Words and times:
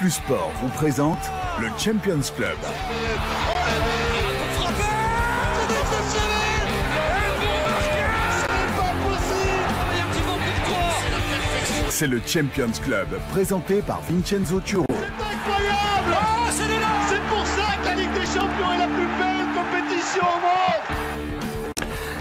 Plus 0.00 0.12
Sport 0.12 0.50
vous 0.62 0.70
présente 0.70 1.18
le 1.60 1.66
Champions 1.76 2.22
Club. 2.34 2.56
C'est 11.90 12.06
le 12.06 12.22
Champions 12.26 12.72
Club 12.82 13.08
présenté 13.30 13.82
par 13.82 14.00
Vincenzo 14.08 14.60
Turo. 14.60 14.86
incroyable 14.88 16.16
C'est 17.10 17.22
pour 17.28 17.46
ça 17.46 17.76
que 17.82 17.88
la 17.88 17.94
Ligue 17.94 18.12
des 18.14 18.24
Champions 18.24 18.72
est 18.72 18.78
la 18.78 18.86
plus 18.86 19.06
belle 19.18 19.46
compétition 19.54 20.22
au 20.22 20.40
monde 20.40 20.69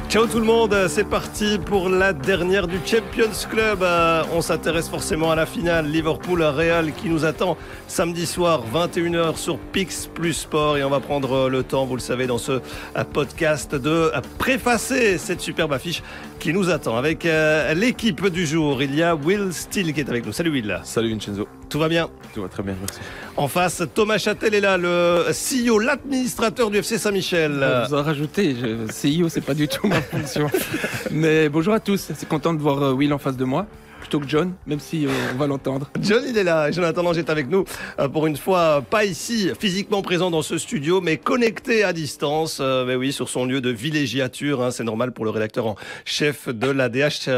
Ciao 0.10 0.26
tout 0.26 0.40
le 0.40 0.46
monde, 0.46 0.76
c'est 0.88 1.04
parti 1.04 1.60
pour 1.64 1.88
la 1.88 2.14
dernière 2.14 2.66
du 2.66 2.80
Champions 2.84 3.30
Club. 3.48 3.84
Euh, 3.84 4.24
on 4.34 4.42
s'intéresse 4.42 4.90
forcément 4.90 5.30
à 5.30 5.36
la 5.36 5.46
finale 5.46 5.86
Liverpool-Real 5.86 6.94
qui 6.94 7.10
nous 7.10 7.26
attend 7.26 7.58
samedi 7.88 8.26
soir 8.26 8.64
21h 8.74 9.38
sur 9.38 9.60
Pix 9.60 10.10
Plus 10.12 10.34
Sport 10.34 10.78
et 10.78 10.84
on 10.84 10.90
va 10.90 11.00
prendre 11.00 11.48
le 11.48 11.62
temps, 11.62 11.86
vous 11.86 11.94
le 11.94 12.02
savez, 12.02 12.26
dans 12.26 12.40
ce 12.40 12.54
euh, 12.54 13.04
podcast 13.04 13.76
de 13.76 13.88
euh, 13.88 14.22
préfacer 14.40 15.20
cette 15.20 15.42
superbe 15.42 15.74
affiche 15.74 16.02
qui 16.40 16.54
nous 16.54 16.70
attend. 16.70 16.98
Avec 16.98 17.28
l'équipe 17.76 18.28
du 18.28 18.46
jour, 18.46 18.82
il 18.82 18.96
y 18.96 19.04
a 19.04 19.16
Will 19.16 19.52
Steele 19.52 19.94
qui 19.94 20.00
est 20.00 20.10
avec 20.10 20.26
nous. 20.26 20.32
Salut 20.32 20.52
Will. 20.52 20.80
Salut 20.84 21.10
Vincenzo. 21.10 21.48
Tout 21.70 21.80
va 21.80 21.88
bien? 21.88 22.10
Tout 22.34 22.42
va 22.42 22.48
très 22.48 22.64
bien, 22.64 22.76
merci. 22.80 23.00
En 23.38 23.48
face, 23.48 23.84
Thomas 23.94 24.18
Châtel 24.18 24.54
est 24.56 24.62
là, 24.62 24.78
le 24.78 25.26
CEO, 25.32 25.80
l'administrateur 25.80 26.72
du 26.72 26.78
FC 26.78 26.98
Saint-Michel. 26.98 27.86
Vous 27.88 27.96
en 27.96 28.04
rajoutez, 28.04 28.56
je, 28.56 29.22
CEO, 29.22 29.30
c'est 29.30 29.42
pas 29.42 29.54
du 29.54 29.68
tout 29.68 29.88
ma 29.88 30.02
fonction. 30.02 30.50
Mais 31.12 31.50
bonjour 31.50 31.74
à 31.74 31.80
tous, 31.80 32.12
c'est 32.16 32.28
content 32.28 32.54
de 32.54 32.60
voir 32.60 32.82
euh, 32.82 32.94
Will 32.94 33.14
en 33.14 33.18
face 33.18 33.38
de 33.38 33.46
moi, 33.46 33.66
plutôt 34.00 34.20
que 34.20 34.28
John, 34.28 34.54
même 34.66 34.80
si 34.80 35.06
euh, 35.06 35.10
on 35.34 35.38
va 35.38 35.46
l'entendre. 35.48 35.90
John, 36.02 36.24
il 36.28 36.38
est 36.38 36.44
là. 36.44 36.72
Jonathan 36.72 37.04
Lange 37.04 37.18
est 37.18 37.30
avec 37.30 37.50
nous. 37.50 37.66
euh, 38.00 38.08
Pour 38.08 38.26
une 38.28 38.38
fois, 38.38 38.82
pas 38.90 39.06
ici, 39.06 39.52
physiquement 39.60 40.02
présent 40.02 40.32
dans 40.32 40.42
ce 40.42 40.58
studio, 40.58 41.02
mais 41.02 41.18
connecté 41.18 41.84
à 41.84 41.94
distance. 41.94 42.60
euh, 42.62 42.86
Mais 42.86 42.96
oui, 42.96 43.12
sur 43.14 43.30
son 43.30 43.46
lieu 43.46 43.62
de 43.62 43.70
villégiature. 43.70 44.62
hein, 44.64 44.72
C'est 44.72 44.84
normal 44.84 45.12
pour 45.12 45.26
le 45.26 45.32
rédacteur 45.32 45.68
en 45.68 45.76
chef 46.06 46.50
de 46.50 46.70
l'ADH 46.70 47.30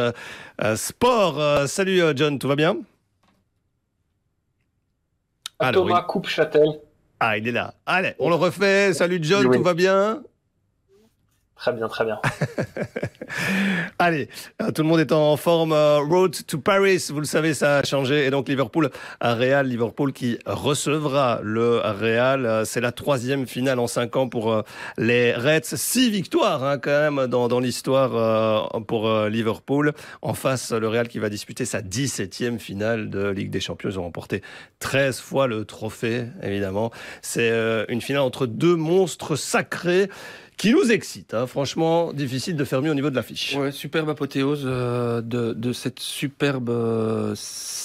Sport. 0.75 1.39
Euh, 1.39 1.67
Salut 1.67 2.01
euh, 2.01 2.13
John, 2.15 2.37
tout 2.39 2.47
va 2.47 2.55
bien? 2.55 2.77
Alors, 5.59 5.83
Thomas 5.85 6.01
il- 6.03 6.07
Coupe 6.07 6.27
Châtel. 6.27 6.67
Ah, 7.19 7.37
il 7.37 7.47
est 7.47 7.51
là. 7.51 7.75
Allez, 7.85 8.13
on 8.17 8.29
le 8.29 8.35
refait. 8.35 8.93
Salut 8.93 9.19
John, 9.21 9.45
Oui. 9.45 9.57
tout 9.57 9.63
va 9.63 9.73
bien? 9.75 10.23
Très 11.61 11.73
bien, 11.73 11.87
très 11.87 12.05
bien. 12.05 12.19
Allez, 13.99 14.29
euh, 14.63 14.71
tout 14.71 14.81
le 14.81 14.87
monde 14.87 14.99
est 14.99 15.11
en 15.11 15.37
forme. 15.37 15.73
euh, 15.73 15.99
Road 15.99 16.35
to 16.47 16.57
Paris, 16.57 17.05
vous 17.11 17.19
le 17.19 17.27
savez, 17.27 17.53
ça 17.53 17.77
a 17.77 17.83
changé. 17.83 18.25
Et 18.25 18.31
donc 18.31 18.49
Liverpool 18.49 18.89
à 19.19 19.35
Real, 19.35 19.67
Liverpool 19.67 20.11
qui 20.11 20.39
recevra 20.47 21.39
le 21.43 21.77
Real. 21.77 22.47
Euh, 22.47 22.65
C'est 22.65 22.81
la 22.81 22.91
troisième 22.91 23.45
finale 23.45 23.77
en 23.77 23.85
cinq 23.85 24.15
ans 24.15 24.27
pour 24.27 24.51
euh, 24.51 24.63
les 24.97 25.33
Reds. 25.35 25.75
Six 25.75 26.09
victoires 26.09 26.63
hein, 26.63 26.79
quand 26.79 27.11
même 27.11 27.27
dans, 27.27 27.59
l'histoire 27.59 28.15
euh, 28.15 28.79
pour 28.79 29.07
euh, 29.07 29.29
Liverpool. 29.29 29.93
En 30.23 30.33
face, 30.33 30.71
le 30.71 30.87
Real 30.87 31.07
qui 31.07 31.19
va 31.19 31.29
disputer 31.29 31.65
sa 31.65 31.81
17e 31.81 32.57
finale 32.57 33.11
de 33.11 33.27
Ligue 33.29 33.51
des 33.51 33.59
Champions. 33.59 33.91
Ils 33.91 33.99
ont 33.99 34.03
remporté 34.05 34.41
13 34.79 35.19
fois 35.19 35.45
le 35.45 35.63
trophée, 35.65 36.25
évidemment. 36.41 36.89
C'est 37.21 37.51
euh, 37.51 37.85
une 37.87 38.01
finale 38.01 38.23
entre 38.23 38.47
deux 38.47 38.75
monstres 38.75 39.35
sacrés 39.35 40.09
qui 40.57 40.73
nous 40.73 40.91
excite. 40.91 41.33
hein. 41.33 41.47
Franchement, 41.47 42.13
difficile 42.13 42.55
de 42.55 42.63
faire 42.63 42.81
mieux 42.81 42.91
au 42.91 42.93
niveau 42.93 43.09
de 43.09 43.15
l'affiche. 43.15 43.55
Ouais, 43.55 43.71
superbe 43.71 44.09
apothéose 44.09 44.63
euh, 44.65 45.21
de, 45.21 45.53
de 45.53 45.73
cette 45.73 45.99
superbe 45.99 46.69
euh, 46.69 47.33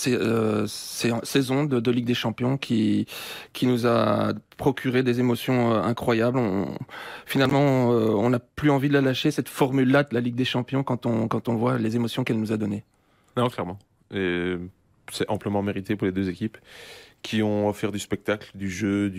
euh, 0.08 0.64
sa- 0.66 1.20
saison 1.24 1.64
de, 1.64 1.80
de 1.80 1.90
Ligue 1.90 2.04
des 2.04 2.14
Champions 2.14 2.58
qui, 2.58 3.06
qui 3.54 3.66
nous 3.66 3.86
a 3.86 4.32
procuré 4.58 5.02
des 5.02 5.20
émotions 5.20 5.72
euh, 5.72 5.80
incroyables. 5.82 6.38
On, 6.38 6.68
finalement, 7.24 7.92
euh, 7.92 8.10
on 8.10 8.28
n'a 8.30 8.38
plus 8.40 8.70
envie 8.70 8.88
de 8.88 8.94
la 8.94 9.00
lâcher, 9.00 9.30
cette 9.30 9.48
formule-là 9.48 10.02
de 10.02 10.14
la 10.14 10.20
Ligue 10.20 10.36
des 10.36 10.44
Champions, 10.44 10.82
quand 10.82 11.06
on, 11.06 11.28
quand 11.28 11.48
on 11.48 11.54
voit 11.54 11.78
les 11.78 11.96
émotions 11.96 12.24
qu'elle 12.24 12.38
nous 12.40 12.52
a 12.52 12.56
données. 12.58 12.84
Non, 13.36 13.48
clairement. 13.48 13.78
Et 14.14 14.56
c'est 15.12 15.28
amplement 15.28 15.62
mérité 15.62 15.96
pour 15.96 16.06
les 16.06 16.12
deux 16.12 16.28
équipes 16.28 16.58
qui 17.22 17.42
ont 17.42 17.68
offert 17.68 17.90
du 17.90 17.98
spectacle, 17.98 18.50
du 18.54 18.70
jeu, 18.70 19.10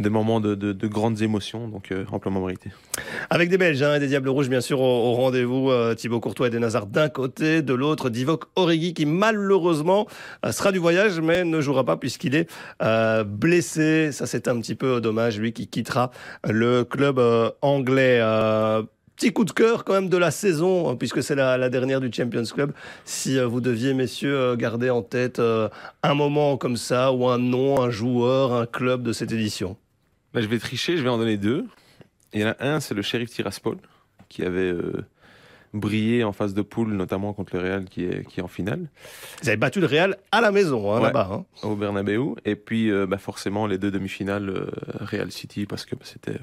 des 0.00 0.08
moments 0.08 0.40
de, 0.40 0.54
de- 0.54 0.72
de 0.72 0.86
grandes 0.86 1.20
émotions, 1.20 1.68
donc 1.68 1.92
euh, 1.92 2.04
amplement 2.10 2.40
mérité. 2.40 2.70
Avec 3.28 3.50
des 3.50 3.58
Belges 3.58 3.82
hein, 3.82 3.96
et 3.96 4.00
des 4.00 4.06
Diables 4.06 4.30
Rouges, 4.30 4.48
bien 4.48 4.62
sûr, 4.62 4.80
au, 4.80 5.12
rendez-vous. 5.12 5.70
euh, 5.70 5.94
Thibaut 5.94 6.20
Courtois 6.20 6.46
et 6.46 6.50
des 6.50 6.60
Nazars 6.60 6.86
d'un 6.86 7.10
côté, 7.10 7.60
de 7.60 7.74
l'autre, 7.74 8.08
Divock 8.08 8.44
Origi 8.56 8.94
qui 8.94 9.04
malheureusement 9.04 10.06
euh, 10.46 10.52
sera 10.52 10.72
du 10.72 10.78
voyage, 10.78 11.20
mais 11.20 11.44
ne 11.44 11.60
jouera 11.60 11.84
pas 11.84 11.98
puisqu'il 11.98 12.34
est 12.36 12.48
blessé. 13.26 14.10
Ça, 14.12 14.24
c'est 14.26 14.48
un 14.48 14.58
petit 14.60 14.74
peu 14.74 15.00
dommage, 15.02 15.38
lui 15.38 15.52
qui 15.52 15.66
quittera 15.68 16.10
le 16.48 16.84
club 16.84 17.20
anglais. 17.60 18.20
Petit 19.16 19.32
coup 19.32 19.44
de 19.44 19.52
cœur 19.52 19.84
quand 19.84 19.92
même 19.94 20.08
de 20.08 20.16
la 20.16 20.30
saison, 20.32 20.88
hein, 20.90 20.96
puisque 20.96 21.22
c'est 21.22 21.36
la, 21.36 21.56
la 21.56 21.70
dernière 21.70 22.00
du 22.00 22.10
Champions 22.12 22.42
Club. 22.44 22.72
Si 23.04 23.38
euh, 23.38 23.46
vous 23.46 23.60
deviez, 23.60 23.94
messieurs, 23.94 24.36
euh, 24.36 24.56
garder 24.56 24.90
en 24.90 25.02
tête 25.02 25.38
euh, 25.38 25.68
un 26.02 26.14
moment 26.14 26.56
comme 26.56 26.76
ça, 26.76 27.12
ou 27.12 27.28
un 27.28 27.38
nom, 27.38 27.80
un 27.80 27.90
joueur, 27.90 28.52
un 28.52 28.66
club 28.66 29.02
de 29.04 29.12
cette 29.12 29.30
édition. 29.30 29.76
Là, 30.34 30.40
je 30.40 30.48
vais 30.48 30.58
tricher, 30.58 30.96
je 30.96 31.02
vais 31.04 31.08
en 31.10 31.18
donner 31.18 31.36
deux. 31.36 31.64
Il 32.32 32.40
y 32.40 32.44
en 32.44 32.48
a 32.48 32.56
un, 32.58 32.80
c'est 32.80 32.94
le 32.94 33.02
shérif 33.02 33.30
Tiraspol, 33.30 33.76
qui 34.28 34.42
avait 34.42 34.72
euh, 34.72 35.04
brillé 35.72 36.24
en 36.24 36.32
phase 36.32 36.52
de 36.52 36.62
poule, 36.62 36.92
notamment 36.92 37.32
contre 37.32 37.54
le 37.54 37.62
Real 37.62 37.84
qui 37.84 38.04
est, 38.04 38.26
qui 38.28 38.40
est 38.40 38.42
en 38.42 38.48
finale, 38.48 38.88
Vous 39.42 39.48
avez 39.48 39.56
battu 39.56 39.78
le 39.80 39.86
Real 39.86 40.16
à 40.32 40.40
la 40.40 40.50
maison, 40.50 40.92
hein, 40.92 40.96
Ouais. 40.98 41.04
là-bas. 41.04 41.28
hein. 41.32 41.44
au 41.62 41.76
Bernabeu. 41.76 42.34
Et 42.44 42.56
puis, 42.56 42.90
euh, 42.90 43.06
bah, 43.06 43.18
forcément, 43.18 43.68
les 43.68 43.78
deux 43.78 43.92
demi-finales 43.92 44.48
euh, 44.50 44.66
Real 45.00 45.30
City, 45.30 45.66
parce 45.66 45.84
que 45.86 45.94
bah, 45.94 46.02
c'était 46.04 46.38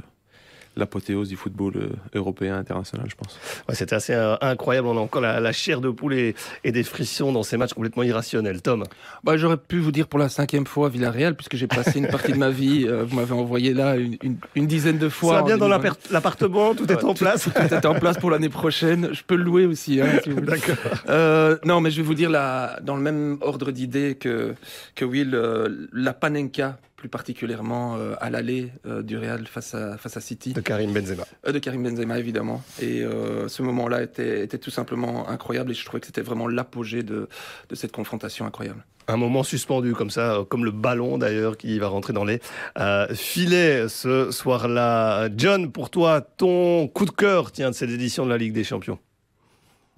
l'apothéose 0.78 1.30
du 1.30 1.36
football 1.36 1.74
euh, 1.76 1.90
européen 2.16 2.56
international, 2.58 3.06
je 3.10 3.16
pense. 3.16 3.38
Ouais, 3.68 3.76
C'était 3.76 3.96
assez 3.96 4.14
euh, 4.14 4.36
incroyable. 4.42 4.88
On 4.88 4.98
a 4.98 5.02
encore 5.02 5.22
la, 5.22 5.40
la 5.40 5.52
chair 5.52 5.82
de 5.82 5.90
poule 5.90 6.14
et, 6.14 6.36
et 6.64 6.72
des 6.72 6.84
frissons 6.84 7.32
dans 7.34 7.44
ces 7.44 7.58
matchs 7.58 7.74
complètement 7.74 8.04
irrationnels. 8.04 8.62
Tom, 8.62 8.84
Bah, 9.24 9.36
J'aurais 9.38 9.58
pu 9.58 9.80
vous 9.80 9.92
dire 9.92 10.08
pour 10.08 10.20
la 10.20 10.30
cinquième 10.30 10.66
fois 10.66 10.90
Villarreal, 10.90 11.36
puisque 11.36 11.56
j'ai 11.58 11.68
passé 11.68 12.00
une 12.00 12.08
partie 12.08 12.32
de 12.32 12.38
ma 12.38 12.50
vie, 12.50 12.86
euh, 12.88 13.04
vous 13.04 13.16
m'avez 13.18 13.34
envoyé 13.34 13.74
là 13.74 13.96
une, 13.98 14.18
une- 14.24 14.38
une 14.56 14.68
dizaine 14.68 14.98
de 14.98 15.10
fois. 15.10 15.30
ça 15.32 15.36
va 15.38 15.42
en 15.44 15.46
bien 15.48 15.58
dans 15.58 15.68
2020. 15.68 15.84
l'appart- 15.90 16.12
l'appartement, 16.12 16.74
tout 16.76 16.90
est 16.92 16.96
Ouais, 16.96 17.06
en 17.06 17.14
place. 17.16 17.44
Tout 17.44 17.74
est 17.74 17.86
en 17.86 17.96
place 17.96 18.18
pour 18.18 18.32
l'année 18.32 18.50
prochaine. 18.50 19.10
Je 19.12 19.24
peux 19.24 19.36
le 19.36 19.44
louer 19.44 19.66
aussi. 19.66 20.00
Hein, 20.02 20.08
si 20.24 20.30
vous 20.30 20.36
voulez. 20.38 20.48
D'accord. 20.48 20.76
Euh, 21.10 21.58
non, 21.66 21.82
mais 21.82 21.92
je 21.92 21.98
vais 21.98 22.04
vous 22.08 22.14
dire 22.16 22.30
la, 22.30 22.80
dans 22.82 22.96
le 22.96 23.02
même 23.02 23.38
ordre 23.42 23.72
d'idée 23.72 24.16
que, 24.16 24.54
que 24.96 25.04
Will, 25.06 25.36
euh, 25.36 25.88
la 25.94 26.14
Panenka, 26.14 26.78
plus 27.02 27.10
particulièrement 27.10 27.96
euh, 27.98 28.14
à 28.22 28.30
l'aller 28.30 28.70
euh, 28.86 29.02
du 29.02 29.18
Real 29.18 29.48
face 29.48 29.74
à, 29.74 29.98
face 29.98 30.18
à 30.18 30.22
City, 30.22 30.54
De 30.54 30.62
Karim 30.62 30.94
Benzema. 30.94 31.24
Euh, 31.48 31.52
de 31.52 31.58
Karim 31.58 31.82
Benzema 31.82 32.20
évidemment. 32.20 32.62
Et 32.80 33.02
euh, 33.02 33.48
ce 33.48 33.64
moment-là 33.64 34.04
était, 34.04 34.44
était 34.44 34.60
tout 34.60 34.70
simplement 34.70 35.28
incroyable 35.28 35.72
et 35.72 35.74
je 35.74 35.84
trouvais 35.84 36.00
que 36.00 36.06
c'était 36.06 36.22
vraiment 36.22 36.48
l'apogée 36.48 37.02
de, 37.02 37.28
de 37.70 37.76
cette 37.76 37.92
confrontation 37.92 38.46
incroyable. 38.46 38.86
Un 39.08 39.18
moment 39.18 39.42
suspendu 39.42 39.96
comme 39.96 40.12
ça, 40.12 40.46
comme 40.48 40.64
le 40.64 40.70
ballon 40.70 41.18
d'ailleurs 41.18 41.58
qui 41.58 41.80
va 41.80 41.88
rentrer 41.88 42.14
dans 42.14 42.24
les 42.24 42.40
euh, 42.78 43.08
filets 43.16 43.90
ce 43.90 44.30
soir-là. 44.30 45.28
John, 45.36 45.72
pour 45.72 45.90
toi, 45.90 46.22
ton 46.22 46.88
coup 46.88 47.06
de 47.06 47.10
cœur 47.10 47.52
tiens, 47.52 47.72
de 47.72 47.76
cette 47.76 47.90
édition 47.90 48.26
de 48.26 48.30
la 48.30 48.38
Ligue 48.38 48.54
des 48.54 48.64
Champions. 48.64 49.00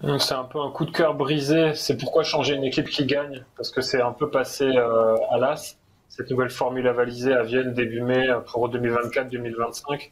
Donc, 0.01 0.21
C'est 0.21 0.35
un 0.35 0.45
peu 0.45 0.61
un 0.61 0.71
coup 0.71 0.85
de 0.85 0.91
cœur 0.91 1.15
brisé. 1.15 1.73
C'est 1.75 1.97
pourquoi 1.97 2.23
changer 2.23 2.55
une 2.55 2.63
équipe 2.63 2.87
qui 2.87 3.05
gagne? 3.05 3.43
Parce 3.57 3.71
que 3.71 3.81
c'est 3.81 4.01
un 4.01 4.13
peu 4.13 4.29
passé 4.29 4.63
euh, 4.63 5.17
à 5.31 5.37
l'as. 5.37 5.75
Cette 6.15 6.29
nouvelle 6.29 6.51
formule 6.51 6.87
avalisée 6.87 7.33
à 7.33 7.41
Vienne 7.41 7.73
début 7.73 8.01
mai 8.01 8.29
euh, 8.29 8.39
pour 8.39 8.69
2024-2025. 8.69 10.11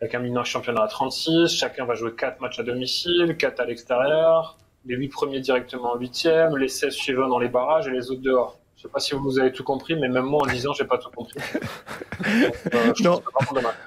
Avec 0.00 0.14
un 0.14 0.20
mineur 0.20 0.46
championnat 0.46 0.84
à 0.84 0.88
36. 0.88 1.54
Chacun 1.54 1.84
va 1.84 1.94
jouer 1.94 2.14
4 2.14 2.40
matchs 2.40 2.58
à 2.60 2.62
domicile, 2.62 3.36
4 3.36 3.60
à 3.60 3.66
l'extérieur. 3.66 4.56
Les 4.86 4.96
8 4.96 5.08
premiers 5.10 5.40
directement 5.40 5.92
en 5.92 5.98
8 5.98 6.26
les 6.56 6.68
16 6.68 6.94
suivants 6.94 7.28
dans 7.28 7.38
les 7.38 7.50
barrages 7.50 7.86
et 7.86 7.90
les 7.90 8.10
autres 8.10 8.22
dehors. 8.22 8.61
Je 8.82 8.88
sais 8.88 8.92
pas 8.92 8.98
si 8.98 9.14
vous 9.14 9.38
avez 9.38 9.52
tout 9.52 9.62
compris, 9.62 9.94
mais 9.94 10.08
même 10.08 10.24
moi 10.24 10.42
en 10.42 10.46
disant, 10.52 10.72
j'ai 10.72 10.84
pas 10.84 10.98
tout 10.98 11.08
compris. 11.14 11.38
Donc, 12.72 12.74
euh, 12.74 12.92
Non. 13.04 13.22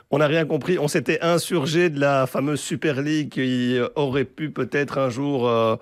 On 0.10 0.20
n'a 0.20 0.28
rien 0.28 0.46
compris. 0.46 0.80
On 0.80 0.88
s'était 0.88 1.20
insurgé 1.22 1.90
de 1.90 2.00
la 2.00 2.28
fameuse 2.28 2.62
Super 2.62 3.02
League 3.02 3.30
qui 3.30 3.78
aurait 3.96 4.24
pu 4.24 4.52
peut-être 4.52 4.98
un 4.98 5.10
jour 5.10 5.50
euh, 5.50 5.76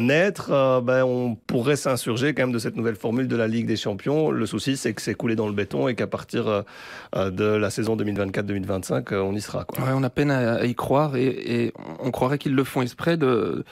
naître. 0.00 0.50
Euh, 0.50 0.80
ben, 0.80 1.04
on 1.04 1.36
pourrait 1.36 1.76
s'insurger 1.76 2.34
quand 2.34 2.42
même 2.42 2.52
de 2.52 2.58
cette 2.58 2.74
nouvelle 2.74 2.96
formule 2.96 3.28
de 3.28 3.36
la 3.36 3.46
Ligue 3.46 3.66
des 3.66 3.76
Champions. 3.76 4.32
Le 4.32 4.44
souci, 4.44 4.76
c'est 4.76 4.92
que 4.92 5.02
c'est 5.02 5.14
coulé 5.14 5.36
dans 5.36 5.46
le 5.46 5.54
béton 5.54 5.86
et 5.86 5.94
qu'à 5.94 6.08
partir 6.08 6.64
de 7.14 7.44
la 7.44 7.70
saison 7.70 7.96
2024-2025, 7.96 9.14
euh, 9.14 9.20
on 9.20 9.34
y 9.36 9.40
sera. 9.40 9.62
Quoi. 9.62 9.84
Ouais, 9.84 9.92
on 9.94 10.02
a 10.02 10.10
peine 10.10 10.32
à, 10.32 10.54
à 10.54 10.64
y 10.64 10.74
croire 10.74 11.14
et, 11.14 11.26
et 11.26 11.72
on 12.00 12.10
croirait 12.10 12.38
qu'ils 12.38 12.56
le 12.56 12.64
font 12.64 12.82
exprès 12.82 13.16
de 13.16 13.64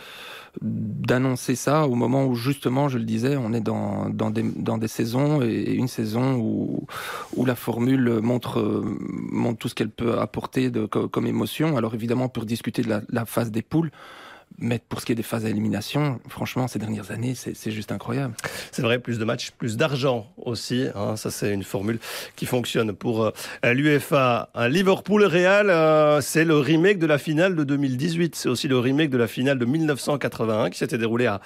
d'annoncer 0.62 1.54
ça 1.54 1.86
au 1.86 1.94
moment 1.94 2.24
où 2.26 2.34
justement, 2.34 2.88
je 2.88 2.98
le 2.98 3.04
disais, 3.04 3.36
on 3.36 3.52
est 3.52 3.60
dans, 3.60 4.08
dans, 4.08 4.30
des, 4.30 4.42
dans 4.42 4.78
des 4.78 4.88
saisons 4.88 5.42
et 5.42 5.74
une 5.74 5.88
saison 5.88 6.36
où, 6.36 6.86
où 7.36 7.44
la 7.44 7.54
formule 7.54 8.20
montre, 8.22 8.82
montre 9.30 9.58
tout 9.58 9.68
ce 9.68 9.74
qu'elle 9.74 9.90
peut 9.90 10.18
apporter 10.18 10.70
de, 10.70 10.86
co- 10.86 11.08
comme 11.08 11.26
émotion. 11.26 11.76
Alors 11.76 11.94
évidemment, 11.94 12.28
pour 12.28 12.44
discuter 12.46 12.82
de 12.82 12.88
la, 12.88 13.02
la 13.10 13.24
phase 13.24 13.50
des 13.50 13.62
poules, 13.62 13.90
Mais 14.58 14.80
pour 14.88 15.00
ce 15.00 15.06
qui 15.06 15.12
est 15.12 15.16
des 15.16 15.22
phases 15.22 15.44
à 15.44 15.50
élimination, 15.50 16.18
franchement, 16.28 16.66
ces 16.66 16.78
dernières 16.78 17.10
années, 17.10 17.34
c'est 17.34 17.70
juste 17.70 17.92
incroyable. 17.92 18.34
C'est 18.72 18.80
vrai, 18.80 18.98
plus 18.98 19.18
de 19.18 19.24
matchs, 19.24 19.50
plus 19.50 19.76
d'argent 19.76 20.32
aussi. 20.38 20.86
Hein, 20.94 21.16
ça, 21.16 21.30
c'est 21.30 21.52
une 21.52 21.62
formule 21.62 21.98
qui 22.36 22.46
fonctionne 22.46 22.92
pour 22.94 23.24
euh, 23.24 23.32
l'UFA. 23.74 24.48
Liverpool-Real, 24.56 25.68
euh, 25.68 26.20
c'est 26.22 26.44
le 26.44 26.56
remake 26.56 26.98
de 26.98 27.06
la 27.06 27.18
finale 27.18 27.54
de 27.54 27.64
2018. 27.64 28.34
C'est 28.34 28.48
aussi 28.48 28.66
le 28.66 28.78
remake 28.78 29.10
de 29.10 29.18
la 29.18 29.26
finale 29.26 29.58
de 29.58 29.66
1981 29.66 30.70
qui 30.70 30.78
s'était 30.78 30.98
déroulée 30.98 31.26
à, 31.26 31.40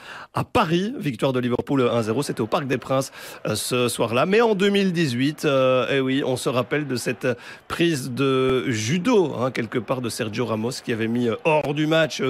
Paris. 0.52 0.94
Victoire 0.98 1.32
de 1.32 1.40
Liverpool 1.40 1.82
1-0. 1.82 2.22
C'était 2.22 2.40
au 2.40 2.46
Parc 2.46 2.66
des 2.68 2.78
Princes 2.78 3.10
euh, 3.46 3.56
ce 3.56 3.88
soir-là. 3.88 4.24
Mais 4.24 4.40
en 4.40 4.54
2018, 4.54 5.46
eh 5.90 6.00
oui, 6.00 6.22
on 6.24 6.36
se 6.36 6.48
rappelle 6.48 6.86
de 6.86 6.96
cette 6.96 7.26
prise 7.66 8.12
de 8.12 8.70
judo, 8.70 9.34
hein, 9.34 9.50
quelque 9.50 9.78
part, 9.78 10.00
de 10.00 10.08
Sergio 10.08 10.46
Ramos 10.46 10.70
qui 10.84 10.92
avait 10.92 11.08
mis 11.08 11.28
hors 11.44 11.74
du 11.74 11.86
match 11.88 12.22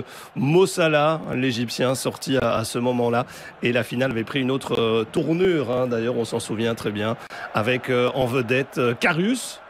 Salah, 0.70 1.20
l'Égyptien, 1.34 1.94
sorti 1.94 2.36
à, 2.36 2.64
ce 2.64 2.78
moment-là. 2.78 3.26
Et 3.62 3.72
la 3.72 3.82
finale 3.82 4.12
avait 4.12 4.24
pris 4.24 4.40
une 4.40 4.50
autre 4.50 4.80
euh, 4.80 5.04
tournure, 5.04 5.70
hein. 5.70 5.86
d'ailleurs 5.88 6.16
on 6.16 6.24
s'en 6.24 6.38
souvient 6.38 6.74
très 6.74 6.92
bien, 6.92 7.16
avec 7.54 7.90
euh, 7.90 8.10
en 8.14 8.26
vedette 8.26 8.78
euh, 8.78 8.94
Carius, 8.94 9.60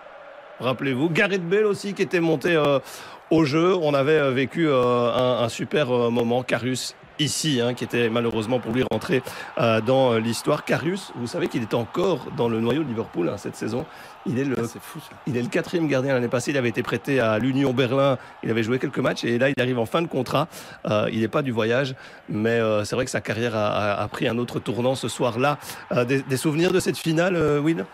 rappelez-vous, 0.60 1.08
Gareth 1.08 1.48
Bale 1.48 1.64
aussi 1.64 1.94
qui 1.94 2.02
était 2.02 2.20
monté 2.20 2.62
au 3.30 3.44
jeu. 3.44 3.74
On 3.80 3.94
avait 3.94 4.30
vécu 4.30 4.68
un, 4.70 5.48
super 5.48 5.88
moment, 5.88 6.42
Carius 6.42 6.94
ici, 7.20 7.60
hein, 7.60 7.74
qui 7.74 7.84
était 7.84 8.08
malheureusement 8.08 8.58
pour 8.58 8.72
lui 8.72 8.84
rentré 8.90 9.22
euh, 9.58 9.80
dans 9.80 10.14
l'histoire. 10.16 10.64
Carius, 10.64 11.12
vous 11.14 11.26
savez 11.26 11.48
qu'il 11.48 11.62
est 11.62 11.74
encore 11.74 12.26
dans 12.36 12.48
le 12.48 12.60
noyau 12.60 12.82
de 12.82 12.88
Liverpool 12.88 13.28
hein, 13.28 13.36
cette 13.36 13.56
saison. 13.56 13.84
Il 14.26 14.38
est 14.38 14.44
le, 14.44 14.56
ah, 14.58 14.78
fou, 14.80 15.00
il 15.26 15.36
est 15.36 15.42
le 15.42 15.48
quatrième 15.48 15.88
gardien 15.88 16.12
l'année 16.12 16.28
passée. 16.28 16.50
Il 16.50 16.56
avait 16.58 16.68
été 16.68 16.82
prêté 16.82 17.20
à 17.20 17.38
l'Union 17.38 17.72
Berlin. 17.72 18.18
Il 18.42 18.50
avait 18.50 18.62
joué 18.62 18.78
quelques 18.78 18.98
matchs 18.98 19.24
et 19.24 19.38
là, 19.38 19.48
il 19.48 19.60
arrive 19.60 19.78
en 19.78 19.86
fin 19.86 20.02
de 20.02 20.06
contrat. 20.06 20.48
Euh, 20.86 21.08
il 21.12 21.20
n'est 21.20 21.28
pas 21.28 21.42
du 21.42 21.52
voyage, 21.52 21.94
mais 22.28 22.60
euh, 22.60 22.84
c'est 22.84 22.94
vrai 22.96 23.04
que 23.04 23.10
sa 23.10 23.20
carrière 23.20 23.56
a, 23.56 24.06
pris 24.08 24.28
un 24.28 24.38
autre 24.38 24.60
tournant 24.60 24.94
ce 24.94 25.08
soir-là. 25.08 25.58
Des, 26.04 26.36
souvenirs 26.36 26.72
de 26.72 26.80
cette 26.80 26.98
finale, 26.98 27.36
Will 27.60 27.84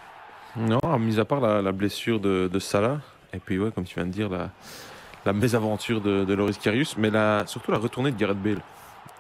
Non, 0.57 0.81
mis 0.99 1.21
à 1.21 1.25
part 1.25 1.41
la, 1.41 1.73
blessure 1.73 2.21
de, 2.21 2.59
Salah 2.59 2.99
et 3.33 3.39
puis 3.39 3.59
ouais, 3.59 3.71
comme 3.71 3.85
tu 3.85 3.95
viens 3.95 4.07
de 4.07 4.13
dire, 4.13 4.29
la, 4.29 4.51
la 5.25 5.33
mésaventure 5.33 6.01
de, 6.01 6.33
Loris 6.33 6.59
Karius, 6.59 6.97
mais 6.97 7.11
surtout 7.47 7.71
la 7.71 7.79
retournée 7.79 8.11
de 8.11 8.17
Gareth 8.17 8.43
Bale. 8.43 8.61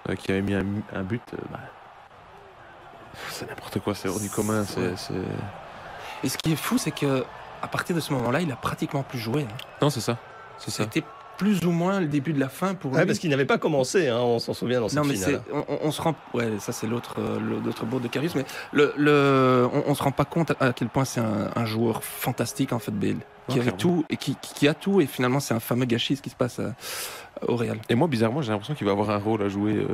Euh, 0.08 0.14
qui 0.14 0.30
avait 0.30 0.42
mis 0.42 0.54
un, 0.54 1.02
but. 1.02 1.22
Euh, 1.32 1.36
bah, 1.50 1.58
c'est 3.30 3.48
n'importe 3.48 3.80
quoi, 3.80 3.94
c'est 3.94 4.08
hors 4.08 4.20
du 4.20 4.30
commun. 4.30 4.64
Et 6.26 6.28
ce 6.28 6.38
qui 6.38 6.52
est 6.52 6.56
fou, 6.56 6.76
c'est 6.76 6.90
que 6.90 7.24
à 7.62 7.68
partir 7.68 7.94
de 7.94 8.00
ce 8.00 8.12
moment-là, 8.14 8.40
il 8.40 8.50
a 8.50 8.56
pratiquement 8.56 9.04
plus 9.04 9.18
joué. 9.18 9.42
Hein. 9.42 9.56
Non, 9.80 9.90
c'est 9.90 10.00
ça. 10.00 10.18
C'était 10.58 11.04
plus 11.38 11.64
ou 11.64 11.70
moins 11.70 12.00
le 12.00 12.06
début 12.06 12.32
de 12.32 12.40
la 12.40 12.48
fin 12.48 12.74
pour 12.74 12.96
lui. 12.96 13.06
parce 13.06 13.20
qu'il 13.20 13.30
n'avait 13.30 13.44
pas 13.44 13.58
commencé, 13.58 14.08
hein, 14.08 14.18
on 14.18 14.40
s'en 14.40 14.52
souvient 14.52 14.80
dans 14.80 14.88
cette 14.88 14.98
non, 14.98 15.04
mais 15.04 15.14
finale. 15.14 15.42
On, 15.68 15.92
se 15.92 16.02
rend, 16.02 16.16
ouais, 16.34 16.58
ça 16.58 16.72
c'est 16.72 16.88
l'autre, 16.88 17.16
euh, 17.20 17.38
l'autre 17.64 17.84
beau 17.84 18.00
de 18.00 18.08
Carius, 18.08 18.34
mais 18.34 18.44
le, 18.72 18.92
le, 18.96 19.68
on, 19.86 19.90
ne 19.90 19.94
se 19.94 20.02
rend 20.02 20.10
pas 20.10 20.24
compte 20.24 20.52
à 20.58 20.72
quel 20.72 20.88
point 20.88 21.04
c'est 21.04 21.20
un, 21.20 21.64
joueur 21.64 22.02
fantastique 22.02 22.72
en 22.72 22.78
fait, 22.80 22.90
Bale, 22.90 23.18
qui 23.48 23.60
avait 23.60 23.72
tout 23.72 24.04
et 24.10 24.16
qui, 24.16 24.34
qui, 24.40 24.66
a 24.66 24.74
tout 24.74 25.00
et 25.00 25.06
finalement 25.06 25.40
c'est 25.40 25.54
un 25.54 25.60
fameux 25.60 25.84
gâchis 25.84 26.16
ce 26.16 26.22
qui 26.22 26.30
se 26.30 26.36
passe 26.36 26.60
au 27.46 27.54
Real. 27.54 27.78
Et 27.88 27.94
moi, 27.94 28.08
bizarrement, 28.08 28.42
j'ai 28.42 28.50
l'impression 28.50 28.74
qu'il 28.74 28.86
va 28.86 28.92
avoir 28.92 29.10
un 29.10 29.18
rôle 29.18 29.42
à 29.42 29.48
jouer 29.48 29.74
euh, 29.74 29.88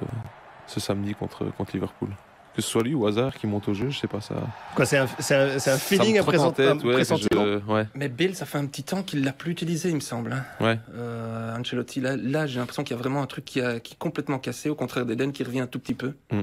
ce 0.67 0.81
samedi 0.81 1.15
contre, 1.15 1.45
contre 1.57 1.73
Liverpool. 1.73 2.11
Que 2.55 2.61
ce 2.61 2.69
soit 2.69 2.83
lui 2.83 2.95
ou 2.95 3.07
hasard 3.07 3.35
qui 3.35 3.47
monte 3.47 3.69
au 3.69 3.75
jeu, 3.75 3.89
je 3.91 3.99
sais 3.99 4.09
pas 4.09 4.21
ça. 4.21 4.35
Quoi, 4.75 4.85
c'est 4.85 4.99
un, 4.99 5.05
un, 5.07 5.57
un 5.57 5.79
feeling 5.79 6.19
à 6.19 6.23
présenter. 6.23 6.69
Ouais, 6.69 7.87
Mais 7.95 8.09
Bill, 8.09 8.35
ça 8.35 8.45
fait 8.45 8.59
un 8.59 8.67
petit 8.67 8.83
temps 8.83 9.03
qu'il 9.03 9.25
l'a 9.25 9.33
plus 9.33 9.53
utilisé, 9.53 9.89
il 9.89 9.95
me 9.95 10.01
semble. 10.01 10.33
Hein. 10.33 10.45
Ouais. 10.61 10.79
Euh, 10.95 11.57
Ancelotti, 11.57 12.01
là, 12.01 12.17
là 12.17 12.47
j'ai 12.47 12.59
l'impression 12.59 12.85
qu'il 12.85 12.95
y 12.95 12.99
a 12.99 13.03
vraiment 13.03 13.23
un 13.23 13.27
truc 13.27 13.45
qui, 13.45 13.61
a, 13.61 13.81
qui 13.81 13.95
est 13.95 13.99
complètement 13.99 14.39
cassé, 14.39 14.69
au 14.69 14.75
contraire 14.75 15.07
d'Eden 15.07 15.33
qui 15.33 15.45
revient 15.45 15.61
un 15.61 15.67
tout 15.67 15.79
petit 15.79 15.95
peu. 15.95 16.13
Mm. 16.31 16.43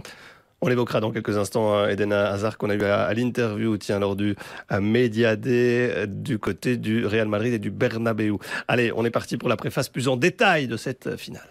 On 0.61 0.67
l'évoquera 0.67 0.99
dans 0.99 1.11
quelques 1.11 1.37
instants, 1.37 1.73
hein, 1.73 1.87
Eden 1.87 2.11
Hazard, 2.11 2.57
qu'on 2.57 2.69
a 2.69 2.75
eu 2.75 2.83
à, 2.83 3.13
l'interview, 3.13 3.77
tiens, 3.77 3.99
lors 3.99 4.17
du 4.17 4.35
Media 4.81 5.37
Day 5.37 6.05
du 6.07 6.37
côté 6.37 6.75
du 6.75 7.05
Real 7.05 7.29
Madrid 7.29 7.53
et 7.53 7.59
du 7.59 7.71
Bernabeu. 7.71 8.37
Allez, 8.67 8.91
on 8.93 9.05
est 9.05 9.09
parti 9.09 9.37
pour 9.37 9.47
la 9.47 9.55
préface 9.55 9.87
plus 9.87 10.09
en 10.09 10.17
détail 10.17 10.67
de 10.67 10.75
cette 10.75 11.15
finale. 11.15 11.47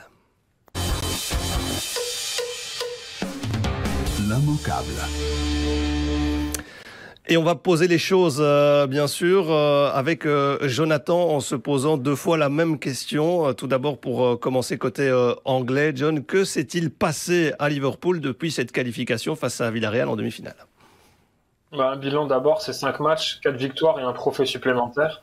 Et 7.31 7.37
on 7.37 7.43
va 7.43 7.55
poser 7.55 7.89
les 7.89 7.99
choses, 7.99 8.39
euh, 8.41 8.87
bien 8.87 9.07
sûr, 9.07 9.53
euh, 9.53 9.91
avec 9.93 10.25
euh, 10.25 10.57
Jonathan 10.63 11.29
en 11.29 11.41
se 11.41 11.55
posant 11.55 11.99
deux 11.99 12.15
fois 12.15 12.39
la 12.39 12.49
même 12.49 12.79
question. 12.79 13.53
tout 13.53 13.67
d'abord, 13.67 13.99
pour 13.99 14.41
commencer 14.41 14.79
côté 14.79 15.13
anglais, 15.45 15.93
John, 15.95 16.25
que 16.25 16.45
s'est-il 16.45 16.91
passé 16.91 17.53
à 17.59 17.69
Liverpool 17.69 18.21
depuis 18.21 18.51
cette 18.51 18.73
qualification 18.73 19.37
face 19.37 19.61
à 19.61 19.71
Villarreal 19.71 20.09
en 20.09 20.17
demi-finale? 20.17 20.57
Bah, 21.73 21.91
Un 21.91 21.97
bilan 21.97 22.27
d'abord, 22.27 22.63
c'est 22.63 22.73
cinq 22.73 23.01
matchs, 23.01 23.41
quatre 23.43 23.57
victoires 23.57 24.01
et 24.01 24.03
un 24.03 24.15
trophée 24.15 24.47
supplémentaire. 24.47 25.23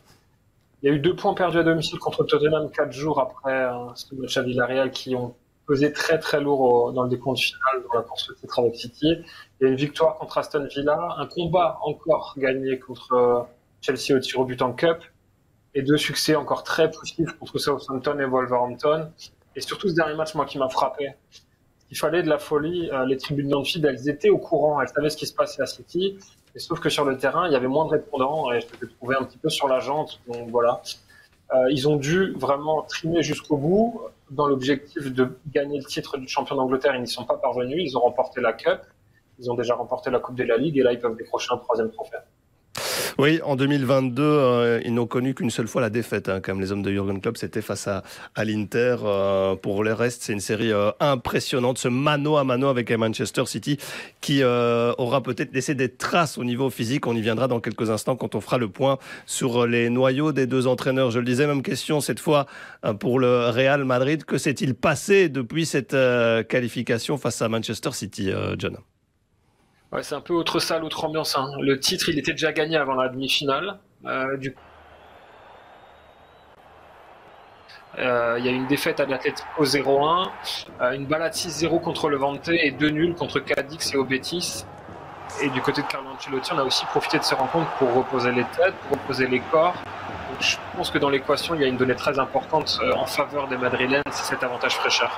Il 0.83 0.89
y 0.89 0.93
a 0.93 0.95
eu 0.95 0.99
deux 0.99 1.15
points 1.15 1.33
perdus 1.33 1.57
à 1.57 1.63
domicile 1.63 1.97
contre 1.97 2.23
Tottenham 2.25 2.69
quatre 2.69 2.91
jours 2.91 3.19
après 3.19 3.67
ce 3.95 4.13
match 4.13 4.37
à 4.37 4.43
Villarreal 4.43 4.91
qui 4.91 5.15
ont 5.15 5.33
pesé 5.65 5.91
très 5.91 6.19
très 6.19 6.41
lourd 6.41 6.93
dans 6.93 7.03
le 7.03 7.09
décompte 7.09 7.39
final 7.39 7.83
dans 7.87 7.99
la 7.99 8.03
course 8.03 8.29
au 8.29 8.33
titre 8.33 8.59
avec 8.59 8.75
City. 8.75 9.17
Il 9.59 9.63
y 9.63 9.65
a 9.65 9.69
une 9.69 9.75
victoire 9.75 10.15
contre 10.15 10.37
Aston 10.37 10.67
Villa, 10.69 11.15
un 11.17 11.25
combat 11.27 11.79
encore 11.83 12.35
gagné 12.37 12.79
contre 12.79 13.13
euh, 13.13 13.41
Chelsea 13.81 14.15
au 14.15 14.19
tir 14.19 14.39
au 14.39 14.45
but 14.45 14.61
en 14.61 14.73
Cup, 14.73 14.97
et 15.73 15.81
deux 15.81 15.97
succès 15.97 16.35
encore 16.35 16.63
très 16.63 16.89
positifs 16.89 17.31
contre 17.33 17.57
Southampton 17.59 18.19
et 18.19 18.25
Wolverhampton. 18.25 19.11
Et 19.55 19.61
surtout 19.61 19.89
ce 19.89 19.93
dernier 19.93 20.15
match, 20.15 20.35
moi, 20.35 20.45
qui 20.45 20.57
m'a 20.57 20.69
frappé. 20.69 21.13
Il 21.91 21.97
fallait 21.97 22.23
de 22.23 22.29
la 22.29 22.39
folie. 22.39 22.89
Euh, 22.91 23.05
les 23.05 23.17
tribunes 23.17 23.49
d'Anfield, 23.49 23.85
elles 23.85 24.09
étaient 24.09 24.29
au 24.29 24.37
courant, 24.37 24.81
elles 24.81 24.89
savaient 24.89 25.09
ce 25.09 25.17
qui 25.17 25.27
se 25.27 25.33
passait 25.33 25.61
à 25.61 25.65
City. 25.65 26.17
Et 26.55 26.59
sauf 26.59 26.79
que 26.79 26.89
sur 26.89 27.05
le 27.05 27.17
terrain, 27.17 27.47
il 27.47 27.53
y 27.53 27.55
avait 27.55 27.67
moins 27.67 27.85
de 27.85 27.91
répondants 27.91 28.51
et 28.51 28.61
je 28.61 28.67
m'étais 28.67 28.87
trouvé 28.95 29.15
un 29.19 29.23
petit 29.23 29.37
peu 29.37 29.49
sur 29.49 29.67
la 29.67 29.79
jante. 29.79 30.21
Donc 30.27 30.49
voilà. 30.49 30.81
Euh, 31.53 31.71
ils 31.71 31.87
ont 31.87 31.97
dû 31.97 32.33
vraiment 32.33 32.81
trimer 32.83 33.21
jusqu'au 33.21 33.57
bout 33.57 34.01
dans 34.29 34.47
l'objectif 34.47 35.13
de 35.13 35.37
gagner 35.47 35.79
le 35.79 35.85
titre 35.85 36.17
du 36.17 36.27
champion 36.27 36.55
d'Angleterre. 36.55 36.95
Ils 36.95 37.01
n'y 37.01 37.07
sont 37.07 37.25
pas 37.25 37.37
parvenus. 37.37 37.81
Ils 37.83 37.97
ont 37.97 38.01
remporté 38.01 38.41
la 38.41 38.53
Cup. 38.53 38.81
Ils 39.39 39.51
ont 39.51 39.55
déjà 39.55 39.75
remporté 39.75 40.09
la 40.09 40.19
Coupe 40.19 40.35
de 40.35 40.43
la 40.43 40.57
Ligue 40.57 40.77
et 40.77 40.83
là, 40.83 40.93
ils 40.93 40.99
peuvent 40.99 41.17
décrocher 41.17 41.49
un 41.51 41.57
troisième 41.57 41.91
trophée. 41.91 42.17
Oui, 43.17 43.39
en 43.43 43.55
2022, 43.55 44.23
euh, 44.23 44.81
ils 44.83 44.93
n'ont 44.93 45.07
connu 45.07 45.33
qu'une 45.33 45.49
seule 45.49 45.67
fois 45.67 45.81
la 45.81 45.89
défaite. 45.89 46.29
Hein, 46.29 46.41
comme 46.41 46.59
les 46.59 46.71
hommes 46.71 46.81
de 46.81 46.91
Jurgen 46.91 47.21
Klopp, 47.21 47.37
c'était 47.37 47.61
face 47.61 47.87
à, 47.87 48.03
à 48.35 48.43
l'Inter. 48.43 48.97
Euh, 49.03 49.55
pour 49.55 49.83
le 49.83 49.93
reste, 49.93 50.23
c'est 50.23 50.33
une 50.33 50.39
série 50.39 50.71
euh, 50.71 50.91
impressionnante, 50.99 51.77
ce 51.77 51.87
mano 51.87 52.37
à 52.37 52.43
mano 52.43 52.67
avec 52.67 52.91
Manchester 52.91 53.45
City, 53.45 53.77
qui 54.21 54.43
aura 54.43 55.21
peut-être 55.21 55.53
laissé 55.53 55.75
des 55.75 55.89
traces 55.89 56.37
au 56.37 56.43
niveau 56.43 56.69
physique. 56.69 57.07
On 57.07 57.15
y 57.15 57.21
viendra 57.21 57.47
dans 57.47 57.59
quelques 57.59 57.89
instants 57.89 58.15
quand 58.15 58.35
on 58.35 58.41
fera 58.41 58.57
le 58.57 58.67
point 58.67 58.97
sur 59.25 59.65
les 59.65 59.89
noyaux 59.89 60.31
des 60.31 60.47
deux 60.47 60.67
entraîneurs. 60.67 61.11
Je 61.11 61.19
le 61.19 61.25
disais, 61.25 61.47
même 61.47 61.63
question 61.63 62.01
cette 62.01 62.19
fois 62.19 62.45
pour 62.99 63.19
le 63.19 63.49
Real 63.49 63.85
Madrid. 63.85 64.25
Que 64.25 64.37
s'est-il 64.37 64.75
passé 64.75 65.29
depuis 65.29 65.65
cette 65.65 65.95
qualification 66.47 67.17
face 67.17 67.41
à 67.41 67.49
Manchester 67.49 67.91
City, 67.91 68.31
John? 68.57 68.77
C'est 70.01 70.15
un 70.15 70.21
peu 70.21 70.33
autre 70.33 70.59
salle, 70.59 70.83
autre 70.83 71.05
ambiance. 71.05 71.37
Hein. 71.37 71.47
Le 71.61 71.79
titre, 71.79 72.09
il 72.09 72.19
était 72.19 72.31
déjà 72.31 72.51
gagné 72.51 72.77
avant 72.77 72.95
la 72.95 73.09
demi-finale. 73.09 73.79
Euh. 74.05 74.37
Euh, 77.97 78.35
il 78.39 78.45
y 78.45 78.49
a 78.49 78.51
une 78.51 78.67
défaite 78.67 78.99
à 78.99 79.05
l'Atletico 79.05 79.63
0-1, 79.63 80.27
euh, 80.81 80.91
une 80.91 81.05
balade 81.05 81.31
6-0 81.31 81.79
contre 81.79 82.09
le 82.09 82.17
Vente 82.17 82.49
et 82.49 82.71
deux 82.71 82.89
nuls 82.89 83.15
contre 83.15 83.39
Cadix 83.39 83.93
et 83.93 83.97
Obetis. 83.97 84.65
Et 85.41 85.49
du 85.49 85.61
côté 85.61 85.81
de 85.81 85.87
Carlo 85.87 86.09
Ancelotti, 86.09 86.51
on 86.53 86.57
a 86.57 86.63
aussi 86.63 86.85
profité 86.87 87.19
de 87.19 87.23
ces 87.23 87.35
rencontres 87.35 87.71
pour 87.77 87.93
reposer 87.93 88.33
les 88.33 88.43
têtes, 88.43 88.75
pour 88.89 88.97
reposer 88.99 89.27
les 89.27 89.39
corps. 89.39 89.75
je 90.41 90.57
pense 90.75 90.91
que 90.91 90.97
dans 90.97 91.09
l'équation, 91.09 91.55
il 91.55 91.61
y 91.61 91.63
a 91.63 91.67
une 91.67 91.77
donnée 91.77 91.95
très 91.95 92.19
importante 92.19 92.79
en 92.95 93.05
faveur 93.05 93.47
des 93.47 93.57
Madrilènes, 93.57 94.03
c'est 94.11 94.25
cet 94.25 94.43
avantage 94.43 94.75
fraîcheur. 94.75 95.17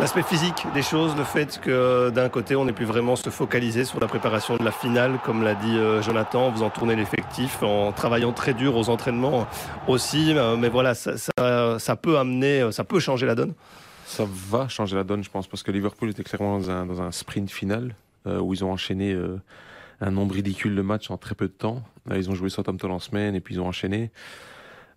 L'aspect 0.00 0.22
physique 0.22 0.64
des 0.74 0.82
choses, 0.82 1.16
le 1.16 1.24
fait 1.24 1.60
que 1.60 2.10
d'un 2.10 2.28
côté 2.28 2.54
on 2.54 2.68
ait 2.68 2.72
pu 2.72 2.84
vraiment 2.84 3.16
se 3.16 3.30
focaliser 3.30 3.84
sur 3.84 3.98
la 3.98 4.06
préparation 4.06 4.56
de 4.56 4.62
la 4.62 4.70
finale, 4.70 5.18
comme 5.24 5.42
l'a 5.42 5.56
dit 5.56 5.76
euh, 5.76 6.00
Jonathan, 6.02 6.46
en 6.46 6.52
faisant 6.52 6.70
tourner 6.70 6.94
l'effectif, 6.94 7.64
en 7.64 7.90
travaillant 7.90 8.32
très 8.32 8.54
dur 8.54 8.76
aux 8.76 8.90
entraînements 8.90 9.48
aussi. 9.88 10.34
Euh, 10.36 10.56
mais 10.56 10.68
voilà, 10.68 10.94
ça, 10.94 11.16
ça, 11.16 11.96
peut 11.96 12.16
amener, 12.16 12.60
euh, 12.60 12.70
ça 12.70 12.84
peut 12.84 13.00
changer 13.00 13.26
la 13.26 13.34
donne. 13.34 13.54
Ça 14.06 14.24
va 14.24 14.68
changer 14.68 14.94
la 14.94 15.02
donne, 15.02 15.24
je 15.24 15.30
pense, 15.30 15.48
parce 15.48 15.64
que 15.64 15.72
Liverpool 15.72 16.10
était 16.10 16.22
clairement 16.22 16.60
dans 16.60 16.70
un, 16.70 16.86
dans 16.86 17.02
un 17.02 17.10
sprint 17.10 17.50
final 17.50 17.96
où 18.24 18.52
ils 18.52 18.62
ont 18.62 18.70
enchaîné 18.70 19.16
un 20.00 20.10
nombre 20.10 20.34
ridicule 20.34 20.76
de 20.76 20.82
matchs 20.82 21.10
en 21.10 21.16
très 21.16 21.34
peu 21.34 21.46
de 21.46 21.52
temps. 21.52 21.82
ils 22.14 22.30
ont 22.30 22.34
joué 22.34 22.50
Southampton 22.50 22.90
en 22.90 22.98
semaine 22.98 23.34
et 23.34 23.40
puis 23.40 23.54
ils 23.54 23.60
ont 23.60 23.66
enchaîné. 23.66 24.10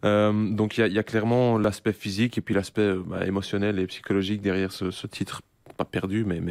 Euh, 0.03 0.49
donc 0.49 0.77
il 0.77 0.91
y 0.91 0.99
a, 0.99 1.03
clairement 1.03 1.57
l'aspect 1.57 1.93
physique 1.93 2.37
et 2.37 2.41
puis 2.41 2.55
l'aspect 2.55 2.81
euh, 2.81 3.03
bah, 3.05 3.25
émotionnel 3.25 3.77
et 3.77 3.85
psychologique 3.87 4.41
derrière 4.41 4.71
ce, 4.71 5.07
titre, 5.07 5.41
pas 5.77 5.85
perdu, 5.85 6.25
mais, 6.25 6.41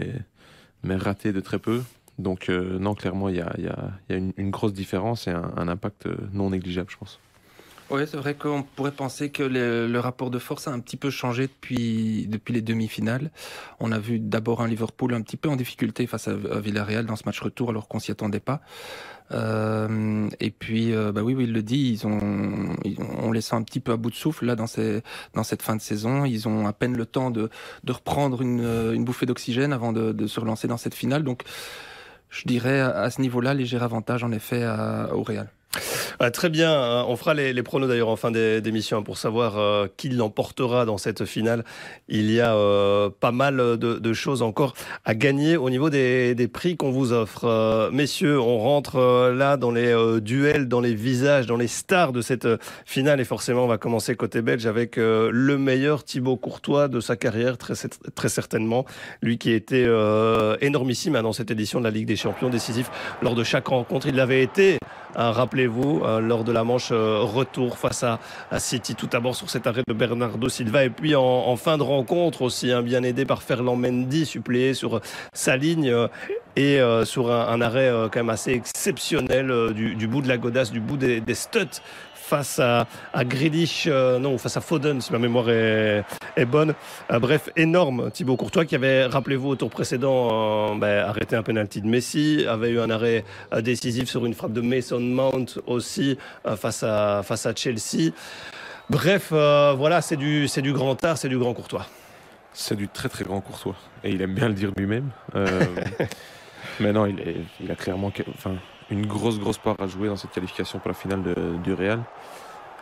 mais, 0.83 0.97
raté 0.97 1.33
de 1.33 1.40
très 1.40 1.59
peu. 1.59 1.83
Donc 2.19 2.49
euh, 2.49 2.78
non, 2.78 2.95
clairement, 2.95 3.28
il 3.28 3.37
y 3.37 3.40
a, 3.40 3.52
y 3.59 3.66
a, 3.66 4.16
une, 4.16 4.50
grosse 4.50 4.73
différence 4.73 5.26
et 5.26 5.30
un, 5.30 5.69
impact 5.69 6.07
non 6.33 6.50
négligeable, 6.50 6.90
je 6.90 6.97
pense. 6.97 7.21
Oui, 7.90 8.02
c'est 8.06 8.16
vrai 8.16 8.35
qu'on 8.35 8.62
pourrait 8.62 8.92
penser 8.92 9.30
que 9.30 9.42
le, 9.42 9.99
rapport 9.99 10.30
de 10.30 10.38
force 10.38 10.68
a 10.68 10.70
un 10.70 10.78
petit 10.78 10.97
peu 10.97 11.11
changé 11.11 11.49
depuis, 11.49 12.28
depuis 12.28 12.54
les 12.54 12.62
demi-finales. 12.62 13.32
On 13.80 13.90
a 13.90 13.99
vu 13.99 14.20
d'abord 14.20 14.62
un 14.62 14.68
Liverpool 14.68 15.12
un 15.12 15.23
petit 15.23 15.37
peu 15.37 15.49
en 15.49 15.56
difficulté 15.56 16.06
face 16.06 16.28
à, 16.28 16.35
Villarreal 16.35 17.04
dans 17.04 17.16
ce 17.16 17.25
match 17.26 17.40
retour 17.40 17.70
alors 17.70 17.88
qu'on 17.88 17.99
s'y 17.99 18.12
attendait 18.12 18.38
pas. 18.38 18.61
Euh, 19.32 20.28
et 20.38 20.52
puis, 20.52 20.92
euh, 20.92 21.11
bah 21.11 21.23
oui, 21.23 21.35
oui, 21.35 21.44
il 21.44 21.52
le 21.52 21.64
dit, 21.64 21.90
ils 21.90 22.06
ont, 22.06 22.76
on 23.23 23.32
les 23.32 23.40
sent 23.40 23.56
un 23.56 23.62
petit 23.62 23.80
peu 23.80 23.90
à 23.90 23.97
bout 23.97 24.11
de 24.11 24.14
souffle 24.14 24.47
là 24.47 24.54
dans, 24.54 24.68
ces, 24.68 25.02
dans 25.35 25.42
cette 25.42 25.62
fin 25.62 25.75
de 25.75 25.82
saison. 25.82 26.25
Ils 26.25 26.47
ont 26.47 26.68
à 26.68 26.73
peine 26.73 26.97
le 26.97 27.06
temps 27.06 27.32
de, 27.32 27.50
de 27.82 27.92
reprendre 27.92 28.40
une, 28.40 28.92
une 28.94 29.04
bouffée 29.04 29.26
d'oxygène 29.26 29.73
avant 29.73 29.92
de, 29.92 30.12
de 30.12 30.26
se 30.28 30.38
relancer 30.38 30.68
dans 30.68 30.76
cette 30.76 30.94
finale. 30.94 31.25
Donc, 31.25 31.42
je 32.28 32.47
dirais 32.47 32.80
à 32.80 33.11
ce 33.11 33.20
niveau-là, 33.20 33.52
léger 33.52 33.78
avantage 33.78 34.23
en 34.23 34.30
effet 34.30 34.62
à, 34.62 35.11
au 35.12 35.25
Real. 35.25 35.50
Ah, 36.18 36.32
très 36.32 36.48
bien, 36.48 36.72
hein. 36.72 37.04
on 37.06 37.14
fera 37.14 37.32
les, 37.32 37.62
pronos 37.62 37.88
d'ailleurs 37.88 38.08
en 38.08 38.16
fin 38.16 38.32
d'émission 38.32 38.98
hein, 38.98 39.02
pour 39.02 39.16
savoir 39.16 39.56
euh, 39.56 39.86
qui 39.96 40.08
l'emportera 40.08 40.84
dans 40.84 40.98
cette 40.98 41.24
finale. 41.24 41.64
Il 42.08 42.30
y 42.30 42.40
a 42.40 42.56
euh, 42.56 43.08
pas 43.08 43.30
mal 43.30 43.56
de, 43.78 44.12
choses 44.12 44.42
encore 44.42 44.74
à 45.04 45.14
gagner 45.14 45.56
au 45.56 45.70
niveau 45.70 45.88
des, 45.88 46.50
prix 46.52 46.76
qu'on 46.76 46.90
vous 46.90 47.12
offre. 47.12 47.44
Euh, 47.44 47.90
messieurs, 47.92 48.40
on 48.40 48.58
rentre 48.58 49.30
là 49.30 49.56
dans 49.56 49.70
les 49.70 50.20
duels, 50.20 50.66
dans 50.66 50.80
les 50.80 50.94
visages, 50.94 51.46
dans 51.46 51.56
les 51.56 51.68
stars 51.68 52.12
de 52.12 52.20
cette 52.20 52.48
finale 52.84 53.20
et 53.20 53.24
forcément 53.24 53.64
on 53.64 53.68
va 53.68 53.78
commencer 53.78 54.16
côté 54.16 54.42
belge 54.42 54.66
avec 54.66 54.96
le 54.96 55.56
meilleur 55.56 56.02
Thibaut 56.02 56.36
Courtois 56.36 56.88
de 56.88 56.98
sa 56.98 57.14
carrière, 57.14 57.56
très, 57.58 57.74
certainement. 58.28 58.84
Lui 59.22 59.38
qui 59.38 59.52
était 59.52 59.88
énormissime 60.60 61.14
hein, 61.14 61.22
dans 61.22 61.32
cette 61.32 61.52
édition 61.52 61.78
de 61.78 61.84
la 61.84 61.90
Ligue 61.90 62.06
des 62.06 62.16
Champions, 62.16 62.50
décisif 62.50 62.90
lors 63.22 63.36
de 63.36 63.44
chaque 63.44 63.68
rencontre. 63.68 64.08
Il 64.08 64.16
l'avait 64.16 64.42
été, 64.42 64.78
rappelez-vous, 65.60 66.02
euh, 66.04 66.20
lors 66.20 66.44
de 66.44 66.52
la 66.52 66.64
manche 66.64 66.88
euh, 66.90 67.20
retour 67.20 67.76
face 67.76 68.02
à, 68.04 68.18
City. 68.58 68.94
Tout 68.94 69.06
d'abord 69.06 69.36
sur 69.36 69.50
cet 69.50 69.66
arrêt 69.66 69.82
de 69.86 69.92
Bernardo 69.92 70.48
Silva 70.48 70.84
et 70.84 70.90
puis 70.90 71.14
en, 71.14 71.56
fin 71.56 71.76
de 71.76 71.82
rencontre 71.82 72.42
aussi, 72.42 72.72
hein, 72.72 72.82
bien 72.82 73.02
aidé 73.02 73.24
par 73.24 73.42
Ferland 73.42 73.76
Mendy, 73.76 74.24
suppléé 74.24 74.74
sur 74.74 75.00
sa 75.32 75.56
ligne 75.56 75.90
euh, 75.90 76.08
et 76.56 76.80
sur 77.04 77.30
un, 77.30 77.60
arrêt 77.60 77.90
quand 78.12 78.20
même 78.20 78.30
assez 78.30 78.52
exceptionnel 78.52 79.72
du, 79.72 80.06
bout 80.08 80.20
de 80.20 80.28
la 80.28 80.36
godasse, 80.36 80.72
du 80.72 80.80
bout 80.80 80.96
des, 80.96 81.20
des 81.20 81.34
studs 81.34 81.80
face 82.30 82.60
à, 82.60 82.87
à 83.12 83.25
Grealish, 83.25 83.88
euh, 83.88 84.20
non, 84.20 84.38
face 84.38 84.56
à 84.56 84.60
Foden, 84.60 85.00
si 85.00 85.10
ma 85.10 85.18
mémoire 85.18 85.50
est, 85.50 86.04
est 86.37 86.44
bonne. 86.44 86.75
Euh, 87.10 87.18
bref, 87.18 87.50
énorme 87.56 88.12
Thibaut 88.12 88.37
Courtois 88.37 88.64
qui 88.64 88.76
avait, 88.76 89.06
rappelez-vous, 89.06 89.49
au 89.49 89.56
tour 89.56 89.68
précédent, 89.68 90.28
euh, 90.70 90.78
ben, 90.78 91.04
arrêté 91.04 91.34
un 91.34 91.42
penalty 91.42 91.80
de 91.80 91.88
Messi, 91.88 92.46
avait 92.49 92.70
eu 92.70 92.78
un 92.78 92.88
arrêt 92.88 93.25
décisif 93.62 94.08
sur 94.08 94.25
une 94.26 94.34
frappe 94.34 94.52
de 94.52 94.60
Mason 94.60 95.00
Mount 95.00 95.58
aussi 95.66 96.18
face, 96.56 96.84
à, 96.84 97.22
face 97.25 97.46
à 97.46 97.54
Chelsea. 97.54 98.12
Bref, 98.88 99.30
voilà, 99.30 100.00
c'est 100.00 100.16
du, 100.16 100.46
c'est 100.46 100.62
du 100.62 100.72
grand 100.72 101.02
art, 101.04 101.18
c'est 101.18 101.28
du 101.28 101.38
grand 101.38 101.52
Courtois. 101.52 101.87
C'est 102.52 102.76
du 102.76 102.87
très 102.87 103.08
très 103.08 103.25
grand 103.25 103.40
Courtois. 103.40 103.75
Et 104.04 104.10
il 104.12 104.22
aime 104.22 104.34
bien 104.34 104.46
le 104.46 104.54
dire 104.54 104.70
lui-même. 104.76 105.10
mais 106.80 106.92
non, 106.92 107.06
il, 107.06 107.18
est, 107.18 107.37
il 107.60 107.70
a 107.72 107.75
clairement. 107.75 108.12
Enfin, 108.34 108.54
une 108.90 109.06
grosse, 109.06 109.38
grosse 109.38 109.59
part 109.59 109.76
à 109.78 109.87
jouer 109.87 110.09
dans 110.09 110.16
cette 110.16 110.32
qualification 110.32 110.78
pour 110.78 110.88
la 110.88 110.94
finale 110.94 111.23
du 111.62 111.73
Real. 111.73 112.00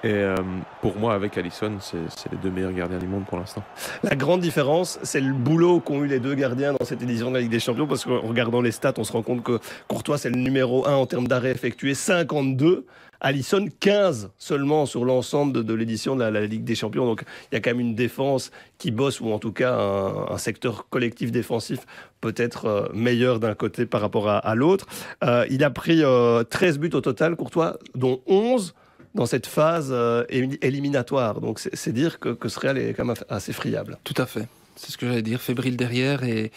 Et 0.04 0.12
euh, 0.12 0.36
pour 0.80 0.96
moi, 0.96 1.14
avec 1.14 1.36
Allison, 1.36 1.78
c'est 1.80 2.30
les 2.30 2.38
deux 2.38 2.50
meilleurs 2.50 2.72
gardiens 2.72 2.98
du 2.98 3.08
monde 3.08 3.24
pour 3.24 3.36
l'instant. 3.36 3.64
La 4.04 4.14
grande 4.14 4.40
différence, 4.40 5.00
c'est 5.02 5.20
le 5.20 5.32
boulot 5.32 5.80
qu'ont 5.80 6.04
eu 6.04 6.06
les 6.06 6.20
deux 6.20 6.34
gardiens 6.34 6.72
dans 6.72 6.84
cette 6.84 7.02
édition 7.02 7.30
de 7.30 7.34
la 7.34 7.40
Ligue 7.40 7.50
des 7.50 7.58
Champions, 7.58 7.86
parce 7.86 8.04
qu'en 8.04 8.20
regardant 8.20 8.60
les 8.60 8.70
stats, 8.70 8.94
on 8.98 9.04
se 9.04 9.10
rend 9.10 9.22
compte 9.22 9.42
que 9.42 9.58
Courtois, 9.88 10.18
c'est 10.18 10.30
le 10.30 10.36
numéro 10.36 10.86
1 10.86 10.94
en 10.94 11.06
termes 11.06 11.26
d'arrêt 11.26 11.50
effectué, 11.50 11.94
52. 11.94 12.86
Allison, 13.20 13.66
15 13.80 14.30
seulement 14.38 14.86
sur 14.86 15.04
l'ensemble 15.04 15.64
de, 15.64 15.74
l'édition 15.74 16.16
de 16.16 16.24
la, 16.24 16.46
Ligue 16.46 16.64
des 16.64 16.74
Champions. 16.74 17.04
Donc 17.04 17.24
il 17.50 17.54
y 17.54 17.58
a 17.58 17.60
quand 17.60 17.70
même 17.70 17.80
une 17.80 17.94
défense 17.94 18.50
qui 18.78 18.90
bosse, 18.90 19.20
ou 19.20 19.32
en 19.32 19.38
tout 19.38 19.52
cas 19.52 19.74
un, 19.74 20.38
secteur 20.38 20.88
collectif 20.88 21.32
défensif 21.32 21.80
peut-être 22.20 22.66
euh, 22.66 22.88
meilleur 22.94 23.40
d'un 23.40 23.54
côté 23.54 23.86
par 23.86 24.00
rapport 24.00 24.28
à, 24.28 24.54
l'autre. 24.54 24.86
Euh, 25.24 25.46
il 25.50 25.64
a 25.64 25.70
pris 25.70 25.98
13 25.98 26.04
euh, 26.04 26.78
buts 26.78 26.90
au 26.94 27.00
total, 27.00 27.36
Courtois, 27.36 27.78
dont 27.94 28.20
11 28.26 28.74
dans 29.14 29.26
cette 29.26 29.46
phase 29.46 29.94
éliminatoire. 30.28 31.40
Donc 31.40 31.58
c'est 31.58 31.92
dire 31.92 32.20
que, 32.20 32.28
que 32.30 32.48
ce 32.48 32.60
Real 32.60 32.78
est 32.78 32.94
quand 32.94 33.04
même 33.04 33.16
assez 33.28 33.52
friable. 33.52 33.98
Tout 34.04 34.14
à 34.16 34.26
fait. 34.26 34.46
C'est 34.78 34.92
ce 34.92 34.96
que 34.96 35.06
j'allais 35.06 35.22
dire, 35.22 35.40
fébrile 35.40 35.76
derrière 35.76 36.22
et, 36.22 36.52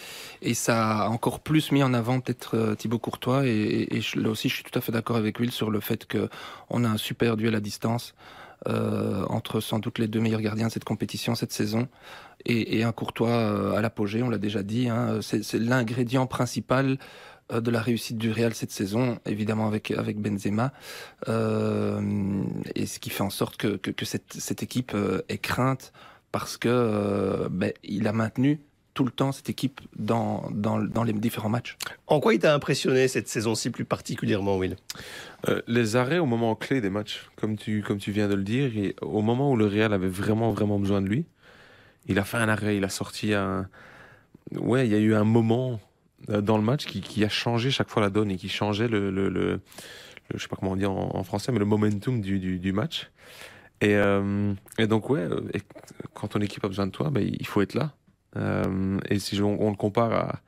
ça 0.53 1.05
a 1.05 1.09
encore 1.09 1.39
plus 1.39 1.71
mis 1.71 1.81
en 1.81 1.93
avant 1.93 2.19
peut-être 2.19 2.55
euh, 2.55 2.75
Thibaut 2.75 2.99
Courtois 2.99 3.47
et, 3.47 4.01
là 4.15 4.29
aussi 4.29 4.47
je 4.47 4.55
suis 4.55 4.63
tout 4.63 4.77
à 4.77 4.81
fait 4.81 4.91
d'accord 4.91 5.15
avec 5.15 5.39
Will 5.39 5.51
sur 5.51 5.71
le 5.71 5.79
fait 5.79 6.05
que 6.05 6.29
on 6.69 6.83
a 6.83 6.89
un 6.89 6.97
super 6.97 7.35
duel 7.35 7.55
à 7.55 7.59
distance 7.59 8.13
euh, 8.67 9.25
entre 9.27 9.59
sans 9.59 9.79
doute 9.79 9.97
les 9.97 10.07
deux 10.07 10.19
meilleurs 10.19 10.41
gardiens 10.41 10.67
de 10.67 10.71
cette 10.71 10.83
compétition 10.83 11.33
cette 11.33 11.51
saison 11.51 11.87
et, 12.45 12.83
un 12.83 12.91
Courtois 12.91 13.29
euh, 13.29 13.75
à 13.75 13.81
l'apogée, 13.81 14.23
on 14.23 14.29
l'a 14.29 14.39
déjà 14.39 14.63
dit, 14.63 14.89
hein, 14.89 15.19
c'est 15.21 15.53
l'ingrédient 15.59 16.25
principal 16.25 16.97
de 17.51 17.69
la 17.69 17.81
réussite 17.81 18.17
du 18.17 18.31
Real 18.31 18.53
cette 18.55 18.71
saison, 18.71 19.19
évidemment 19.25 19.67
avec 19.67 19.91
avec 19.91 20.19
Benzema, 20.19 20.71
et 21.27 22.85
ce 22.87 22.99
qui 22.99 23.09
fait 23.11 23.21
en 23.21 23.29
sorte 23.29 23.57
que, 23.57 24.05
cette 24.05 24.63
équipe 24.63 24.95
est 25.29 25.37
crainte 25.37 25.93
parce 26.31 26.57
que 26.57 26.69
euh, 26.69 27.50
ben, 27.50 27.73
il 27.83 28.07
a 28.07 28.13
maintenu 28.13 28.59
tout 28.93 29.05
le 29.05 29.11
temps 29.11 29.31
cette 29.31 29.50
équipe 29.50 29.79
dans, 29.95 30.50
dans, 30.51 30.79
dans 30.79 31.03
les 31.03 31.13
différents 31.13 31.50
matchs. 31.50 31.77
En 32.07 32.19
quoi 32.19 32.33
il 32.33 32.39
t'a 32.39 32.53
impressionné 32.53 33.07
cette 33.07 33.29
saison-ci 33.29 33.69
plus 33.69 33.85
particulièrement, 33.85 34.57
Will? 34.57 34.75
Euh, 35.47 35.61
Les 35.67 35.95
arrêts 35.95 36.19
au 36.19 36.25
moment 36.25 36.55
clé 36.55 36.81
des 36.81 36.89
matchs, 36.89 37.29
comme 37.38 37.57
tu, 37.57 37.83
comme 37.83 38.00
tu 38.00 38.11
viens 38.11 38.27
de 38.27 38.35
le 38.35 38.43
dire, 38.43 38.75
et 38.77 38.95
au 39.01 39.21
moment 39.21 39.51
où 39.51 39.55
le 39.55 39.65
Real 39.65 39.93
avait 39.93 40.09
vraiment, 40.09 40.51
vraiment 40.51 40.77
besoin 40.77 41.01
de 41.01 41.07
lui, 41.07 41.25
il 42.07 42.19
a 42.19 42.25
fait 42.25 42.38
un 42.38 42.50
arrêt, 42.50 42.77
il 42.77 42.83
a 42.83 42.89
sorti 42.89 43.33
un... 43.33 43.69
Ouais, 44.55 44.85
il 44.85 44.91
y 44.91 44.95
a 44.95 45.00
eu 45.00 45.15
un 45.15 45.23
moment 45.23 45.79
euh, 46.29 46.41
dans 46.41 46.57
le 46.57 46.63
match 46.63 46.85
qui, 46.85 47.00
qui 47.00 47.23
a 47.23 47.29
changé 47.29 47.71
chaque 47.71 47.89
fois 47.89 48.01
la 48.01 48.09
donne 48.09 48.29
et 48.29 48.35
qui 48.35 48.50
changeait 48.50 48.89
le, 48.89 49.09
le, 49.09 49.29
le, 49.29 49.61
je 50.33 50.41
sais 50.41 50.50
pas 50.50 50.57
comment 50.57 50.71
on 50.71 50.75
dit 50.75 50.85
en, 50.85 51.23
français, 51.23 51.53
mais 51.53 51.59
le 51.59 51.65
momentum 51.65 52.19
du, 52.19 52.39
du, 52.39 52.59
du 52.59 52.73
match. 52.73 53.09
Et, 53.81 53.95
euh, 53.95 54.53
et 54.77 54.88
donc, 54.88 55.09
ouais, 55.09 55.21
euh, 55.21 55.41
quand 56.13 56.29
ton 56.29 56.39
équipe 56.39 56.63
a 56.63 56.67
besoin 56.67 56.85
de 56.85 56.91
toi, 56.91 57.09
bah, 57.09 57.21
il 57.21 57.45
faut 57.47 57.61
être 57.61 57.73
là. 57.73 57.93
Euh, 58.38 59.00
et 59.09 59.19
si 59.19 59.41
on, 59.41 59.69
le 59.69 59.75
compare 59.75 60.13
à. 60.13 60.39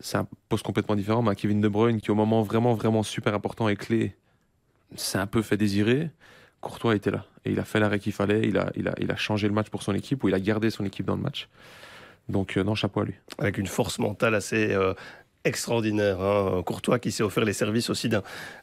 C'est 0.00 0.16
un 0.16 0.28
poste 0.48 0.64
complètement 0.64 0.94
différent, 0.94 1.22
mais 1.22 1.30
à 1.30 1.34
Kevin 1.34 1.60
De 1.60 1.66
Bruyne, 1.66 2.00
qui 2.00 2.12
au 2.12 2.14
moment 2.14 2.42
vraiment, 2.42 2.74
vraiment 2.74 3.02
super 3.02 3.34
important 3.34 3.68
et 3.68 3.74
clé, 3.74 4.14
c'est 4.94 5.18
un 5.18 5.26
peu 5.26 5.42
fait 5.42 5.56
désirer. 5.56 6.10
Courtois 6.60 6.94
était 6.94 7.10
là. 7.10 7.26
Et 7.44 7.50
il 7.50 7.58
a 7.58 7.64
fait 7.64 7.80
l'arrêt 7.80 7.98
qu'il 7.98 8.12
fallait. 8.12 8.42
Il 8.46 8.58
a, 8.58 8.70
il, 8.76 8.86
a, 8.86 8.94
il 9.00 9.10
a 9.10 9.16
changé 9.16 9.48
le 9.48 9.54
match 9.54 9.70
pour 9.70 9.82
son 9.82 9.94
équipe, 9.94 10.22
ou 10.22 10.28
il 10.28 10.34
a 10.34 10.40
gardé 10.40 10.70
son 10.70 10.84
équipe 10.84 11.06
dans 11.06 11.16
le 11.16 11.22
match. 11.22 11.48
Donc, 12.28 12.56
non, 12.56 12.76
chapeau 12.76 13.00
à 13.00 13.04
lui. 13.06 13.14
Avec 13.38 13.58
une 13.58 13.66
force 13.66 13.98
mentale 13.98 14.36
assez 14.36 14.76
extraordinaire. 15.44 16.20
Hein. 16.20 16.62
Courtois 16.64 16.98
qui 16.98 17.12
s'est 17.12 17.22
offert 17.22 17.44
les 17.44 17.52
services 17.52 17.90
aussi 17.90 18.08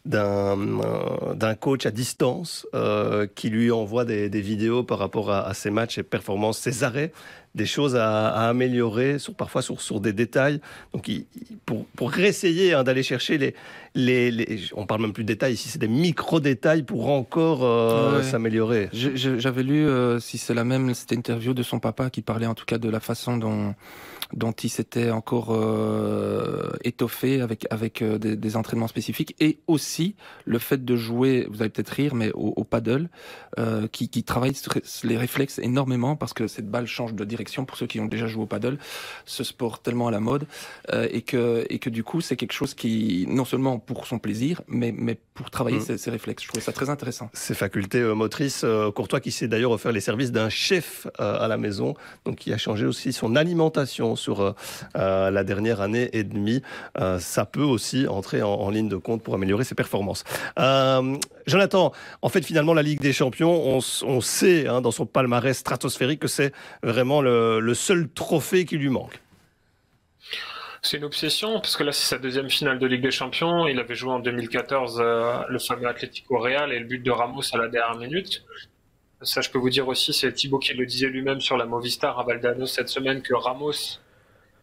d'un 0.05 0.55
coach 1.60 1.86
à 1.86 1.91
distance 1.91 2.67
euh, 2.74 3.27
qui 3.34 3.50
lui 3.50 3.72
envoie 3.72 4.05
des, 4.05 4.29
vidéos 4.29 4.84
par 4.84 5.00
rapport 5.00 5.32
à, 5.32 5.48
à, 5.48 5.53
ses 5.53 5.72
matchs 5.72 5.98
et 5.98 6.03
performances, 6.03 6.60
ses 6.60 6.84
arrêts, 6.84 7.12
des 7.55 7.65
choses 7.65 7.95
à, 7.95 8.27
à 8.27 8.50
améliorer, 8.50 9.17
sur, 9.17 9.33
parfois 9.33 9.62
sur, 9.62 9.81
sur 9.81 10.00
des 10.01 10.13
détails. 10.13 10.59
Donc 10.93 11.07
il, 11.07 11.25
pour, 11.65 11.85
pour 11.95 12.12
réessayer 12.12 12.74
hein, 12.74 12.83
d'aller 12.83 13.01
chercher 13.01 13.38
les, 13.38 13.55
les, 13.95 14.29
les, 14.29 14.59
on 14.75 14.85
parle 14.85 15.01
même 15.01 15.13
plus 15.13 15.24
de 15.24 15.29
détails 15.29 15.53
ici, 15.53 15.69
c'est 15.69 15.79
des 15.79 15.88
micro 15.88 16.39
détails 16.39 16.83
pour 16.83 17.09
encore 17.09 17.63
euh, 17.63 18.21
s'améliorer. 18.21 18.89
J'avais 18.91 19.63
lu, 19.63 19.88
euh, 19.88 20.19
si 20.19 20.38
c'est 20.38 20.53
la 20.53 20.65
même, 20.65 20.93
cette 20.93 21.13
interview 21.13 21.53
de 21.53 21.63
son 21.63 21.79
papa 21.79 22.09
qui 22.09 22.21
parlait 22.21 22.45
en 22.45 22.55
tout 22.55 22.65
cas 22.65 22.77
de 22.77 22.89
la 22.89 23.00
façon 23.00 23.38
dont 23.38 23.74
dont 24.33 24.51
il 24.51 24.69
s'était 24.69 25.12
encore 25.12 25.50
euh, 25.51 26.71
étoffé 26.83 27.41
avec 27.41 27.67
avec 27.69 28.01
euh, 28.01 28.17
des, 28.17 28.35
des, 28.35 28.57
entraînements 28.57 28.88
spécifiques 28.88 29.35
et 29.39 29.59
aussi 29.67 30.15
le 30.45 30.59
fait 30.59 30.83
de 30.83 30.95
jouer, 30.95 31.47
vous 31.50 31.62
allez 31.62 31.69
peut-être 31.69 31.89
rire, 31.89 32.15
mais 32.15 32.31
au, 32.33 32.53
au 32.55 32.63
paddle, 32.63 33.09
euh, 33.59 33.88
qui, 33.88 34.09
qui 34.09 34.24
travaille 34.24 34.53
les 35.03 35.17
réflexes 35.17 35.59
énormément 35.59 36.15
parce 36.15 36.33
que 36.33 36.47
cette 36.47 36.69
balle 36.69 36.88
change 36.88 37.13
de 37.13 37.24
direction 37.24 37.44
pour 37.65 37.77
ceux 37.77 37.87
qui 37.87 37.99
ont 37.99 38.05
déjà 38.05 38.27
joué 38.27 38.43
au 38.43 38.45
paddle, 38.45 38.77
ce 39.25 39.43
sport 39.43 39.79
tellement 39.79 40.07
à 40.07 40.11
la 40.11 40.19
mode 40.19 40.47
euh, 40.91 41.07
et 41.11 41.21
que 41.21 41.65
et 41.69 41.79
que 41.79 41.89
du 41.89 42.03
coup 42.03 42.21
c'est 42.21 42.35
quelque 42.35 42.53
chose 42.53 42.73
qui 42.73 43.25
non 43.27 43.45
seulement 43.45 43.79
pour 43.79 44.07
son 44.07 44.19
plaisir, 44.19 44.61
mais 44.67 44.93
mais 44.95 45.17
pour 45.33 45.49
travailler 45.51 45.79
mmh. 45.79 45.97
ses, 45.97 46.09
réflexes. 46.09 46.43
Je 46.43 46.47
trouvais 46.47 46.63
ça 46.63 46.71
très 46.71 46.89
intéressant. 46.89 47.29
Ses 47.33 47.55
facultés 47.55 47.99
euh, 47.99 48.13
motrices, 48.13 48.61
euh, 48.63 48.91
Courtois 48.91 49.19
qui 49.19 49.31
s'est 49.31 49.47
d'ailleurs 49.47 49.71
offert 49.71 49.91
les 49.91 49.99
services 49.99 50.31
d'un 50.31 50.49
chef 50.49 51.07
à 51.19 51.47
la 51.47 51.57
maison, 51.57 51.95
donc 52.25 52.37
qui 52.37 52.53
a 52.53 52.57
changé 52.57 52.85
aussi 52.85 53.13
son 53.13 53.35
alimentation 53.35 54.15
sur 54.15 54.41
euh, 54.41 54.51
euh, 54.95 55.31
la 55.31 55.43
dernière 55.43 55.81
année 55.81 56.09
et 56.13 56.23
demie. 56.23 56.61
Euh, 56.99 57.19
ça 57.19 57.45
peut 57.45 57.61
aussi 57.61 58.07
entrer 58.07 58.41
en, 58.41 58.69
ligne 58.69 58.89
de 58.89 58.97
compte 58.97 59.21
pour 59.21 59.33
améliorer 59.35 59.63
ses 59.63 59.75
performances. 59.75 60.23
Jonathan, 61.47 61.91
en 62.23 62.29
fait, 62.29 62.43
finalement, 62.43 62.73
la 62.73 62.81
Ligue 62.81 63.01
des 63.01 63.13
Champions, 63.13 63.79
on, 64.03 64.21
sait 64.21 64.67
hein, 64.67 64.81
dans 64.81 64.91
son 64.91 65.05
palmarès 65.05 65.55
stratosphérique 65.55 66.19
que 66.19 66.27
c'est 66.27 66.51
vraiment 66.81 67.21
le, 67.21 67.35
seul 67.74 68.10
trophée 68.10 68.65
qui 68.65 68.77
lui 68.77 68.89
manque. 68.89 69.20
c'est 70.82 70.98
une 70.98 71.04
obsession 71.04 71.60
parce 71.60 71.75
que 71.75 71.84
là 71.84 71.92
c'est 71.92 72.08
sa 72.08 72.18
deuxième 72.18 72.50
finale 72.50 72.80
de 72.80 72.88
Ligue 72.88 73.01
des 73.01 73.12
Champions. 73.12 73.68
Il 73.68 73.80
avait 73.80 73.96
joué 73.96 74.12
en 74.12 74.20
2014 74.20 75.00
euh, 75.00 75.42
le 75.50 75.60
fameux 75.60 75.88
Atlético 75.88 76.38
Real 76.38 76.72
et 76.72 76.80
le 76.80 76.86
but 76.86 77.04
de 77.04 77.12
Ramos 77.12 77.44
à 77.54 77.58
la 77.58 77.68
dernière 77.68 77.98
minute. 77.98 78.44
Ça, 79.22 79.42
je 79.42 79.50
peux 79.50 79.58
vous 79.58 79.70
dire 79.70 79.88
aussi, 79.88 80.13
c'est 80.13 80.32
Thibaut 80.34 80.60
qui 80.60 80.74
le 80.74 80.86
disait 80.86 81.08
lui-même 81.08 81.42
sur 81.42 81.58
la 81.58 81.65
Movistar 81.65 82.20
à 82.20 82.24
Valdano 82.24 82.65
cette 82.65 82.89
semaine 82.89 83.22
que 83.22 83.34
Ramos, 83.34 84.00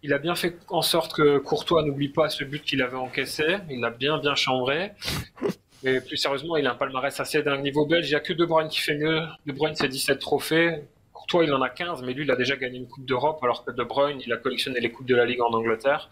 il 0.02 0.12
a 0.12 0.18
bien 0.18 0.34
fait 0.34 0.56
en 0.68 0.82
sorte 0.82 1.14
que 1.14 1.38
Courtois 1.38 1.82
n'oublie 1.84 2.08
pas 2.08 2.28
ce 2.28 2.44
but 2.44 2.62
qu'il 2.62 2.82
avait 2.82 2.96
encaissé. 2.96 3.58
Il 3.70 3.80
l'a 3.80 3.90
bien 3.90 4.18
bien 4.18 4.34
chambré. 4.34 4.92
Mais 5.82 6.00
plus 6.00 6.16
sérieusement, 6.16 6.56
il 6.56 6.66
a 6.66 6.72
un 6.72 6.74
palmarès 6.74 7.18
assez 7.18 7.42
d'un 7.42 7.58
niveau 7.58 7.86
belge. 7.86 8.06
Il 8.06 8.10
n'y 8.10 8.16
a 8.16 8.20
que 8.20 8.32
De 8.32 8.44
Bruyne 8.44 8.68
qui 8.68 8.80
fait 8.80 8.96
mieux. 8.96 9.20
De 9.46 9.52
Bruyne, 9.52 9.74
c'est 9.74 9.88
17 9.88 10.18
trophées. 10.18 10.82
Courtois, 11.32 11.46
il 11.46 11.54
en 11.54 11.62
a 11.62 11.70
15, 11.70 12.02
mais 12.02 12.12
lui, 12.12 12.24
il 12.24 12.30
a 12.30 12.36
déjà 12.36 12.56
gagné 12.56 12.76
une 12.76 12.86
Coupe 12.86 13.06
d'Europe, 13.06 13.38
alors 13.42 13.64
que 13.64 13.70
De 13.70 13.82
Bruyne, 13.82 14.20
il 14.22 14.30
a 14.34 14.36
collectionné 14.36 14.80
les 14.80 14.92
Coupes 14.92 15.06
de 15.06 15.14
la 15.14 15.24
Ligue 15.24 15.40
en 15.40 15.50
Angleterre. 15.50 16.10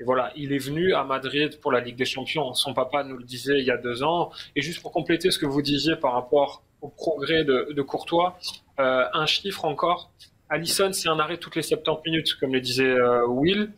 Et 0.00 0.02
voilà, 0.02 0.32
il 0.34 0.52
est 0.52 0.58
venu 0.58 0.92
à 0.92 1.04
Madrid 1.04 1.60
pour 1.60 1.70
la 1.70 1.78
Ligue 1.78 1.94
des 1.94 2.04
Champions. 2.04 2.52
Son 2.54 2.74
papa 2.74 3.04
nous 3.04 3.16
le 3.16 3.22
disait 3.22 3.60
il 3.60 3.64
y 3.64 3.70
a 3.70 3.76
deux 3.76 4.02
ans. 4.02 4.32
Et 4.56 4.60
juste 4.60 4.82
pour 4.82 4.90
compléter 4.90 5.30
ce 5.30 5.38
que 5.38 5.46
vous 5.46 5.62
disiez 5.62 5.94
par 5.94 6.14
rapport 6.14 6.64
au 6.80 6.88
progrès 6.88 7.44
de, 7.44 7.80
Courtois, 7.82 8.40
euh, 8.80 9.04
un 9.12 9.24
chiffre 9.24 9.64
encore. 9.64 10.10
Allison, 10.48 10.92
c'est 10.92 11.08
un 11.08 11.20
arrêt 11.20 11.36
toutes 11.36 11.54
les 11.54 11.62
70 11.62 12.10
minutes, 12.10 12.34
comme 12.34 12.52
le 12.52 12.60
disait 12.60 12.90
euh, 12.90 13.24
Will. 13.28 13.70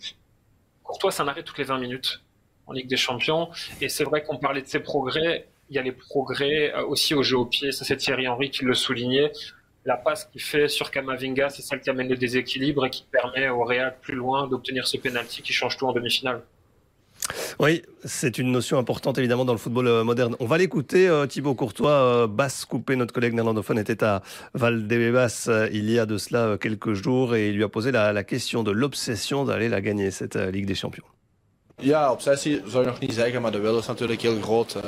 Courtois, 0.84 1.10
c'est 1.10 1.20
un 1.20 1.28
arrêt 1.28 1.42
toutes 1.42 1.58
les 1.58 1.64
20 1.64 1.80
minutes 1.80 2.22
en 2.66 2.72
Ligue 2.72 2.88
des 2.88 2.96
Champions. 2.96 3.50
Et 3.82 3.90
c'est 3.90 4.04
vrai 4.04 4.22
qu'on 4.22 4.38
parlait 4.38 4.62
de 4.62 4.68
ses 4.68 4.80
progrès. 4.80 5.48
Il 5.68 5.76
y 5.76 5.78
a 5.78 5.82
les 5.82 5.92
progrès 5.92 6.72
euh, 6.72 6.86
aussi 6.86 7.14
au 7.14 7.22
jeu 7.22 7.36
au 7.36 7.44
pied. 7.44 7.72
Ça, 7.72 7.84
c'est 7.84 7.98
Thierry 7.98 8.26
Henry 8.26 8.50
qui 8.50 8.64
le 8.64 8.72
soulignait 8.72 9.32
la 9.84 9.96
passe 9.96 10.24
qu'il 10.26 10.40
fait 10.40 10.68
sur 10.68 10.90
Kamavinga, 10.90 11.50
c'est 11.50 11.62
celle 11.62 11.80
qui 11.80 11.90
amène 11.90 12.08
le 12.08 12.16
déséquilibre 12.16 12.86
et 12.86 12.90
qui 12.90 13.04
permet 13.10 13.48
au 13.48 13.64
Real 13.64 13.96
plus 14.00 14.14
loin 14.14 14.46
d'obtenir 14.46 14.86
ce 14.86 14.96
penalty 14.96 15.42
qui 15.42 15.52
change 15.52 15.76
tout 15.76 15.86
en 15.86 15.92
demi-finale. 15.92 16.42
Oui, 17.60 17.82
c'est 18.04 18.38
une 18.38 18.50
notion 18.50 18.78
importante 18.78 19.18
évidemment 19.18 19.44
dans 19.44 19.52
le 19.52 19.58
football 19.58 19.86
euh, 19.86 20.04
moderne. 20.04 20.34
On 20.40 20.46
va 20.46 20.58
l'écouter, 20.58 21.08
euh, 21.08 21.26
Thibaut 21.26 21.54
Courtois. 21.54 21.90
Euh, 21.90 22.26
Basse 22.26 22.64
Coupé, 22.64 22.96
notre 22.96 23.14
collègue 23.14 23.34
néerlandophone, 23.34 23.78
était 23.78 24.02
à 24.02 24.22
Valdebebas 24.54 25.48
il 25.72 25.90
y 25.90 25.98
a 25.98 26.06
de 26.06 26.18
cela 26.18 26.56
quelques 26.60 26.94
jours 26.94 27.34
et 27.34 27.48
il 27.48 27.56
lui 27.56 27.64
a 27.64 27.68
posé 27.68 27.92
la 27.92 28.24
question 28.24 28.62
de 28.62 28.70
l'obsession 28.70 29.44
d'aller 29.44 29.68
la 29.68 29.80
gagner, 29.80 30.10
cette 30.10 30.36
Ligue 30.36 30.66
des 30.66 30.74
Champions. 30.74 31.04
Ja, 31.82 32.12
obsessie 32.12 32.62
zou 32.66 32.84
ik 32.84 32.90
nog 32.90 32.98
niet 32.98 33.12
zeggen, 33.12 33.42
maar 33.42 33.52
de 33.52 33.58
wil 33.58 33.78
is 33.78 33.86
natuurlijk 33.86 34.22
heel 34.22 34.40
groot. 34.40 34.74
Uh, 34.76 34.82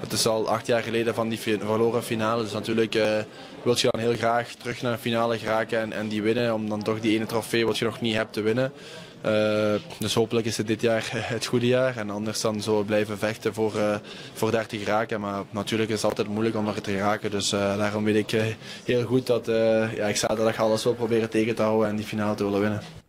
het 0.00 0.12
is 0.12 0.26
al 0.26 0.48
acht 0.48 0.66
jaar 0.66 0.82
geleden 0.82 1.14
van 1.14 1.28
die 1.28 1.38
verloren 1.38 2.02
finale. 2.02 2.42
Dus 2.42 2.52
natuurlijk 2.52 2.94
uh, 2.94 3.02
wil 3.62 3.74
je 3.76 3.88
dan 3.90 4.00
heel 4.00 4.14
graag 4.14 4.54
terug 4.54 4.82
naar 4.82 4.92
een 4.92 4.98
finale 4.98 5.38
geraken 5.38 5.80
en, 5.80 5.92
en, 5.92 6.08
die 6.08 6.22
winnen. 6.22 6.54
Om 6.54 6.68
dan 6.68 6.82
toch 6.82 7.00
die 7.00 7.16
ene 7.16 7.26
trofee 7.26 7.66
wat 7.66 7.78
je 7.78 7.84
nog 7.84 8.00
niet 8.00 8.14
hebt 8.14 8.32
te 8.32 8.40
winnen. 8.40 8.72
Uh, 9.26 9.74
dus 9.98 10.14
hopelijk 10.14 10.46
is 10.46 10.56
het 10.56 10.66
dit 10.66 10.80
jaar 10.80 11.08
het 11.34 11.46
goede 11.46 11.66
jaar. 11.66 11.96
En 11.96 12.10
anders 12.10 12.40
dan 12.40 12.60
we 12.60 12.82
blijven 12.86 13.18
vechten 13.18 13.54
voor, 13.54 13.72
voor 14.32 14.50
daar 14.50 14.66
te 14.66 14.78
geraken. 14.78 15.20
Maar 15.20 15.42
natuurlijk 15.50 15.90
is 15.90 15.96
het 15.96 16.04
altijd 16.04 16.28
moeilijk 16.28 16.56
om 16.56 16.64
daar 16.64 16.80
te 16.80 16.90
geraken. 16.90 17.30
Dus 17.30 17.50
daarom 17.50 18.04
weet 18.04 18.30
ik 18.30 18.56
heel 18.84 19.04
goed 19.04 19.26
dat 19.26 19.46
ja, 19.96 20.06
ik 20.06 20.16
zaterdag 20.16 20.60
alles 20.60 20.84
wil 20.84 20.94
proberen 20.94 21.30
tegen 21.30 21.54
te 21.54 21.62
houden 21.62 21.88
en 21.88 21.96
die 21.96 22.06
finale 22.06 22.34
te 22.34 22.44
willen 22.44 22.60
winnen. 22.60 23.01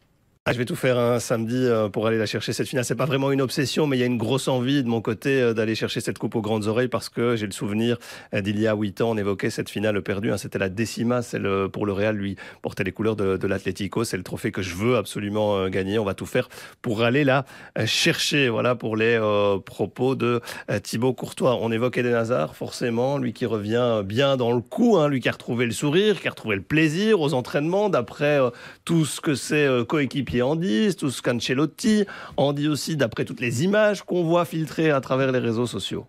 Ah, 0.46 0.52
je 0.52 0.58
vais 0.58 0.66
tout 0.66 0.76
faire 0.76 1.00
un 1.00 1.22
samedi 1.22 1.56
euh, 1.56 1.88
pour 1.88 2.06
aller 2.06 2.18
la 2.18 2.26
chercher 2.26 2.52
cette 2.52 2.68
finale. 2.68 2.84
C'est 2.84 2.96
pas 2.96 3.06
vraiment 3.06 3.32
une 3.32 3.40
obsession, 3.40 3.88
mais 3.88 3.96
il 3.96 4.02
y 4.02 4.04
a 4.04 4.08
une 4.08 4.18
grosse 4.18 4.50
envie 4.50 4.84
de 4.84 4.90
mon 4.90 5.00
côté 5.00 5.42
euh, 5.42 5.54
d'aller 5.54 5.74
chercher 5.74 6.02
cette 6.02 6.18
coupe 6.18 6.36
aux 6.36 6.42
grandes 6.42 6.68
oreilles 6.68 6.90
parce 6.90 7.08
que 7.08 7.38
j'ai 7.38 7.46
le 7.46 7.54
souvenir 7.54 7.98
euh, 8.34 8.42
d'il 8.42 8.60
y 8.60 8.68
a 8.68 8.76
huit 8.76 9.00
ans, 9.00 9.12
on 9.12 9.18
évoquait 9.18 9.50
cette 9.50 9.70
finale 9.70 10.02
perdue. 10.02 10.34
Hein. 10.34 10.38
C'était 10.38 10.60
la 10.60 10.68
décima, 10.68 11.22
celle 11.22 11.70
pour 11.72 11.86
le 11.86 11.94
Real, 11.94 12.18
lui 12.18 12.36
portait 12.62 12.84
les 12.84 12.92
couleurs 12.92 13.16
de, 13.16 13.48
l'Atlético. 13.48 14.04
C'est 14.04 14.18
le 14.18 14.24
trophée 14.24 14.52
que 14.52 14.62
je 14.62 14.76
veux 14.76 14.98
absolument 14.98 15.70
gagner. 15.70 15.98
On 15.98 16.04
va 16.04 16.14
tout 16.14 16.26
faire 16.26 16.50
pour 16.82 17.04
aller 17.04 17.24
la 17.24 17.46
chercher. 17.86 18.50
Voilà 18.50 18.76
pour 18.76 18.98
les 18.98 19.18
propos 19.66 20.16
de 20.16 20.42
Thibaut 20.82 21.14
Courtois. 21.14 21.58
On 21.62 21.72
évoquait 21.72 22.02
Eden 22.02 22.16
Hazard, 22.16 22.58
forcément, 22.58 23.18
lui 23.18 23.32
qui 23.32 23.46
revient 23.46 24.02
bien 24.04 24.36
dans 24.36 24.52
le 24.52 24.62
coup, 24.62 24.98
hein, 24.98 25.08
lui 25.08 25.22
qui 25.22 25.30
a 25.30 25.32
retrouvé 25.32 25.66
le 25.66 25.72
sourire, 25.72 26.20
qui 26.20 26.28
a 26.28 26.32
retrouvé 26.32 26.58
le 26.58 26.62
plaisir 26.62 27.22
aux 27.22 27.34
entraînements, 27.34 27.88
d'après 27.88 28.40
tout 28.84 29.06
ce 29.06 29.22
que 29.22 29.36
ses 29.36 29.84
coéquipiers 29.88 30.33
en 30.42 30.56
disent, 30.56 30.96
tout 30.96 31.10
ce 31.10 31.22
qu'Ancelotti 31.22 32.06
en 32.38 32.54
dit 32.54 32.68
aussi 32.68 32.98
d'après 32.98 33.26
toutes 33.26 33.42
les 33.42 33.64
images 33.64 34.04
qu'on 34.04 34.24
voit 34.24 34.46
filtrées 34.46 34.92
à 34.92 35.02
travers 35.02 35.32
les 35.32 35.40
réseaux 35.40 35.68
sociaux. 35.68 36.08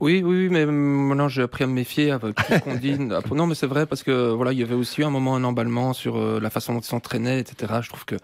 Oui, 0.00 0.22
oui, 0.24 0.48
mais 0.50 0.66
maintenant 0.66 1.28
j'ai 1.28 1.42
appris 1.42 1.64
à 1.64 1.66
me 1.66 1.72
méfier 1.72 2.10
avec 2.10 2.36
tout 2.36 2.44
ce 2.48 2.58
qu'on 2.58 2.74
dit. 2.74 2.96
Non, 3.34 3.46
mais 3.46 3.54
c'est 3.54 3.66
vrai 3.66 3.86
parce 3.86 4.02
que 4.02 4.30
voilà, 4.30 4.52
il 4.52 4.58
y 4.58 4.62
avait 4.62 4.74
aussi 4.74 5.02
un 5.02 5.10
moment 5.10 5.34
un 5.34 5.44
emballement 5.44 5.92
sur 5.92 6.16
euh, 6.16 6.38
la 6.40 6.50
façon 6.50 6.74
dont 6.74 6.80
il 6.80 6.86
s'entraînait, 6.86 7.40
etc. 7.40 7.74
Je 7.82 7.88
trouve 7.88 8.04
que 8.04 8.16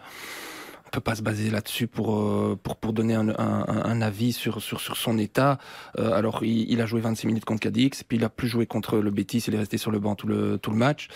on 0.90 0.90
peut 0.90 1.00
pas 1.00 1.14
se 1.14 1.22
baser 1.22 1.50
là-dessus 1.50 1.86
pour, 1.86 2.18
euh, 2.18 2.58
pour 2.60 2.74
pour 2.74 2.92
donner 2.92 3.14
un, 3.14 3.28
un, 3.28 3.64
un, 3.68 4.02
avis 4.02 4.32
sur 4.32 4.60
sur 4.60 4.80
sur 4.80 4.96
son 4.96 5.18
état. 5.18 5.58
Euh, 5.98 6.12
alors 6.12 6.42
il, 6.42 6.68
il, 6.68 6.80
a 6.80 6.86
joué 6.86 7.00
26 7.00 7.28
minutes 7.28 7.44
contre 7.44 7.60
Cadix, 7.60 8.02
puis 8.02 8.18
il 8.18 8.24
a 8.24 8.28
plus 8.28 8.48
joué 8.48 8.66
contre 8.66 8.98
le 8.98 9.10
Betis, 9.12 9.44
il 9.46 9.54
est 9.54 9.58
resté 9.58 9.78
sur 9.78 9.92
le 9.92 10.00
banc 10.00 10.16
tout 10.16 10.26
le 10.26 10.58
tout 10.58 10.72
le 10.72 10.76
match. 10.76 11.08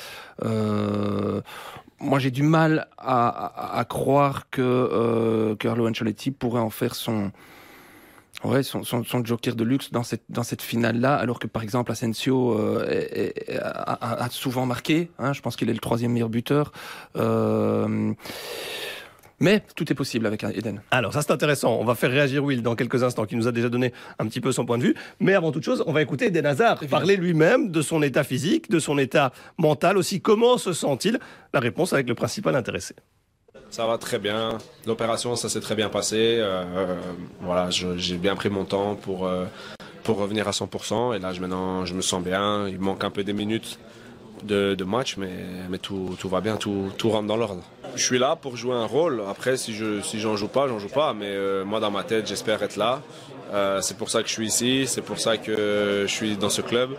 Euh, 0.45 1.41
moi, 2.01 2.19
j'ai 2.19 2.31
du 2.31 2.43
mal 2.43 2.89
à, 2.99 3.79
à, 3.79 3.85
croire 3.85 4.51
que 4.51 4.63
euh, 4.63 5.55
Carlo 5.57 5.89
Ancelotti 5.89 6.31
pourrait 6.31 6.61
en 6.61 6.71
faire 6.71 6.95
son, 6.95 7.31
ouais, 8.45 8.63
son, 8.63 8.83
son, 8.83 9.05
son, 9.05 9.25
joker 9.25 9.55
de 9.55 9.65
luxe 9.65 9.91
dans 9.91 10.03
cette, 10.03 10.25
dans 10.29 10.43
cette 10.43 10.63
finale-là, 10.63 11.17
alors 11.17 11.39
que 11.39 11.47
par 11.47 11.63
exemple 11.63 11.93
Asensio 11.93 12.59
euh, 12.59 13.31
a, 13.61 14.25
a, 14.25 14.31
souvent 14.31 14.67
marqué. 14.67 15.11
Hein, 15.19 15.33
je 15.33 15.41
pense 15.41 15.57
qu'il 15.57 15.71
est 15.71 15.75
le 15.75 15.79
troisième 15.79 16.13
meilleur 16.13 16.29
buteur. 16.29 16.73
Euh, 17.17 18.13
mais 19.41 19.63
tout 19.77 19.91
est 19.91 19.95
possible 19.95 20.27
avec 20.27 20.45
Eden. 20.45 20.81
Alors 20.91 21.13
ça 21.13 21.23
c'est 21.23 21.33
intéressant. 21.33 21.77
On 21.81 21.85
va 21.85 21.95
faire 21.95 22.11
réagir 22.11 22.45
Will 22.45 22.63
dans 22.63 22.75
quelques 22.75 23.03
instants, 23.03 23.27
qui 23.27 23.37
nous 23.37 23.49
a 23.49 23.53
déjà 23.53 23.69
donné 23.69 23.93
un 24.19 24.27
petit 24.27 24.41
peu 24.41 24.53
son 24.53 24.67
point 24.67 24.79
de 24.79 24.85
vue. 24.85 24.95
Mais 25.21 25.35
avant 25.35 25.53
toute 25.53 25.65
chose, 25.65 25.83
on 25.87 25.93
va 25.93 26.03
écouter 26.03 26.27
Eden 26.27 26.47
Hazard 26.47 26.81
parler 26.91 27.17
lui-même 27.17 27.71
de 27.71 27.83
son 27.83 28.03
état 28.03 28.25
physique, 28.25 28.71
de 28.71 28.79
son 28.79 28.99
état 28.99 29.33
mental 29.59 29.97
aussi. 29.97 30.21
Comment 30.21 30.59
se 30.59 30.73
sent-il 30.73 31.19
La 31.53 31.61
réponse 31.61 31.93
avec 31.93 32.09
le 32.09 32.15
principal 32.15 32.57
intéressé. 32.57 32.95
Ça 33.71 33.87
va 33.87 33.99
très 33.99 34.19
bien. 34.19 34.59
L'opération, 34.87 35.35
ça 35.35 35.49
s'est 35.49 35.61
très 35.61 35.75
bien 35.75 35.89
passé. 35.89 36.37
Euh, 36.39 36.95
voilà, 37.41 37.71
j'ai 37.71 38.17
bien 38.19 38.37
pris 38.37 38.49
mon 38.49 38.65
temps 38.65 38.95
pour, 38.95 39.27
euh, 39.27 39.47
pour 40.05 40.19
revenir 40.19 40.47
à 40.47 40.53
100%. 40.53 41.15
Et 41.15 41.19
là, 41.19 41.33
je, 41.33 41.41
maintenant, 41.41 41.85
je 41.85 41.95
me 41.95 42.01
sens 42.01 42.23
bien. 42.23 42.69
Il 42.69 42.79
manque 42.79 43.03
un 43.03 43.11
peu 43.11 43.25
des 43.25 43.33
minutes 43.33 43.81
de, 44.45 44.75
de 44.75 44.85
match, 44.85 45.17
mais, 45.17 45.33
mais 45.69 45.79
tout, 45.79 46.17
tout 46.19 46.29
va 46.29 46.41
bien, 46.41 46.57
tout, 46.57 46.91
tout 46.97 47.11
rentre 47.11 47.27
dans 47.27 47.37
l'ordre 47.37 47.63
je 47.97 48.05
suis 48.05 48.19
là 48.19 48.37
pour 48.37 48.57
jouer 48.57 48.75
un 48.75 48.87
rôle. 48.87 49.23
Après, 49.29 49.57
si 49.57 49.75
je 49.75 50.01
si 50.01 50.21
j'en 50.21 50.37
joue 50.37 50.49
pas, 50.49 50.69
j'en 50.69 50.79
joue 50.79 50.89
pas. 50.89 51.15
Mais 51.15 51.29
euh, 51.29 51.65
moi, 51.65 51.81
dans 51.81 51.91
ma 51.91 52.05
tête, 52.05 52.27
j'espère 52.27 52.63
être 52.63 52.77
là. 52.77 53.03
Euh, 53.53 53.81
c'est 53.81 53.97
pour 53.97 54.11
ça 54.11 54.23
que 54.23 54.29
je 54.29 54.33
suis 54.33 54.47
ici. 54.47 54.85
C'est 54.87 55.03
pour 55.03 55.19
ça 55.19 55.37
que 55.37 56.05
je 56.07 56.13
suis 56.13 56.37
dans 56.37 56.51
ce 56.51 56.63
club. 56.63 56.91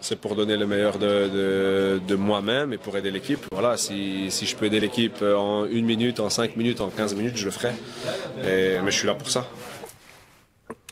C'est 0.00 0.20
pour 0.20 0.36
donner 0.36 0.56
le 0.56 0.66
meilleur 0.66 0.98
de, 0.98 2.00
de, 2.06 2.14
moi-même 2.14 2.72
et 2.72 2.78
pour 2.78 2.96
aider 2.96 3.10
l'équipe. 3.10 3.44
Voilà, 3.50 3.76
si, 3.76 4.30
si 4.30 4.46
je 4.46 4.54
peux 4.54 4.66
aider 4.66 4.78
l'équipe 4.78 5.22
en 5.22 5.66
une 5.66 5.86
minute, 5.86 6.20
en 6.20 6.30
cinq 6.30 6.56
minutes, 6.56 6.80
en 6.80 6.88
15 6.88 7.16
minutes, 7.16 7.36
je 7.36 7.46
le 7.46 7.50
ferai. 7.50 7.72
Mais 8.44 8.78
je 8.86 8.90
suis 8.96 9.08
là 9.08 9.14
pour 9.14 9.28
ça. 9.28 9.48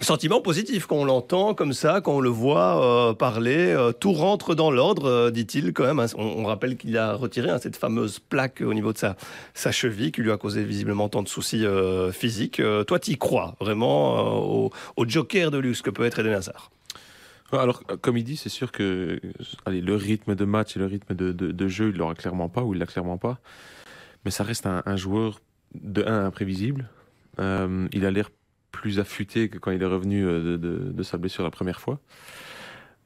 Sentiment 0.02 0.42
positif 0.42 0.85
quand 0.85 0.96
on 0.96 1.04
l'entend 1.06 1.54
comme 1.54 1.72
ça, 1.72 2.02
quand 2.02 2.16
on 2.16 2.20
le 2.20 2.28
voit 2.28 2.85
euh, 2.85 3.14
parler, 3.14 3.72
euh, 3.72 3.92
tout 3.92 4.12
rentre 4.12 4.54
dans 4.54 4.70
l'ordre, 4.70 5.06
euh, 5.06 5.30
dit-il 5.30 5.72
quand 5.72 5.87
même. 5.87 5.98
Hein. 5.98 6.06
On, 6.18 6.44
rappelle 6.44 6.76
qu'il 6.76 6.98
a 6.98 7.14
retiré 7.14 7.48
hein, 7.48 7.59
cette 7.59 7.76
fameuse 7.76 8.18
plaque 8.18 8.61
au 8.61 8.74
niveau 8.74 8.92
de 8.92 8.98
sa, 8.98 9.72
cheville 9.72 10.12
qui 10.12 10.20
lui 10.20 10.30
a 10.30 10.37
causé 10.37 10.64
visiblement 10.64 11.09
tant 11.09 11.22
de 11.22 11.28
soucis 11.28 11.64
physiques. 12.12 12.61
toi, 12.87 12.98
tu 12.98 13.16
crois 13.16 13.56
vraiment 13.59 14.68
au, 14.96 15.09
joker 15.09 15.50
de 15.50 15.59
luxe 15.59 15.80
que 15.80 15.90
peut 15.90 16.04
être 16.04 16.18
Eden 16.18 16.35
Hazard? 16.35 16.70
Alors, 17.52 17.82
comme 18.02 18.18
il 18.18 18.24
dit, 18.24 18.37
c'est 18.37 18.50
sûr 18.50 18.72
que 18.72 19.18
le 19.66 19.94
rythme 19.94 20.35
de 20.35 20.44
match 20.44 20.76
et 20.76 20.78
le 20.78 20.87
rythme 20.87 21.14
de, 21.14 21.68
jeu, 21.68 21.88
il 21.88 21.96
l'aura 21.96 22.14
clairement 22.14 22.50
pas 22.50 22.62
ou 22.62 22.74
il 22.74 22.78
l'a 22.78 22.87
clairement 22.87 23.18
pas. 23.18 23.38
Mais 24.24 24.30
ça 24.30 24.44
reste 24.44 24.66
un, 24.66 24.82
un 24.85 24.96
joueur 24.96 25.40
de 25.74 26.04
un 26.04 26.26
imprévisible. 26.26 26.88
il 27.38 28.04
a 28.04 28.11
l'air 28.11 28.30
plus 28.76 28.98
affûté 29.00 29.48
que 29.48 29.58
quand 29.58 29.70
il 29.70 29.82
est 29.82 29.86
revenu 29.86 30.24
euh, 30.24 30.56
de, 30.56 30.92
de, 30.92 31.02
sa 31.02 31.16
blessure 31.16 31.42
la 31.42 31.50
première 31.50 31.80
fois. 31.80 31.98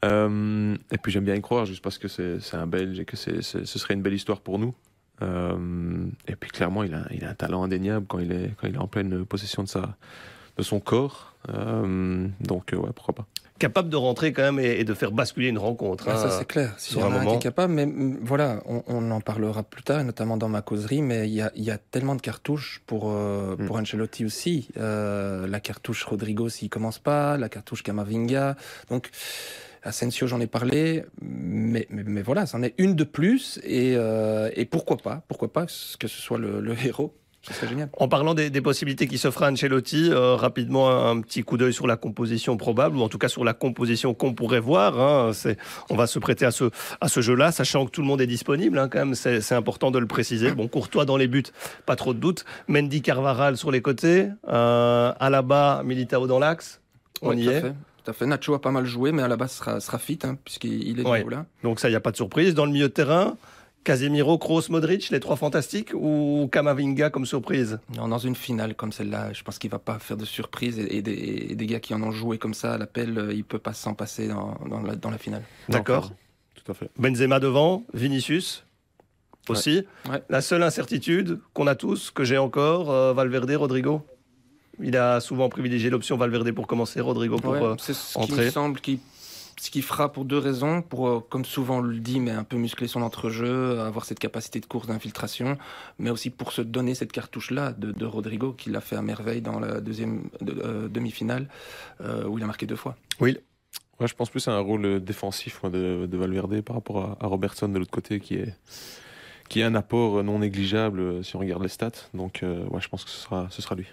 Euh, 0.04 0.76
et 0.90 0.98
puis 0.98 1.12
j'aime 1.12 1.24
bien 1.24 1.34
y 1.34 1.40
croire, 1.40 1.66
juste 1.66 1.82
parce 1.82 1.98
que 1.98 2.08
c'est 2.08 2.54
un 2.54 2.66
Belge 2.66 2.98
et 2.98 3.04
que 3.04 3.16
c'est 3.16 3.42
ce 3.42 3.64
serait 3.64 3.94
une 3.94 4.02
belle 4.02 4.14
histoire 4.14 4.40
pour 4.40 4.58
nous. 4.58 4.74
Euh, 5.22 6.06
et 6.26 6.36
puis 6.36 6.50
clairement, 6.50 6.82
il 6.82 6.94
a, 6.94 7.06
il 7.10 7.24
a 7.24 7.30
un 7.30 7.34
talent 7.34 7.62
indéniable 7.62 8.06
quand 8.08 8.18
il 8.18 8.32
est, 8.32 8.54
quand 8.58 8.66
il 8.66 8.74
est 8.74 8.78
en 8.78 8.88
pleine 8.88 9.24
possession 9.24 9.62
de, 9.62 9.68
sa, 9.68 9.96
de 10.60 10.64
son 10.64 10.78
corps. 10.78 11.34
Euh, 11.48 12.28
donc 12.40 12.70
ouais, 12.72 12.90
pourquoi 12.94 13.14
pas 13.14 13.26
capable 13.60 13.90
de 13.90 13.96
rentrer 13.96 14.32
quand 14.32 14.42
même 14.42 14.58
et, 14.58 14.82
de 14.82 14.94
faire 14.94 15.12
basculer 15.12 15.48
une 15.48 15.58
rencontre. 15.58 16.08
Ah, 16.08 16.16
ça 16.16 16.26
hein, 16.26 16.36
c'est 16.36 16.48
clair. 16.48 16.74
Si 16.78 16.98
un 16.98 17.08
moment. 17.08 17.38
capable, 17.38 17.74
mais 17.74 17.86
mm, 17.86 18.18
voilà, 18.22 18.62
on, 18.66 19.10
en 19.10 19.20
parlera 19.20 19.62
plus 19.62 19.82
tard, 19.82 20.02
notamment 20.02 20.36
dans 20.36 20.48
ma 20.48 20.62
causerie. 20.62 21.02
Mais 21.02 21.28
il 21.28 21.34
y 21.34 21.42
a, 21.42 21.52
y 21.54 21.70
a, 21.70 21.78
tellement 21.78 22.16
de 22.16 22.22
cartouches 22.22 22.82
pour 22.86 23.12
euh, 23.12 23.56
mm. 23.56 23.66
pour 23.66 23.76
Ancelotti 23.76 24.24
aussi. 24.24 24.68
Euh, 24.78 25.46
la 25.46 25.60
cartouche 25.60 26.02
Rodrigo 26.04 26.48
s'il 26.48 26.70
commence 26.70 26.98
pas, 26.98 27.36
la 27.36 27.48
cartouche 27.48 27.82
Camavinga. 27.84 28.56
Donc 28.88 29.10
Asensio, 29.82 30.26
j'en 30.26 30.40
ai 30.40 30.46
parlé, 30.46 31.04
mais, 31.22 31.86
mais, 31.90 32.02
mais, 32.04 32.22
voilà, 32.22 32.46
c'en 32.46 32.62
est 32.62 32.74
une 32.78 32.94
de 32.94 33.04
plus. 33.04 33.60
Et, 33.62 33.94
euh, 33.96 34.50
et 34.54 34.64
pourquoi 34.64 34.96
pas, 34.96 35.22
pourquoi 35.28 35.52
pas 35.52 35.66
que 35.66 36.08
ce 36.08 36.20
soit 36.20 36.38
le, 36.38 36.60
le 36.60 36.74
héros 36.84 37.14
génial. 37.66 37.88
En 37.98 38.06
parlant 38.08 38.34
des, 38.34 38.50
des 38.50 38.60
possibilités 38.60 39.06
qui 39.06 39.16
s'offrent 39.18 39.42
à 39.42 39.50
Ancelotti, 39.50 40.10
euh, 40.10 40.34
rapidement 40.36 40.90
un, 40.90 41.10
un 41.16 41.20
petit 41.20 41.42
coup 41.42 41.56
d'œil 41.56 41.72
sur 41.72 41.86
la 41.86 41.96
composition 41.96 42.56
probable, 42.56 42.96
ou 42.96 43.02
en 43.02 43.08
tout 43.08 43.18
cas 43.18 43.28
sur 43.28 43.44
la 43.44 43.54
composition 43.54 44.12
qu'on 44.14 44.34
pourrait 44.34 44.60
voir. 44.60 45.00
Hein. 45.00 45.32
C'est- 45.32 45.56
On 45.88 45.96
va 45.96 46.06
se 46.06 46.18
prêter 46.18 46.44
à 46.44 46.50
ce, 46.50 46.64
à 47.00 47.08
ce 47.08 47.20
jeu-là, 47.20 47.50
sachant 47.52 47.86
que 47.86 47.90
tout 47.90 48.02
le 48.02 48.06
monde 48.06 48.20
est 48.20 48.26
disponible. 48.26 48.78
Hein, 48.78 48.88
quand 48.88 48.98
même, 48.98 49.14
c'est 49.14 49.40
c'est 49.40 49.54
important 49.54 49.90
de 49.90 49.98
le 49.98 50.06
préciser. 50.06 50.52
Bon, 50.52 50.68
Courtois 50.68 51.04
dans 51.06 51.16
les 51.16 51.28
buts, 51.28 51.44
pas 51.86 51.96
trop 51.96 52.12
de 52.14 52.18
doute. 52.18 52.44
Mendy, 52.68 53.00
Carvaral 53.02 53.56
sur 53.56 53.70
les 53.70 53.80
côtés, 53.82 54.28
euh, 54.48 55.12
Alaba, 55.18 55.82
Militao 55.84 56.26
dans 56.26 56.38
l'axe. 56.38 56.80
On 57.22 57.30
Ouais, 57.30 57.36
y 57.38 57.48
est. 57.48 57.60
fait, 57.60 57.70
tout 58.04 58.10
à 58.10 58.12
fait. 58.12 58.26
Nacho 58.26 58.54
a 58.54 58.60
pas 58.60 58.70
mal 58.70 58.84
joué, 58.86 59.12
mais 59.12 59.22
à 59.22 59.28
la 59.28 59.36
base 59.36 59.52
sera, 59.52 59.80
sera 59.80 59.98
fit, 59.98 60.18
hein, 60.24 60.36
puisqu'il 60.44 60.86
il 60.88 61.00
est 61.00 61.06
Ouais. 61.06 61.24
là. 61.30 61.46
Donc 61.62 61.80
ça, 61.80 61.88
il 61.88 61.92
n'y 61.92 61.96
a 61.96 62.00
pas 62.00 62.10
de 62.12 62.16
surprise. 62.16 62.54
Dans 62.54 62.66
le 62.66 62.72
milieu 62.72 62.88
de 62.88 62.92
terrain, 62.92 63.36
Casemiro, 63.82 64.36
Kroos, 64.38 64.68
Modric, 64.68 65.10
les 65.10 65.20
trois 65.20 65.36
fantastiques, 65.36 65.92
ou 65.94 66.48
Kamavinga 66.52 67.08
comme 67.10 67.24
surprise 67.24 67.78
Non, 67.96 68.08
dans 68.08 68.18
une 68.18 68.34
finale 68.36 68.74
comme 68.74 68.92
celle-là, 68.92 69.32
je 69.32 69.42
pense 69.42 69.58
qu'il 69.58 69.70
va 69.70 69.78
pas 69.78 69.98
faire 69.98 70.16
de 70.18 70.24
surprise 70.26 70.78
et, 70.78 70.96
et 70.98 71.02
des, 71.02 71.46
et 71.50 71.54
des 71.54 71.66
gars 71.66 71.80
qui 71.80 71.94
en 71.94 72.02
ont 72.02 72.10
joué 72.12 72.36
comme 72.38 72.52
ça 72.54 72.74
à 72.74 72.78
l'appel, 72.78 73.18
euh, 73.18 73.32
il 73.32 73.42
peut 73.44 73.58
pas 73.58 73.72
s'en 73.72 73.94
passer 73.94 74.28
dans, 74.28 74.54
dans 74.68 74.80
la, 74.82 74.96
dans 74.96 75.10
la 75.10 75.18
finale. 75.18 75.42
D'accord. 75.68 76.12
Tout 76.62 76.70
à 76.70 76.74
fait. 76.74 76.90
Benzema 76.98 77.40
devant, 77.40 77.84
Vinicius 77.94 78.64
aussi. 79.48 79.84
Ouais. 80.08 80.22
La 80.28 80.42
seule 80.42 80.62
incertitude 80.62 81.40
qu'on 81.54 81.66
a 81.66 81.74
tous, 81.74 82.10
que 82.10 82.22
j'ai 82.24 82.38
encore, 82.38 82.90
euh, 82.90 83.12
Valverde, 83.14 83.50
Rodrigo. 83.52 84.02
Il 84.82 84.96
a 84.96 85.20
souvent 85.20 85.48
privilégié 85.48 85.90
l'option 85.90 86.16
Valverde 86.16 86.52
pour 86.52 86.66
commencer, 86.66 87.00
Rodrigo 87.00 87.36
pour. 87.38 87.52
Ouais, 87.52 87.62
euh, 87.62 87.74
c'est 87.78 87.94
ce 87.94 88.12
qui 88.12 88.18
entrer. 88.18 88.44
me 88.46 88.50
semble 88.50 88.80
qui 88.80 89.00
ce 89.60 89.70
qui 89.70 89.82
fera 89.82 90.10
pour 90.10 90.24
deux 90.24 90.38
raisons, 90.38 90.80
pour, 90.80 91.06
euh, 91.06 91.20
comme 91.20 91.44
souvent 91.44 91.78
on 91.78 91.82
le 91.82 91.98
dit, 91.98 92.18
mais 92.18 92.30
un 92.30 92.44
peu 92.44 92.56
muscler 92.56 92.88
son 92.88 93.02
entrejeu, 93.02 93.78
avoir 93.80 94.06
cette 94.06 94.18
capacité 94.18 94.58
de 94.58 94.64
course 94.64 94.86
d'infiltration, 94.86 95.58
mais 95.98 96.08
aussi 96.08 96.30
pour 96.30 96.52
se 96.52 96.62
donner 96.62 96.94
cette 96.94 97.12
cartouche-là 97.12 97.72
de, 97.72 98.04
Rodrigo, 98.06 98.54
qui 98.54 98.70
l'a 98.70 98.80
fait 98.80 98.96
à 98.96 99.02
merveille 99.02 99.42
dans 99.42 99.60
la 99.60 99.82
deuxième 99.82 100.30
de- 100.40 100.58
euh, 100.64 100.88
demi-finale, 100.88 101.46
euh, 102.00 102.24
où 102.26 102.38
il 102.38 102.44
a 102.44 102.46
marqué 102.46 102.64
deux 102.64 102.76
fois. 102.76 102.96
Oui, 103.20 103.36
Ouais, 104.00 104.08
je 104.08 104.14
pense 104.14 104.30
plus 104.30 104.48
à 104.48 104.52
un 104.52 104.60
rôle 104.60 105.04
défensif 105.04 105.62
de, 105.62 106.06
de 106.06 106.16
Valverde 106.16 106.62
par 106.62 106.76
rapport 106.76 107.18
à, 107.20 107.26
Robertson 107.26 107.68
de 107.68 107.78
l'autre 107.78 107.90
côté 107.90 108.18
qui 108.18 108.36
est 108.36 108.54
qui 109.50 109.60
est 109.60 109.64
un 109.64 109.74
apport 109.74 110.24
non 110.24 110.38
négligeable 110.38 111.22
si 111.22 111.36
on 111.36 111.40
regarde 111.40 111.62
les 111.62 111.68
stats. 111.68 111.90
Donc 112.14 112.42
euh, 112.42 112.64
je 112.78 112.88
pense 112.88 113.04
que 113.04 113.10
ce 113.10 113.18
sera 113.20 113.48
ce 113.50 113.60
sera 113.60 113.74
lui. 113.74 113.88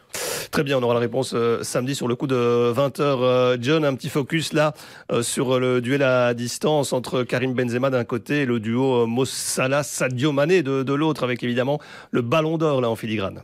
Très 0.51 0.63
bien, 0.63 0.77
on 0.77 0.83
aura 0.83 0.93
la 0.93 0.99
réponse 0.99 1.33
euh, 1.33 1.63
samedi 1.63 1.95
sur 1.95 2.07
le 2.07 2.15
coup 2.15 2.27
de 2.27 2.73
20h. 2.73 3.57
John, 3.61 3.85
un 3.85 3.95
petit 3.95 4.09
focus 4.09 4.53
là 4.53 4.73
euh, 5.11 5.21
sur 5.21 5.59
le 5.59 5.81
duel 5.81 6.03
à 6.03 6.33
distance 6.33 6.93
entre 6.93 7.23
Karim 7.23 7.53
Benzema 7.53 7.89
d'un 7.89 8.03
côté 8.05 8.41
et 8.41 8.45
le 8.45 8.59
duo 8.59 9.03
euh, 9.03 9.05
Mo 9.05 9.25
Salah 9.25 9.83
Sadio 9.83 10.31
Mané 10.31 10.63
de, 10.63 10.83
de 10.83 10.93
l'autre, 10.93 11.23
avec 11.23 11.43
évidemment 11.43 11.79
le 12.11 12.21
ballon 12.21 12.57
d'or 12.57 12.81
là 12.81 12.89
en 12.89 12.95
filigrane. 12.95 13.43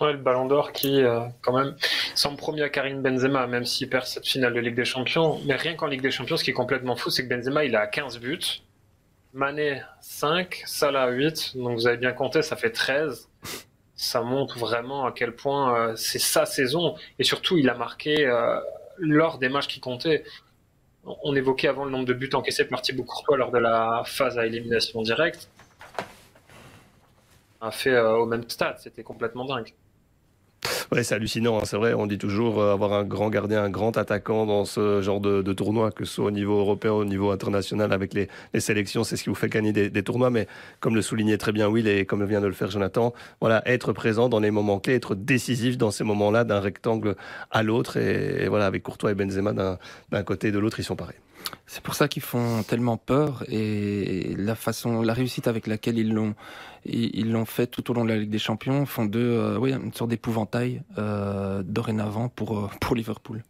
Ouais, 0.00 0.12
le 0.12 0.18
Ballon 0.18 0.46
d'Or 0.46 0.72
qui, 0.72 1.02
euh, 1.02 1.20
quand 1.42 1.52
même, 1.52 1.74
semble 2.14 2.36
promis 2.36 2.62
à 2.62 2.68
Karim 2.68 3.02
Benzema, 3.02 3.48
même 3.48 3.64
s'il 3.64 3.88
perd 3.90 4.06
cette 4.06 4.26
finale 4.26 4.54
de 4.54 4.60
Ligue 4.60 4.76
des 4.76 4.84
Champions. 4.84 5.40
Mais 5.44 5.56
rien 5.56 5.74
qu'en 5.74 5.86
Ligue 5.86 6.02
des 6.02 6.12
Champions, 6.12 6.36
ce 6.36 6.44
qui 6.44 6.50
est 6.50 6.54
complètement 6.54 6.94
fou, 6.94 7.10
c'est 7.10 7.26
que 7.26 7.34
Benzema, 7.34 7.64
il 7.64 7.74
a 7.74 7.86
15 7.88 8.20
buts. 8.20 8.62
Mané, 9.32 9.82
5. 10.00 10.62
Salah, 10.66 11.10
8. 11.10 11.56
Donc 11.56 11.78
vous 11.78 11.86
avez 11.88 11.96
bien 11.96 12.12
compté, 12.12 12.42
ça 12.42 12.54
fait 12.54 12.70
13. 12.70 13.27
Ça 13.98 14.22
montre 14.22 14.60
vraiment 14.60 15.06
à 15.06 15.12
quel 15.12 15.34
point 15.34 15.74
euh, 15.74 15.96
c'est 15.96 16.20
sa 16.20 16.46
saison. 16.46 16.94
Et 17.18 17.24
surtout, 17.24 17.58
il 17.58 17.68
a 17.68 17.74
marqué 17.74 18.24
euh, 18.24 18.60
lors 18.96 19.38
des 19.38 19.48
matchs 19.48 19.66
qui 19.66 19.80
comptaient. 19.80 20.22
On 21.04 21.34
évoquait 21.34 21.66
avant 21.66 21.84
le 21.84 21.90
nombre 21.90 22.04
de 22.04 22.12
buts 22.14 22.30
encaissés 22.32 22.64
par 22.64 22.80
Thibaut 22.80 23.02
Courtois 23.02 23.36
lors 23.36 23.50
de 23.50 23.58
la 23.58 24.04
phase 24.06 24.38
à 24.38 24.46
élimination 24.46 25.02
directe. 25.02 25.50
A 27.60 27.72
fait 27.72 27.90
euh, 27.90 28.18
au 28.18 28.26
même 28.26 28.48
stade, 28.48 28.76
c'était 28.78 29.02
complètement 29.02 29.44
dingue. 29.44 29.74
Ouais, 30.92 31.02
c'est 31.02 31.14
hallucinant, 31.14 31.58
hein, 31.58 31.64
c'est 31.64 31.76
vrai. 31.76 31.92
On 31.92 32.06
dit 32.06 32.16
toujours 32.16 32.62
euh, 32.62 32.72
avoir 32.72 32.94
un 32.94 33.04
grand 33.04 33.28
gardien, 33.28 33.62
un 33.62 33.68
grand 33.68 33.96
attaquant 33.98 34.46
dans 34.46 34.64
ce 34.64 35.02
genre 35.02 35.20
de, 35.20 35.52
tournoi, 35.52 35.90
que 35.90 36.06
ce 36.06 36.14
soit 36.14 36.26
au 36.26 36.30
niveau 36.30 36.58
européen, 36.58 36.92
au 36.92 37.04
niveau 37.04 37.30
international, 37.30 37.92
avec 37.92 38.14
les, 38.14 38.28
sélections, 38.58 39.04
c'est 39.04 39.16
ce 39.16 39.24
qui 39.24 39.28
vous 39.28 39.34
fait 39.34 39.50
gagner 39.50 39.72
des, 39.72 40.02
tournois. 40.02 40.30
Mais 40.30 40.46
comme 40.80 40.94
le 40.94 41.02
soulignait 41.02 41.36
très 41.36 41.52
bien 41.52 41.68
Will 41.68 41.88
et 41.88 42.06
comme 42.06 42.24
vient 42.24 42.40
de 42.40 42.46
le 42.46 42.54
faire 42.54 42.70
Jonathan, 42.70 43.12
voilà, 43.40 43.62
être 43.66 43.92
présent 43.92 44.30
dans 44.30 44.40
les 44.40 44.50
moments 44.50 44.78
clés, 44.78 44.94
être 44.94 45.14
décisif 45.14 45.76
dans 45.76 45.90
ces 45.90 46.04
moments-là, 46.04 46.44
d'un 46.44 46.60
rectangle 46.60 47.16
à 47.50 47.62
l'autre. 47.62 47.98
Et, 47.98 48.44
et 48.44 48.48
voilà, 48.48 48.66
avec 48.66 48.82
Courtois 48.82 49.10
et 49.10 49.14
Benzema 49.14 49.52
d'un 49.52 49.78
d'un 50.10 50.22
côté 50.22 50.48
et 50.48 50.52
de 50.52 50.58
l'autre, 50.58 50.80
ils 50.80 50.84
sont 50.84 50.96
pareils. 50.96 51.16
C'est 51.66 51.82
pour 51.82 51.94
ça 51.94 52.08
qu'ils 52.08 52.22
font 52.22 52.62
tellement 52.62 52.96
peur 52.96 53.44
et 53.48 54.34
la 54.38 54.54
façon, 54.54 55.02
la 55.02 55.12
réussite 55.12 55.48
avec 55.48 55.66
laquelle 55.66 55.98
ils 55.98 56.12
l'ont, 56.12 56.34
ils 56.86 57.30
l'ont 57.30 57.44
fait 57.44 57.66
tout 57.66 57.90
au 57.90 57.94
long 57.94 58.04
de 58.04 58.08
la 58.08 58.16
Ligue 58.16 58.30
des 58.30 58.38
Champions 58.38 58.86
font 58.86 59.04
d'eux, 59.04 59.20
euh, 59.20 59.58
oui, 59.58 59.72
une 59.72 59.92
sorte 59.92 60.10
d'épouvantail 60.10 60.82
euh, 60.96 61.62
dorénavant 61.64 62.28
pour 62.28 62.58
euh, 62.58 62.70
pour 62.80 62.96
Liverpool. 62.96 63.42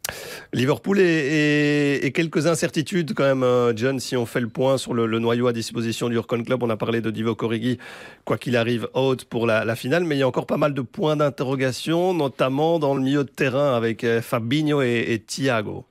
Liverpool 0.53 0.99
et, 1.01 2.11
quelques 2.15 2.47
incertitudes 2.47 3.15
quand 3.15 3.25
même, 3.25 3.43
euh, 3.43 3.73
John, 3.77 4.01
si 4.01 4.17
on 4.17 4.27
fait 4.27 4.41
le 4.41 4.49
point 4.49 4.79
sur 4.79 4.95
le, 4.95 5.07
noyau 5.19 5.47
à 5.47 5.53
disposition 5.53 6.09
du 6.09 6.17
Urcon 6.17 6.43
Club. 6.43 6.63
On 6.63 6.71
a 6.71 6.77
parlé 6.77 7.01
de 7.01 7.11
Divo 7.11 7.37
Origi, 7.41 7.79
quoi 8.25 8.39
qu'il 8.39 8.57
arrive, 8.57 8.89
out 8.95 9.25
pour 9.25 9.47
la, 9.47 9.77
finale, 9.77 10.05
mais 10.05 10.17
il 10.17 10.19
y 10.19 10.23
a 10.23 10.29
encore 10.29 10.47
pas 10.47 10.57
mal 10.57 10.75
de 10.75 10.83
points 10.83 11.17
d'interrogation, 11.17 12.15
notamment 12.15 12.79
dans 12.79 12.95
le 12.95 13.03
milieu 13.03 13.25
de 13.25 13.29
terrain 13.29 13.77
avec 13.77 14.05
Fabinho 14.23 14.83
et 14.83 15.23
Thiago. 15.25 15.88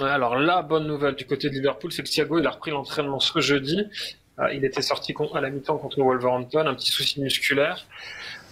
Alors 0.00 0.36
la 0.36 0.62
bonne 0.62 0.86
nouvelle 0.86 1.14
du 1.14 1.26
côté 1.26 1.48
de 1.48 1.54
Liverpool, 1.54 1.92
c'est 1.92 2.02
que 2.02 2.08
Thiago 2.08 2.38
il 2.38 2.46
a 2.46 2.50
repris 2.50 2.70
l'entraînement 2.70 3.20
ce 3.20 3.40
jeudi. 3.40 3.84
Euh, 4.38 4.52
il 4.52 4.64
était 4.64 4.82
sorti 4.82 5.14
à 5.34 5.40
la 5.40 5.50
mi-temps 5.50 5.78
contre 5.78 6.00
Wolverhampton, 6.00 6.66
un 6.66 6.74
petit 6.74 6.92
souci 6.92 7.20
musculaire. 7.20 7.86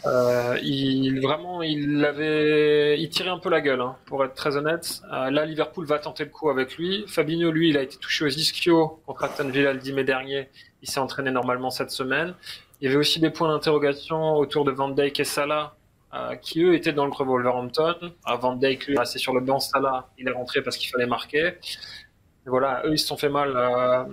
Euh, 0.05 0.59
il 0.63 1.21
vraiment, 1.21 1.63
il 1.63 2.05
avait, 2.05 3.01
il 3.01 3.09
tirait 3.09 3.31
un 3.31 3.39
peu 3.39 3.51
la 3.51 3.61
gueule, 3.61 3.81
hein, 3.81 3.97
pour 4.07 4.25
être 4.25 4.35
très 4.35 4.57
honnête. 4.57 5.01
Euh, 5.13 5.31
là, 5.31 5.45
Liverpool 5.45 5.85
va 5.87 5.99
tenter 5.99 6.25
le 6.25 6.31
coup 6.31 6.51
avec 6.51 6.77
lui. 6.77 7.05
Fabinho, 7.09 7.51
lui, 7.51 7.71
il 7.71 7.77
a 7.77 7.83
été 7.83 7.97
touché 7.97 8.25
aux 8.25 8.29
ischio 8.29 9.01
contre 9.07 9.25
Aston 9.25 9.49
Villa 9.49 9.73
le 9.73 9.79
10 9.79 9.93
mai 9.93 10.05
dernier. 10.05 10.49
Il 10.83 10.89
s'est 10.89 11.01
entraîné 11.01 11.31
normalement 11.31 11.71
cette 11.71 11.91
semaine. 11.91 12.35
Il 12.81 12.85
y 12.85 12.89
avait 12.89 12.99
aussi 12.99 13.21
des 13.21 13.31
points 13.31 13.49
d'interrogation 13.49 14.35
autour 14.35 14.65
de 14.65 14.71
Van 14.71 14.89
Dijk 14.89 15.21
et 15.21 15.25
Salah, 15.25 15.76
euh, 16.15 16.35
qui 16.37 16.63
eux 16.63 16.75
étaient 16.75 16.93
dans 16.93 17.05
le 17.07 17.13
Wolverhampton. 17.13 18.13
Ah, 18.25 18.37
Van 18.37 18.55
Dijk, 18.57 18.87
lui, 18.87 18.97
est 19.01 19.19
sur 19.19 19.35
le 19.35 19.41
banc. 19.41 19.61
Salah, 19.61 20.09
il 20.19 20.29
est 20.29 20.33
rentré 20.33 20.63
parce 20.63 20.77
qu'il 20.77 20.89
fallait 20.91 21.07
marquer. 21.07 21.47
Et 21.49 22.49
voilà, 22.49 22.83
eux, 22.87 22.93
ils 22.93 22.99
se 22.99 23.07
sont 23.09 23.17
fait 23.17 23.29
mal 23.29 23.53
euh, 23.57 24.05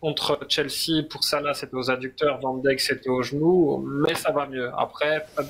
contre 0.00 0.38
Chelsea. 0.48 1.02
Pour 1.08 1.24
Salah, 1.24 1.54
c'était 1.54 1.74
aux 1.74 1.90
adducteurs. 1.90 2.38
Van 2.40 2.56
Dijk, 2.58 2.80
c'était 2.80 3.08
aux 3.08 3.22
genoux. 3.22 3.78
Mais 3.86 4.14
ça 4.14 4.30
va 4.30 4.46
mieux. 4.46 4.70
Après, 4.76 5.26
Fab- 5.34 5.46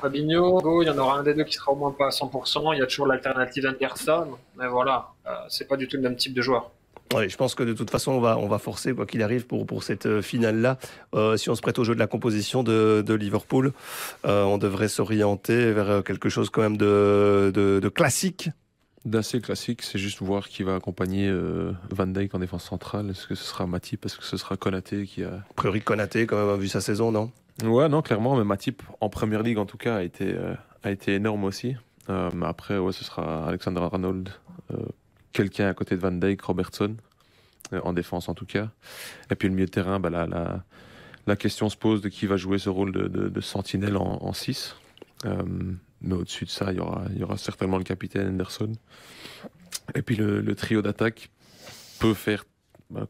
Fabinho, 0.00 0.82
il 0.82 0.86
y 0.86 0.90
en 0.90 0.96
aura 0.98 1.18
un 1.18 1.22
des 1.22 1.34
deux 1.34 1.44
qui 1.44 1.54
sera 1.54 1.72
au 1.72 1.76
moins 1.76 1.92
pas 1.92 2.06
à 2.06 2.10
100%. 2.10 2.74
Il 2.74 2.78
y 2.78 2.82
a 2.82 2.86
toujours 2.86 3.06
l'alternative 3.06 3.66
Anderson. 3.66 4.36
Mais 4.56 4.66
voilà, 4.66 5.08
euh, 5.26 5.30
c'est 5.48 5.68
pas 5.68 5.76
du 5.76 5.86
tout 5.86 5.96
le 5.96 6.02
même 6.02 6.16
type 6.16 6.32
de 6.34 6.40
joueur. 6.42 6.70
Ouais, 7.14 7.28
je 7.28 7.36
pense 7.36 7.54
que 7.54 7.62
de 7.64 7.72
toute 7.72 7.90
façon, 7.90 8.12
on 8.12 8.20
va, 8.20 8.38
on 8.38 8.46
va 8.46 8.58
forcer, 8.58 8.94
quoi 8.94 9.04
qu'il 9.04 9.22
arrive, 9.22 9.46
pour, 9.46 9.66
pour 9.66 9.82
cette 9.82 10.06
euh, 10.06 10.22
finale-là. 10.22 10.78
Euh, 11.14 11.36
si 11.36 11.50
on 11.50 11.54
se 11.54 11.60
prête 11.60 11.78
au 11.78 11.84
jeu 11.84 11.94
de 11.94 11.98
la 11.98 12.06
composition 12.06 12.62
de, 12.62 13.02
de 13.04 13.14
Liverpool, 13.14 13.72
euh, 14.26 14.44
on 14.44 14.58
devrait 14.58 14.88
s'orienter 14.88 15.72
vers 15.72 16.04
quelque 16.04 16.28
chose 16.28 16.50
quand 16.50 16.62
même 16.62 16.76
de, 16.76 17.50
de, 17.52 17.80
de 17.82 17.88
classique. 17.88 18.50
D'assez 19.04 19.40
classique, 19.40 19.82
c'est 19.82 19.98
juste 19.98 20.20
voir 20.20 20.48
qui 20.48 20.62
va 20.62 20.76
accompagner 20.76 21.26
euh, 21.26 21.72
Van 21.90 22.06
Dijk 22.06 22.34
en 22.34 22.38
défense 22.38 22.64
centrale. 22.64 23.10
Est-ce 23.10 23.26
que 23.26 23.34
ce 23.34 23.44
sera 23.44 23.66
Matip? 23.66 24.04
Est-ce 24.04 24.18
que 24.18 24.24
ce 24.24 24.36
sera 24.36 24.56
Konaté 24.56 25.04
qui 25.06 25.24
a 25.24 25.34
A 25.34 25.54
priori, 25.56 25.80
Konaté, 25.80 26.26
quand 26.26 26.36
même, 26.36 26.54
a 26.54 26.56
vu 26.56 26.68
sa 26.68 26.80
saison, 26.80 27.10
non? 27.10 27.30
Ouais, 27.64 27.88
non, 27.88 28.02
clairement, 28.02 28.36
mais 28.36 28.44
Matip 28.44 28.82
en 29.00 29.08
première 29.08 29.42
ligue 29.42 29.58
en 29.58 29.66
tout 29.66 29.78
cas 29.78 29.96
a 29.96 30.02
été 30.02 30.34
a 30.82 30.90
été 30.90 31.14
énorme 31.14 31.44
aussi. 31.44 31.76
Euh, 32.08 32.30
après, 32.42 32.78
ouais, 32.78 32.92
ce 32.92 33.04
sera 33.04 33.46
Alexander 33.46 33.80
Arnold, 33.80 34.30
euh, 34.72 34.76
quelqu'un 35.32 35.68
à 35.68 35.74
côté 35.74 35.96
de 35.96 36.00
Van 36.00 36.12
Dijk, 36.12 36.40
Robertson, 36.42 36.96
euh, 37.72 37.80
en 37.84 37.92
défense 37.92 38.28
en 38.28 38.34
tout 38.34 38.46
cas. 38.46 38.68
Et 39.30 39.34
puis 39.34 39.48
le 39.48 39.54
milieu 39.54 39.66
de 39.66 39.70
terrain, 39.70 40.00
bah, 40.00 40.10
la, 40.10 40.26
la, 40.26 40.64
la 41.26 41.36
question 41.36 41.68
se 41.68 41.76
pose 41.76 42.00
de 42.00 42.08
qui 42.08 42.26
va 42.26 42.36
jouer 42.36 42.58
ce 42.58 42.68
rôle 42.68 42.92
de, 42.92 43.08
de, 43.08 43.40
sentinelle 43.40 43.96
en 43.96 44.32
6. 44.32 44.76
mais 46.02 46.14
au-dessus 46.14 46.44
de 46.44 46.50
ça, 46.50 46.72
il 46.72 46.78
y 46.78 46.80
aura, 46.80 47.04
il 47.12 47.18
y 47.18 47.22
aura 47.22 47.36
certainement 47.36 47.78
le 47.78 47.84
capitaine 47.84 48.28
Anderson. 48.28 48.72
Et 49.94 50.02
puis 50.02 50.16
le, 50.16 50.40
le 50.40 50.54
trio 50.54 50.82
d'attaque 50.82 51.30
peut 51.98 52.14
faire, 52.14 52.44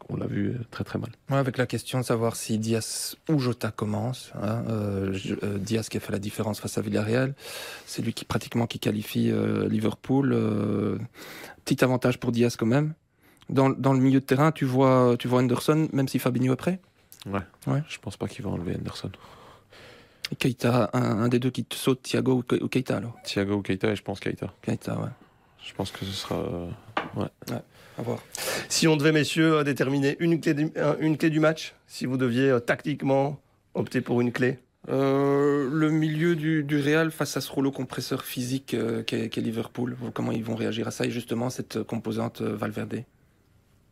on 0.08 0.16
l'a 0.16 0.26
vu, 0.26 0.54
très 0.70 0.84
très 0.84 0.98
mal. 0.98 1.10
Ouais, 1.30 1.36
avec 1.38 1.56
la 1.56 1.66
question 1.66 1.98
de 2.00 2.04
savoir 2.04 2.36
si 2.36 2.58
Diaz 2.58 3.16
ou 3.28 3.38
Jota 3.38 3.70
commence. 3.70 4.32
Hein, 4.42 4.64
euh, 4.68 5.18
euh, 5.42 5.58
Diaz 5.58 5.88
qui 5.88 5.96
a 5.96 6.00
fait 6.00 6.12
la 6.12 6.18
différence 6.18 6.60
face 6.60 6.76
à 6.78 6.82
Villarreal, 6.82 7.34
c'est 7.86 8.02
lui 8.02 8.12
qui 8.12 8.24
pratiquement 8.24 8.66
qui 8.66 8.78
qualifie 8.78 9.30
euh, 9.30 9.68
Liverpool. 9.68 10.32
euh, 10.32 10.98
petit 11.64 11.82
avantage 11.84 12.18
pour 12.18 12.32
Diaz 12.32 12.56
quand 12.56 12.66
même. 12.66 12.94
Dans, 13.48 13.70
dans 13.70 13.92
le 13.92 14.00
milieu 14.00 14.20
de 14.20 14.24
terrain, 14.24 14.52
tu 14.52 14.64
vois, 14.64 15.16
tu 15.18 15.26
vois 15.28 15.40
Anderson, 15.40 15.88
même 15.92 16.08
si 16.08 16.18
Fabinho 16.18 16.52
est 16.52 16.56
prêt? 16.56 16.80
Ouais. 17.26 17.40
Ouais. 17.66 17.82
Je 17.88 17.98
pense 17.98 18.16
pas 18.16 18.28
qu'il 18.28 18.44
va 18.44 18.50
enlever 18.50 18.76
Anderson. 18.76 19.10
Et 20.32 20.36
Keita, 20.36 20.90
un, 20.92 21.22
un 21.22 21.28
des 21.28 21.40
deux 21.40 21.50
qui 21.50 21.64
te 21.64 21.74
saute, 21.74 22.02
Thiago 22.02 22.34
ou 22.34 22.42
Ke- 22.42 22.62
ou 22.62 22.68
Keita 22.68 22.98
alors? 22.98 23.16
Thiago 23.24 23.54
ou 23.56 23.62
Keita, 23.62 23.90
et 23.90 23.96
je 23.96 24.02
pense 24.02 24.20
Keita. 24.20 24.52
Keita, 24.62 24.96
ouais. 25.00 25.08
Je 25.66 25.74
pense 25.74 25.90
que 25.90 26.04
ce 26.04 26.12
sera. 26.12 26.36
euh, 26.36 26.70
À 27.98 28.03
voir. 28.03 28.22
Si 28.68 28.88
on 28.88 28.96
devait, 28.96 29.12
messieurs, 29.12 29.62
déterminer 29.64 30.16
une 30.20 30.40
clé 30.40 30.55
du, 30.55 30.70
un- 30.76 30.96
une 31.00 31.16
clé 31.16 31.31
du 31.31 31.40
match, 31.40 31.74
si 31.87 32.07
vous 32.07 32.16
deviez 32.16 32.50
euh, 32.50 32.61
tactiquement 32.61 33.40
opter 33.74 34.00
pour 34.00 34.20
une 34.20 34.33
clé? 34.33 34.59
Euh, 34.88 35.68
le 35.70 35.90
milieu 35.90 36.35
du, 36.37 36.64
du, 36.64 36.81
Real 36.81 37.11
face 37.11 37.37
à 37.37 37.40
ce 37.42 37.53
rouleau 37.53 37.70
compresseur 37.70 38.24
physique 38.24 38.72
euh, 38.72 39.03
qu'est 39.03 39.37
Liverpool, 39.37 39.96
comment 40.14 40.33
ils 40.33 40.42
vont 40.42 40.55
réagir 40.55 40.88
à 40.88 40.90
ça? 40.90 41.05
Et 41.05 41.11
justement 41.11 41.50
cette 41.50 41.83
composante 41.83 42.40
euh, 42.40 42.57
Valverde 42.57 43.05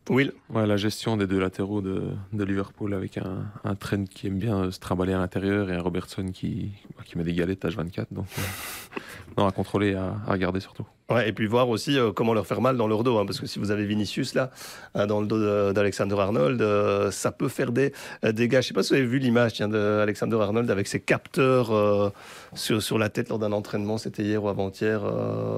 Will? 0.09 0.33
Ouais, 0.49 0.65
La 0.65 0.77
gestion 0.77 1.15
des 1.17 1.27
deux 1.27 1.39
latéraux 1.39 1.81
de, 1.81 2.09
de 2.33 2.43
Liverpool 2.43 2.95
avec 2.95 3.19
un, 3.19 3.45
un 3.63 3.75
Trent 3.75 4.05
qui 4.05 4.25
aime 4.25 4.39
bien 4.39 4.71
se 4.71 4.79
trimballer 4.79 5.13
à 5.13 5.19
l'intérieur 5.19 5.69
et 5.69 5.75
un 5.75 5.81
Robertson 5.81 6.31
qui, 6.33 6.71
qui 7.05 7.17
met 7.17 7.23
des 7.23 7.33
galettes 7.35 7.63
H24. 7.63 8.07
Donc, 8.11 8.25
euh, 8.39 8.41
non, 9.37 9.45
à 9.45 9.51
contrôler, 9.51 9.93
à, 9.93 10.15
à, 10.25 10.31
regarder 10.31 10.59
surtout. 10.59 10.87
Ouais, 11.09 11.27
et 11.27 11.33
puis 11.33 11.47
voir 11.47 11.69
aussi 11.69 11.97
euh, 11.97 12.11
comment 12.11 12.35
leur 12.35 12.45
faire 12.45 12.61
mal 12.61 12.77
dans 12.77 12.87
leur 12.87 13.03
dos. 13.03 13.17
Hein, 13.17 13.25
parce 13.25 13.39
que 13.39 13.47
si 13.47 13.57
vous 13.57 13.71
avez 13.71 13.85
Vinicius 13.85 14.35
là, 14.35 14.51
hein, 14.93 15.07
dans 15.07 15.21
le 15.21 15.27
dos 15.27 15.73
d'Alexander 15.73 16.15
Arnold, 16.19 16.61
euh, 16.61 17.09
ça 17.09 17.31
peut 17.31 17.47
faire 17.47 17.71
des 17.71 17.93
euh, 18.23 18.31
dégâts. 18.31 18.53
Je 18.53 18.57
ne 18.57 18.61
sais 18.61 18.73
pas 18.75 18.83
si 18.83 18.89
vous 18.89 18.99
avez 18.99 19.07
vu 19.07 19.17
l'image 19.17 19.57
d'Alexander 19.57 20.37
Arnold 20.39 20.69
avec 20.69 20.87
ses 20.87 20.99
capteurs 20.99 22.13
sur, 22.53 22.81
sur 22.81 22.97
la 22.99 23.09
tête 23.09 23.29
lors 23.29 23.39
d'un 23.39 23.51
entraînement. 23.51 23.97
C'était 23.97 24.23
hier 24.23 24.43
ou 24.43 24.49
avant-hier. 24.49 25.01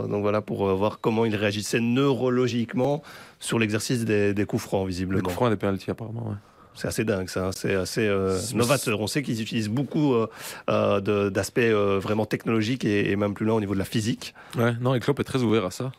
donc 0.08 0.22
voilà, 0.22 0.42
pour 0.42 0.74
voir 0.76 1.00
comment 1.02 1.26
il 1.26 1.36
réagissait 1.36 1.82
neurologiquement 1.82 3.02
sur 3.40 3.60
l'exercice 3.60 4.06
des, 4.06 4.34
des, 4.34 4.46
coups 4.46 4.62
francs, 4.64 4.88
visiblement. 4.88 5.18
Les 5.18 5.24
coups 5.24 5.36
francs 5.36 5.48
et 5.48 5.52
des 5.52 5.58
pénalties, 5.58 5.92
apparemment, 5.92 6.30
ouais. 6.30 6.51
C'est 6.76 6.88
assez 6.88 7.04
dingue, 7.04 7.28
ça. 7.30 7.48
Hein. 7.48 7.52
C'est 7.54 7.76
assez 7.76 8.08
euh, 8.08 8.40
novateur. 8.54 9.00
On 9.02 9.08
sait 9.08 9.24
qu'ils 9.24 9.42
utilisent 9.42 9.70
beaucoup 9.70 10.14
euh, 10.14 10.28
euh, 10.70 11.30
d'aspects 11.30 11.60
euh, 11.60 12.00
vraiment 12.00 12.26
technologiques 12.26 12.86
et, 12.86 13.12
et, 13.12 13.16
même 13.16 13.34
plus 13.34 13.46
loin 13.46 13.56
au 13.56 13.60
niveau 13.60 13.74
de 13.74 13.80
la 13.80 13.86
physique. 13.86 14.34
Ouais, 14.58 14.74
non, 14.80 14.96
et 14.96 15.00
Klopp 15.00 15.20
est 15.20 15.24
très 15.26 15.42
ouvert 15.44 15.66
à 15.66 15.72
ça. 15.72 15.92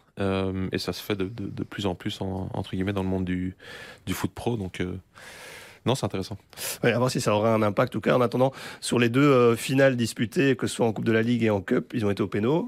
Et 0.73 0.79
ça 0.79 0.93
se 0.93 1.03
fait 1.03 1.17
de, 1.17 1.25
de, 1.25 1.49
de 1.49 1.65
plus 1.65 1.87
en 1.87 1.95
plus, 1.95 2.21
en, 2.21 2.49
entre 2.53 2.71
guillemets, 2.71 2.93
dans 2.93 3.03
le 3.03 3.09
monde 3.09 3.25
du, 3.25 3.57
du 4.07 4.15
foot 4.15 4.31
pro. 4.33 4.57
Donc, 4.57 4.81
non, 5.85 5.95
c'est 5.95 6.07
intéressant. 6.07 6.39
Ouais, 6.85 6.93
à 6.93 6.99
voir 6.99 7.11
si 7.11 7.21
ça 7.21 7.35
aura 7.35 7.53
un 7.53 7.63
impact. 7.63 7.93
En 7.93 7.99
tout 7.99 8.01
cas, 8.01 8.17
en 8.17 8.21
attendant, 8.21 8.53
sur 8.81 9.01
les 9.01 9.09
deux 9.09 9.57
finales 9.57 9.97
disputées, 9.97 10.55
que 10.55 10.69
ce 10.69 10.77
soit 10.77 10.87
en 10.87 10.93
Coupe 10.93 11.07
de 11.07 11.13
la 11.13 11.23
Ligue 11.23 11.43
et 11.43 11.51
en 11.51 11.61
Cup, 11.61 11.93
ils 11.95 12.07
ont 12.07 12.11
été 12.11 12.23
au 12.23 12.29
pénal 12.29 12.63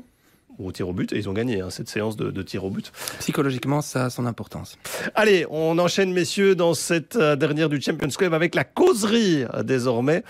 au 0.59 0.73
tir 0.73 0.89
au 0.89 0.93
but 0.93 1.13
et 1.13 1.17
ils 1.17 1.29
ont 1.29 1.33
gagné 1.33 1.61
hein, 1.61 1.71
cette 1.71 1.89
séance 1.89 2.17
de, 2.17 2.31
de, 2.31 2.43
tir 2.43 2.65
au 2.65 2.71
but. 2.71 2.93
Psychologiquement, 3.19 3.81
ça 3.81 4.07
a 4.07 4.11
son 4.11 4.27
importance. 4.27 4.79
Allez, 5.15 5.47
on 5.51 5.79
enchaîne 5.79 6.13
messieurs 6.13 6.55
dans 6.55 6.75
cette 6.75 7.17
dernière 7.17 7.69
du 7.69 7.81
Champions 7.81 8.09
Club 8.09 8.35
avec 8.35 8.55
la 8.55 8.65
causerie 8.65 9.45
désormais. 9.65 10.23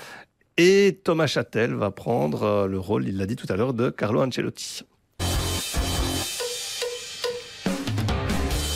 Et 0.56 1.00
Thomas 1.02 1.26
Châtel 1.26 1.74
va 1.74 1.90
prendre 1.90 2.68
le 2.68 2.78
rôle, 2.78 3.08
il 3.08 3.16
l'a 3.16 3.26
dit 3.26 3.34
tout 3.34 3.46
à 3.48 3.56
l'heure, 3.56 3.74
de 3.74 3.90
Carlo 3.90 4.22
Ancelotti. 4.22 4.84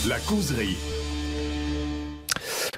La 0.08 0.18
causerie. 0.20 0.76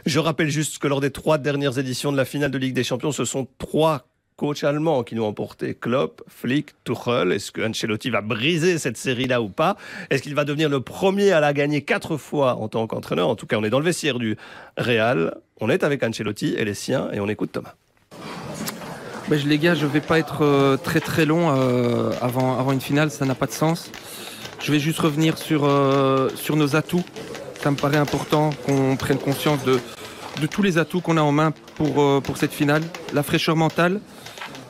Je 0.04 0.18
rappelle 0.18 0.50
juste 0.50 0.78
que 0.78 0.88
lors 0.88 1.00
des 1.00 1.10
trois 1.10 1.38
dernières 1.38 1.78
éditions 1.78 2.12
de 2.12 2.16
la 2.16 2.24
finale 2.24 2.50
de 2.50 2.58
Ligue 2.58 2.74
des 2.74 2.84
Champions, 2.84 3.12
ce 3.12 3.24
sont 3.24 3.46
trois 3.58 4.09
coachs 4.40 4.64
allemands 4.64 5.02
qui 5.02 5.14
nous 5.16 5.24
ont 5.24 5.34
porté 5.34 5.74
Klopp, 5.74 6.22
Flick, 6.26 6.70
Tuchel. 6.84 7.30
Est-ce 7.30 7.52
que 7.52 7.60
Ancelotti 7.60 8.08
va 8.08 8.22
briser 8.22 8.78
cette 8.78 8.96
série-là 8.96 9.42
ou 9.42 9.50
pas? 9.50 9.76
Est-ce 10.08 10.22
qu'il 10.22 10.34
va 10.34 10.46
devenir 10.46 10.70
le 10.70 10.80
premier 10.80 11.32
à 11.32 11.40
la 11.40 11.52
gagner 11.52 11.82
quatre 11.82 12.16
fois 12.16 12.54
en 12.54 12.66
tant 12.68 12.86
qu'entraîneur? 12.86 13.28
En 13.28 13.34
tout 13.34 13.44
cas, 13.44 13.58
on 13.58 13.64
est 13.64 13.68
dans 13.68 13.80
le 13.80 13.84
vestiaire 13.84 14.18
du 14.18 14.38
Real. 14.78 15.36
On 15.60 15.68
est 15.68 15.84
avec 15.84 16.02
Ancelotti 16.02 16.54
et 16.56 16.64
les 16.64 16.72
siens 16.72 17.10
et 17.12 17.20
on 17.20 17.28
écoute 17.28 17.52
Thomas. 17.52 17.74
Les 19.28 19.58
gars, 19.58 19.74
je 19.74 19.84
vais 19.84 20.00
pas 20.00 20.18
être 20.18 20.42
euh, 20.42 20.78
très 20.78 21.00
très 21.00 21.26
long 21.26 21.54
euh, 21.54 22.10
avant, 22.22 22.58
avant 22.58 22.72
une 22.72 22.80
finale, 22.80 23.10
ça 23.10 23.26
n'a 23.26 23.34
pas 23.34 23.46
de 23.46 23.52
sens. 23.52 23.92
Je 24.58 24.72
vais 24.72 24.78
juste 24.78 25.00
revenir 25.00 25.36
sur, 25.36 25.66
euh, 25.66 26.30
sur 26.34 26.56
nos 26.56 26.76
atouts. 26.76 27.04
Ça 27.62 27.70
me 27.70 27.76
paraît 27.76 27.98
important 27.98 28.48
qu'on 28.64 28.96
prenne 28.96 29.18
conscience 29.18 29.62
de, 29.64 29.78
de 30.40 30.46
tous 30.46 30.62
les 30.62 30.78
atouts 30.78 31.02
qu'on 31.02 31.18
a 31.18 31.22
en 31.22 31.30
main 31.30 31.52
pour, 31.76 32.22
pour 32.22 32.38
cette 32.38 32.54
finale. 32.54 32.82
La 33.12 33.22
fraîcheur 33.22 33.54
mentale, 33.54 34.00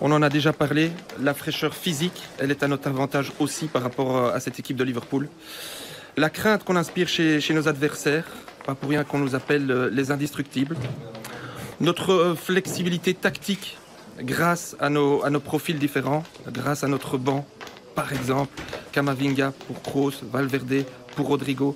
on 0.00 0.12
en 0.12 0.22
a 0.22 0.28
déjà 0.28 0.52
parlé. 0.52 0.90
La 1.20 1.34
fraîcheur 1.34 1.74
physique, 1.74 2.22
elle 2.38 2.50
est 2.50 2.62
à 2.62 2.68
notre 2.68 2.88
avantage 2.88 3.32
aussi 3.38 3.66
par 3.66 3.82
rapport 3.82 4.26
à 4.26 4.40
cette 4.40 4.58
équipe 4.58 4.76
de 4.76 4.84
Liverpool. 4.84 5.28
La 6.16 6.30
crainte 6.30 6.64
qu'on 6.64 6.76
inspire 6.76 7.08
chez, 7.08 7.40
nos 7.54 7.68
adversaires, 7.68 8.24
pas 8.66 8.74
pour 8.74 8.90
rien 8.90 9.04
qu'on 9.04 9.18
nous 9.18 9.34
appelle 9.34 9.70
euh, 9.70 9.90
les 9.90 10.10
indestructibles. 10.10 10.76
Notre 11.80 12.34
flexibilité 12.38 13.14
tactique 13.14 13.78
grâce 14.20 14.76
à 14.80 14.90
nos, 14.90 15.22
profils 15.40 15.78
différents, 15.78 16.24
grâce 16.48 16.84
à 16.84 16.88
notre 16.88 17.16
banc, 17.16 17.46
par 17.94 18.12
exemple, 18.12 18.52
Kamavinga 18.92 19.52
pour 19.66 19.82
Kroos, 19.82 20.12
Valverde 20.30 20.84
pour 21.16 21.28
Rodrigo. 21.28 21.74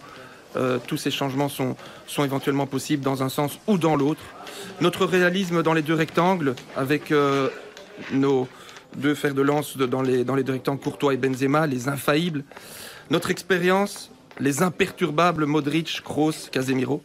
Euh, 0.57 0.79
tous 0.87 0.97
ces 0.97 1.11
changements 1.11 1.49
sont, 1.49 1.75
sont 2.07 2.25
éventuellement 2.25 2.67
possibles 2.67 3.03
dans 3.03 3.23
un 3.23 3.29
sens 3.29 3.59
ou 3.67 3.79
dans 3.79 3.97
l'autre. 3.97 4.21
Notre 4.81 5.07
réalisme 5.07 5.63
dans 5.63 5.73
les 5.73 5.83
deux 5.83 5.95
rectangles, 5.95 6.55
avec 6.77 7.11
euh, 7.11 7.49
nos 8.13 8.49
deux 8.97 9.15
fers 9.15 9.35
de 9.35 9.43
lance 9.43 9.77
dans 9.77 10.03
les, 10.03 10.25
dans 10.25 10.37
les 10.37 10.45
rectangles 10.45 10.81
Courtois 10.81 11.15
et 11.15 11.17
Benzema, 11.17 11.67
les 11.67 11.89
infaillibles. 11.89 12.45
Notre 13.11 13.31
expérience, 13.31 14.11
les 14.39 14.63
imperturbables 14.63 15.47
Modric, 15.47 16.01
Kroos, 16.05 16.49
Casemiro. 16.51 17.03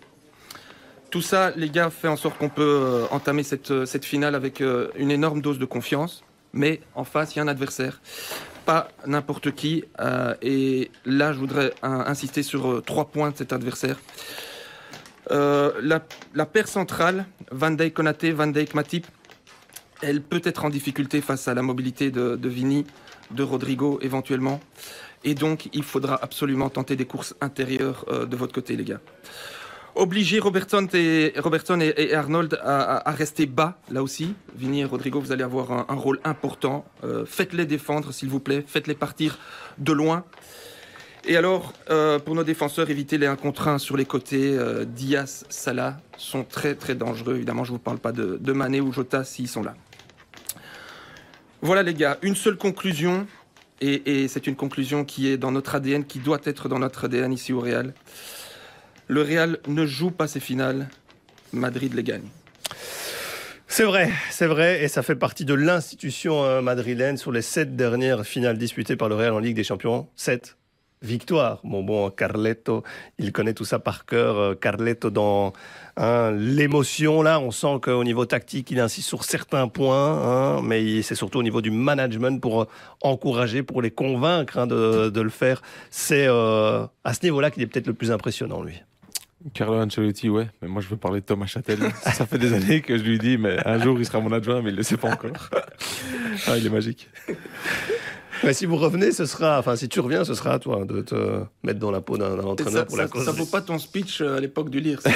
Tout 1.10 1.22
ça, 1.22 1.52
les 1.56 1.70
gars, 1.70 1.90
fait 1.90 2.08
en 2.08 2.18
sorte 2.18 2.38
qu'on 2.38 2.50
peut 2.50 2.62
euh, 2.62 3.06
entamer 3.10 3.42
cette, 3.44 3.86
cette 3.86 4.06
finale 4.06 4.36
avec 4.36 4.62
euh, 4.62 4.90
une 4.96 5.10
énorme 5.10 5.42
dose 5.42 5.58
de 5.58 5.66
confiance. 5.66 6.24
Mais 6.54 6.82
en 6.96 7.04
face, 7.04 7.36
il 7.36 7.38
y 7.38 7.40
a 7.40 7.44
un 7.44 7.48
adversaire 7.48 8.00
pas 8.70 8.90
n'importe 9.08 9.50
qui. 9.56 9.84
Euh, 10.00 10.36
et 10.44 10.92
là, 11.04 11.34
je 11.34 11.40
voudrais 11.40 11.74
insister 11.82 12.44
sur 12.44 12.72
euh, 12.72 12.84
trois 12.86 13.06
points 13.06 13.32
de 13.32 13.38
cet 13.38 13.52
adversaire. 13.52 13.98
Euh, 15.32 15.72
la, 15.82 16.02
la, 16.36 16.46
paire 16.46 16.68
centrale, 16.68 17.26
Van 17.52 17.72
Dijk 17.72 17.96
Konaté, 17.96 18.32
Van 18.32 18.46
Dijk 18.46 18.76
Matip, 18.76 19.08
elle 20.02 20.22
peut 20.22 20.42
être 20.44 20.66
en 20.66 20.70
difficulté 20.70 21.22
face 21.22 21.48
à 21.48 21.54
la 21.54 21.62
mobilité 21.62 22.12
de, 22.12 22.50
Vini, 22.50 22.86
de 23.32 23.44
Rodrigo 23.44 24.00
éventuellement. 24.02 24.60
Et 25.24 25.36
donc, 25.36 25.70
il 25.74 25.84
faudra 25.84 26.18
absolument 26.22 26.70
tenter 26.70 26.96
des 26.96 27.06
courses 27.06 27.36
intérieures 27.42 28.06
euh, 28.10 28.26
de 28.26 28.36
votre 28.36 28.54
côté, 28.54 28.76
les 28.76 28.86
gars 28.86 29.02
obliger 29.96 30.40
Robertson 30.40 30.88
et, 30.94 32.14
Arnold 32.14 32.58
à, 32.64 33.12
rester 33.12 33.46
bas, 33.48 33.78
là 33.92 34.02
aussi. 34.02 34.34
Vini 34.56 34.80
et 34.80 34.86
Rodrigo, 34.86 35.20
vous 35.20 35.34
allez 35.34 35.44
avoir 35.44 35.92
un, 35.92 35.96
rôle 35.96 36.22
important. 36.24 36.86
Euh, 37.04 37.26
Faites-les 37.26 37.66
défendre, 37.66 38.14
s'il 38.14 38.30
vous 38.30 38.40
plaît. 38.40 38.64
Faites-les 38.66 38.94
partir 38.94 39.40
de 39.78 39.92
loin. 39.92 40.24
Et 41.26 41.36
alors, 41.36 41.74
euh, 41.90 42.18
pour 42.18 42.34
nos 42.36 42.46
défenseurs, 42.46 42.90
évitez 42.90 43.18
les 43.18 43.26
1 43.26 43.36
contre 43.36 43.68
1 43.68 43.78
sur 43.78 43.98
les 43.98 44.06
côtés. 44.06 44.58
Diaz, 44.88 45.44
Salah 45.50 45.98
sont 46.16 46.46
très 46.46 46.76
très 46.76 46.96
dangereux. 46.96 47.36
Évidemment, 47.36 47.66
je 47.66 47.72
ne 47.72 47.76
vous 47.78 47.84
parle 47.84 48.00
pas 48.00 48.14
de, 48.14 48.38
de 48.40 48.54
Mané 48.54 48.80
ou 48.80 48.94
Jota 48.94 49.26
s'ils 49.26 49.50
sont 49.50 49.64
là. 49.64 49.76
Voilà 51.62 51.84
les 51.84 51.94
gars, 51.94 52.18
une 52.22 52.36
seule 52.36 52.56
conclusion. 52.56 53.28
Et, 53.82 54.28
c'est 54.28 54.46
une 54.46 54.58
conclusion 54.58 55.06
qui 55.06 55.30
est 55.30 55.38
dans 55.38 55.52
notre 55.52 55.76
ADN, 55.76 56.04
qui 56.04 56.20
doit 56.20 56.42
être 56.44 56.68
dans 56.68 56.80
notre 56.80 57.06
ADN 57.06 57.32
ici 57.32 57.54
au 57.54 57.62
Real. 57.62 57.94
Le 59.08 59.22
Real 59.22 59.60
ne 59.68 59.86
joue 59.86 60.12
pas 60.12 60.28
ses 60.28 60.42
finales, 60.42 60.90
Madrid 61.54 61.94
les 61.94 62.04
gagne. 62.04 62.28
C'est 63.68 63.86
vrai, 63.86 64.12
c'est 64.32 64.48
vrai, 64.48 64.84
et 64.84 64.90
ça 64.90 65.02
fait 65.02 65.16
partie 65.16 65.46
de 65.46 65.54
l'institution 65.54 66.44
euh, 66.44 66.62
madrilène 66.62 67.16
sur 67.16 67.32
les 67.32 67.42
sept 67.42 67.76
dernières 67.78 68.26
finales 68.26 68.58
disputées 68.58 68.98
par 68.98 69.08
le 69.08 69.16
Real 69.16 69.32
en 69.32 69.40
Ligue 69.40 69.56
des 69.56 69.64
Champions. 69.64 70.08
Sept 70.16 70.58
victoires. 71.02 71.60
Bon, 71.64 71.84
bon, 71.84 72.10
Carletto, 72.10 72.84
il 73.18 73.32
connaît 73.32 73.54
tout 73.54 73.66
ça 73.66 73.80
par 73.80 74.06
cœur. 74.06 74.38
Euh, 74.38 74.56
Carletto 74.56 75.10
dans 75.10 75.54
hein, 75.98 76.32
l'émotion, 76.32 77.22
là, 77.22 77.40
on 77.40 77.52
sent 77.52 77.80
qu'au 77.82 78.04
niveau 78.04 78.26
tactique, 78.26 78.72
il 78.72 78.80
insiste 78.80 79.08
sur 79.08 79.24
certains 79.24 79.68
points, 79.68 80.58
hein, 80.58 80.62
mais 80.62 81.02
c'est 81.02 81.16
surtout 81.16 81.40
au 81.40 81.44
niveau 81.44 81.62
du 81.62 81.72
management 81.72 82.42
pour 82.42 82.62
euh, 82.62 82.68
encourager, 83.02 83.64
pour 83.64 83.82
les 83.82 83.92
convaincre 83.92 84.60
hein, 84.60 84.68
de, 84.68 85.10
de, 85.10 85.22
le 85.22 85.30
faire. 85.30 85.62
C'est 85.90 86.28
euh, 86.28 86.86
à 87.04 87.14
ce 87.14 87.24
niveau-là 87.24 87.52
qu'il 87.52 87.64
est 87.64 87.68
peut-être 87.68 87.88
le 87.88 87.94
plus 87.94 88.12
impressionnant, 88.12 88.62
lui. 88.62 88.82
Carlo 89.54 89.80
Ancelotti, 89.80 90.28
ouais, 90.28 90.48
mais 90.62 90.68
moi 90.68 90.82
je 90.82 90.90
veux 90.90 90.98
parler 90.98 91.22
de 91.22 91.26
Thomas 91.26 91.46
Châtel. 91.46 91.80
Ça 92.04 92.26
fait 92.26 92.38
des 92.38 92.52
années 92.52 92.82
que 92.82 92.98
je 92.98 93.04
lui 93.04 93.20
dis, 93.20 93.38
mais 93.38 93.66
un 93.66 93.80
jour 93.80 93.98
il 93.98 94.06
sera 94.06 94.20
mon 94.20 94.34
adjoint, 94.34 94.62
mais 94.62 94.70
il 94.70 94.74
ne 94.74 94.78
le 94.78 94.84
sait 94.84 94.98
pas 94.98 95.12
encore. 95.12 95.50
ah, 96.48 96.58
il 96.58 96.66
est 96.66 96.70
magique. 96.70 97.10
Mais 98.44 98.54
si 98.54 98.66
vous 98.66 98.78
revenez, 98.78 99.12
ce 99.12 99.26
sera, 99.26 99.60
enfin, 99.60 99.76
si 99.76 99.90
tu 99.90 100.00
reviens, 100.00 100.24
ce 100.24 100.34
sera 100.34 100.54
à 100.54 100.60
toi 100.60 100.86
de 100.86 101.02
te 101.02 101.42
mettre 101.64 101.80
dans 101.80 101.92
la 101.92 102.02
peau 102.02 102.18
d'un 102.18 102.40
entraîneur 102.40 102.86
pour 102.86 102.96
ça, 102.96 103.04
la 103.04 103.08
cause. 103.08 103.26
Ça 103.26 103.32
vaut 103.32 103.46
pas 103.46 103.62
ton 103.62 103.78
speech 103.78 104.22
à 104.22 104.40
l'époque 104.40 104.70
du 104.70 104.80
lire. 104.80 105.00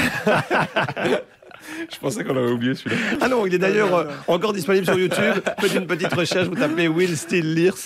Je 1.92 1.98
pensais 2.00 2.24
qu'on 2.24 2.36
avait 2.36 2.52
oublié 2.52 2.76
celui-là. 2.76 2.96
Ah 3.22 3.28
non, 3.28 3.46
il 3.46 3.54
est 3.54 3.58
d'ailleurs 3.58 3.96
euh, 3.96 4.06
encore 4.28 4.54
disponible 4.54 4.86
sur 4.86 4.98
YouTube. 4.98 5.42
Faites 5.60 5.76
une 5.76 5.88
petite 5.88 6.14
recherche, 6.14 6.48
vous 6.48 6.56
tapez 6.56 6.88
Will 6.88 7.16
Still 7.18 7.54
Lears 7.54 7.78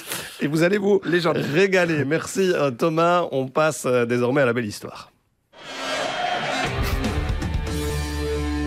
et 0.41 0.47
vous 0.47 0.63
allez 0.63 0.77
vous 0.77 1.01
régaler. 1.03 2.05
Merci 2.05 2.51
euh, 2.53 2.71
Thomas. 2.71 3.27
On 3.31 3.47
passe 3.47 3.85
euh, 3.85 4.05
désormais 4.05 4.41
à 4.41 4.45
la 4.45 4.53
belle 4.53 4.65
histoire. 4.65 5.11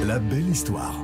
La 0.06 0.18
belle 0.18 0.48
histoire. 0.48 0.94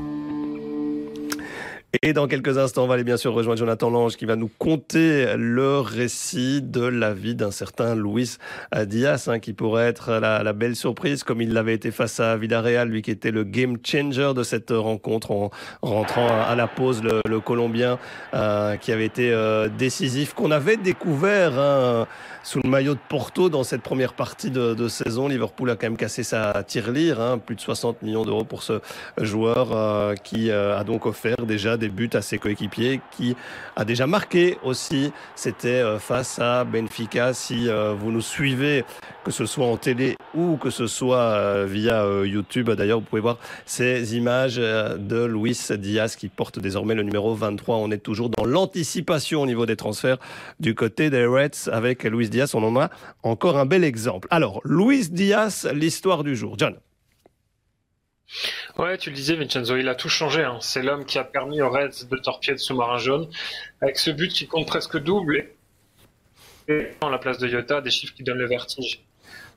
Et 2.02 2.12
dans 2.12 2.26
quelques 2.26 2.58
instants, 2.58 2.84
on 2.84 2.86
va 2.86 2.94
aller 2.94 3.04
bien 3.04 3.16
sûr 3.16 3.32
rejoindre 3.32 3.58
Jonathan 3.58 3.90
Lange 3.90 4.16
qui 4.16 4.24
va 4.26 4.36
nous 4.36 4.50
conter 4.58 5.34
le 5.36 5.78
récit 5.78 6.60
de 6.62 6.82
la 6.82 7.14
vie 7.14 7.34
d'un 7.34 7.50
certain 7.50 7.94
Luis 7.94 8.36
Diaz, 8.84 9.28
hein, 9.28 9.38
qui 9.38 9.52
pourrait 9.52 9.86
être 9.86 10.12
la, 10.12 10.52
belle 10.52 10.76
surprise, 10.76 11.22
comme 11.22 11.40
il 11.40 11.52
l'avait 11.52 11.74
été 11.74 11.90
face 11.90 12.20
à 12.20 12.36
Villarreal, 12.36 12.88
lui 12.88 13.02
qui 13.02 13.10
était 13.10 13.30
le 13.30 13.44
game 13.44 13.76
changer 13.84 14.32
de 14.34 14.42
cette 14.42 14.70
rencontre 14.70 15.30
en 15.30 15.50
rentrant 15.82 16.28
à 16.28 16.54
la 16.54 16.66
pause, 16.66 17.02
le, 17.02 17.40
Colombien 17.40 17.98
euh, 18.34 18.76
qui 18.76 18.90
avait 18.90 19.04
été 19.04 19.30
euh, 19.30 19.68
décisif, 19.68 20.32
qu'on 20.32 20.50
avait 20.50 20.76
découvert. 20.76 21.58
Hein, 21.58 22.06
sous 22.46 22.60
le 22.62 22.70
maillot 22.70 22.94
de 22.94 23.00
Porto 23.08 23.48
dans 23.48 23.64
cette 23.64 23.82
première 23.82 24.12
partie 24.12 24.52
de, 24.52 24.72
de 24.72 24.86
saison. 24.86 25.26
Liverpool 25.26 25.68
a 25.68 25.74
quand 25.74 25.88
même 25.88 25.96
cassé 25.96 26.22
sa 26.22 26.62
tirelire, 26.62 27.20
hein, 27.20 27.38
plus 27.38 27.56
de 27.56 27.60
60 27.60 28.02
millions 28.02 28.24
d'euros 28.24 28.44
pour 28.44 28.62
ce 28.62 28.80
joueur 29.20 29.70
euh, 29.72 30.14
qui 30.14 30.50
euh, 30.50 30.78
a 30.78 30.84
donc 30.84 31.06
offert 31.06 31.38
déjà 31.44 31.76
des 31.76 31.85
buts 31.88 32.10
à 32.12 32.22
ses 32.22 32.38
coéquipiers, 32.38 33.00
qui 33.10 33.36
a 33.76 33.84
déjà 33.84 34.06
marqué 34.06 34.58
aussi. 34.62 35.12
C'était 35.34 35.68
euh, 35.68 35.98
face 35.98 36.38
à 36.38 36.64
Benfica. 36.64 37.32
Si 37.34 37.68
vous 37.98 38.12
nous 38.12 38.20
suivez, 38.20 38.84
que 39.24 39.30
ce 39.30 39.46
soit 39.46 39.66
en 39.66 39.76
télé 39.76 40.16
ou 40.34 40.56
que 40.56 40.70
ce 40.70 40.86
soit 40.86 41.64
via 41.64 42.04
YouTube, 42.24 42.70
d'ailleurs, 42.70 43.00
vous 43.00 43.06
pouvez 43.06 43.22
voir 43.22 43.38
ces 43.64 44.16
images 44.16 44.56
de 44.56 45.24
Luis 45.24 45.58
Diaz 45.70 46.16
qui 46.16 46.28
porte 46.28 46.58
désormais 46.58 46.94
le 46.94 47.02
numéro 47.02 47.34
23. 47.34 47.76
On 47.76 47.90
est 47.90 47.98
toujours 47.98 48.30
dans 48.30 48.44
l'anticipation 48.44 49.42
au 49.42 49.46
niveau 49.46 49.66
des 49.66 49.76
transferts 49.76 50.18
du 50.60 50.74
côté 50.74 51.10
des 51.10 51.26
Reds 51.26 51.70
avec 51.70 52.04
Luis 52.04 52.28
Diaz, 52.28 52.54
on 52.54 52.62
en 52.62 52.80
a 52.80 52.90
encore 53.22 53.58
un 53.58 53.66
bel 53.66 53.84
exemple. 53.84 54.28
Alors, 54.30 54.60
Luis 54.64 55.08
Diaz, 55.10 55.68
l'histoire 55.74 56.24
du 56.24 56.36
jour. 56.36 56.54
John. 56.58 56.76
Ouais, 58.78 58.98
tu 58.98 59.10
le 59.10 59.16
disais, 59.16 59.36
Vincenzo, 59.36 59.76
il 59.76 59.88
a 59.88 59.94
tout 59.94 60.08
changé. 60.08 60.42
Hein. 60.42 60.58
C'est 60.60 60.82
l'homme 60.82 61.04
qui 61.06 61.18
a 61.18 61.24
permis 61.24 61.62
aux 61.62 61.70
Reds 61.70 62.06
de 62.10 62.16
torpiller 62.16 62.52
le 62.52 62.58
sous-marin 62.58 62.98
jaune, 62.98 63.28
avec 63.80 63.98
ce 63.98 64.10
but 64.10 64.32
qui 64.32 64.46
compte 64.46 64.66
presque 64.66 64.98
double. 64.98 65.50
Et 66.68 66.88
en 67.00 67.08
la 67.08 67.18
place 67.18 67.38
de 67.38 67.48
Yota, 67.48 67.80
des 67.80 67.90
chiffres 67.90 68.14
qui 68.14 68.24
donnent 68.24 68.38
le 68.38 68.48
vertige. 68.48 69.04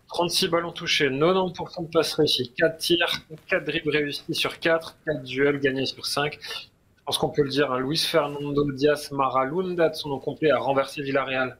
36 0.10 0.47
ballons 0.47 0.71
touchés, 0.71 1.10
90% 1.10 1.88
de 1.88 1.91
passes 1.91 2.13
réussies, 2.13 2.53
4 2.58 2.77
tirs, 2.77 3.21
4 3.47 3.63
dribbles 3.63 3.91
réussis 3.91 4.34
sur 4.34 4.60
4, 4.60 4.97
4 5.05 5.23
duels 5.23 5.60
gagnés 5.60 5.86
sur 5.86 6.05
5. 6.05 6.38
Je 6.41 7.03
pense 7.05 7.17
qu'on 7.17 7.29
peut 7.29 7.43
le 7.43 7.49
dire, 7.49 7.71
hein. 7.71 7.79
Luis 7.79 7.97
Fernando 7.97 8.71
Diaz 8.71 9.12
Maralunda, 9.12 9.89
de 9.89 9.95
son 9.95 10.10
nom 10.10 10.19
complet, 10.19 10.51
a 10.51 10.60
renversé 10.60 11.01
Villarreal. 11.01 11.58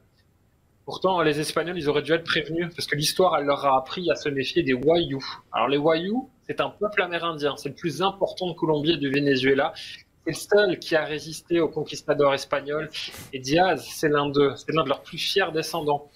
Pourtant, 0.90 1.22
les 1.22 1.38
Espagnols, 1.38 1.78
ils 1.78 1.88
auraient 1.88 2.02
dû 2.02 2.12
être 2.12 2.24
prévenus 2.24 2.66
parce 2.74 2.88
que 2.88 2.96
l'histoire, 2.96 3.38
elle 3.38 3.44
leur 3.44 3.64
a 3.64 3.78
appris 3.78 4.10
à 4.10 4.16
se 4.16 4.28
méfier 4.28 4.64
des 4.64 4.72
Wayuu. 4.72 5.24
Alors, 5.52 5.68
les 5.68 5.76
Wayuu, 5.76 6.28
c'est 6.48 6.60
un 6.60 6.68
peuple 6.68 7.02
amérindien. 7.02 7.54
C'est 7.56 7.68
le 7.68 7.76
plus 7.76 8.02
important 8.02 8.48
de 8.48 8.54
Colombie 8.54 8.94
et 8.94 8.96
du 8.96 9.08
Venezuela. 9.08 9.72
C'est 9.76 10.32
le 10.32 10.34
seul 10.34 10.78
qui 10.80 10.96
a 10.96 11.04
résisté 11.04 11.60
aux 11.60 11.68
conquistadors 11.68 12.34
espagnols. 12.34 12.90
Et 13.32 13.38
Diaz, 13.38 13.86
c'est 13.88 14.08
l'un 14.08 14.28
d'eux. 14.30 14.52
C'est 14.56 14.72
l'un 14.72 14.82
de 14.82 14.88
leurs 14.88 15.02
plus 15.02 15.18
fiers 15.18 15.52
descendants. 15.54 16.10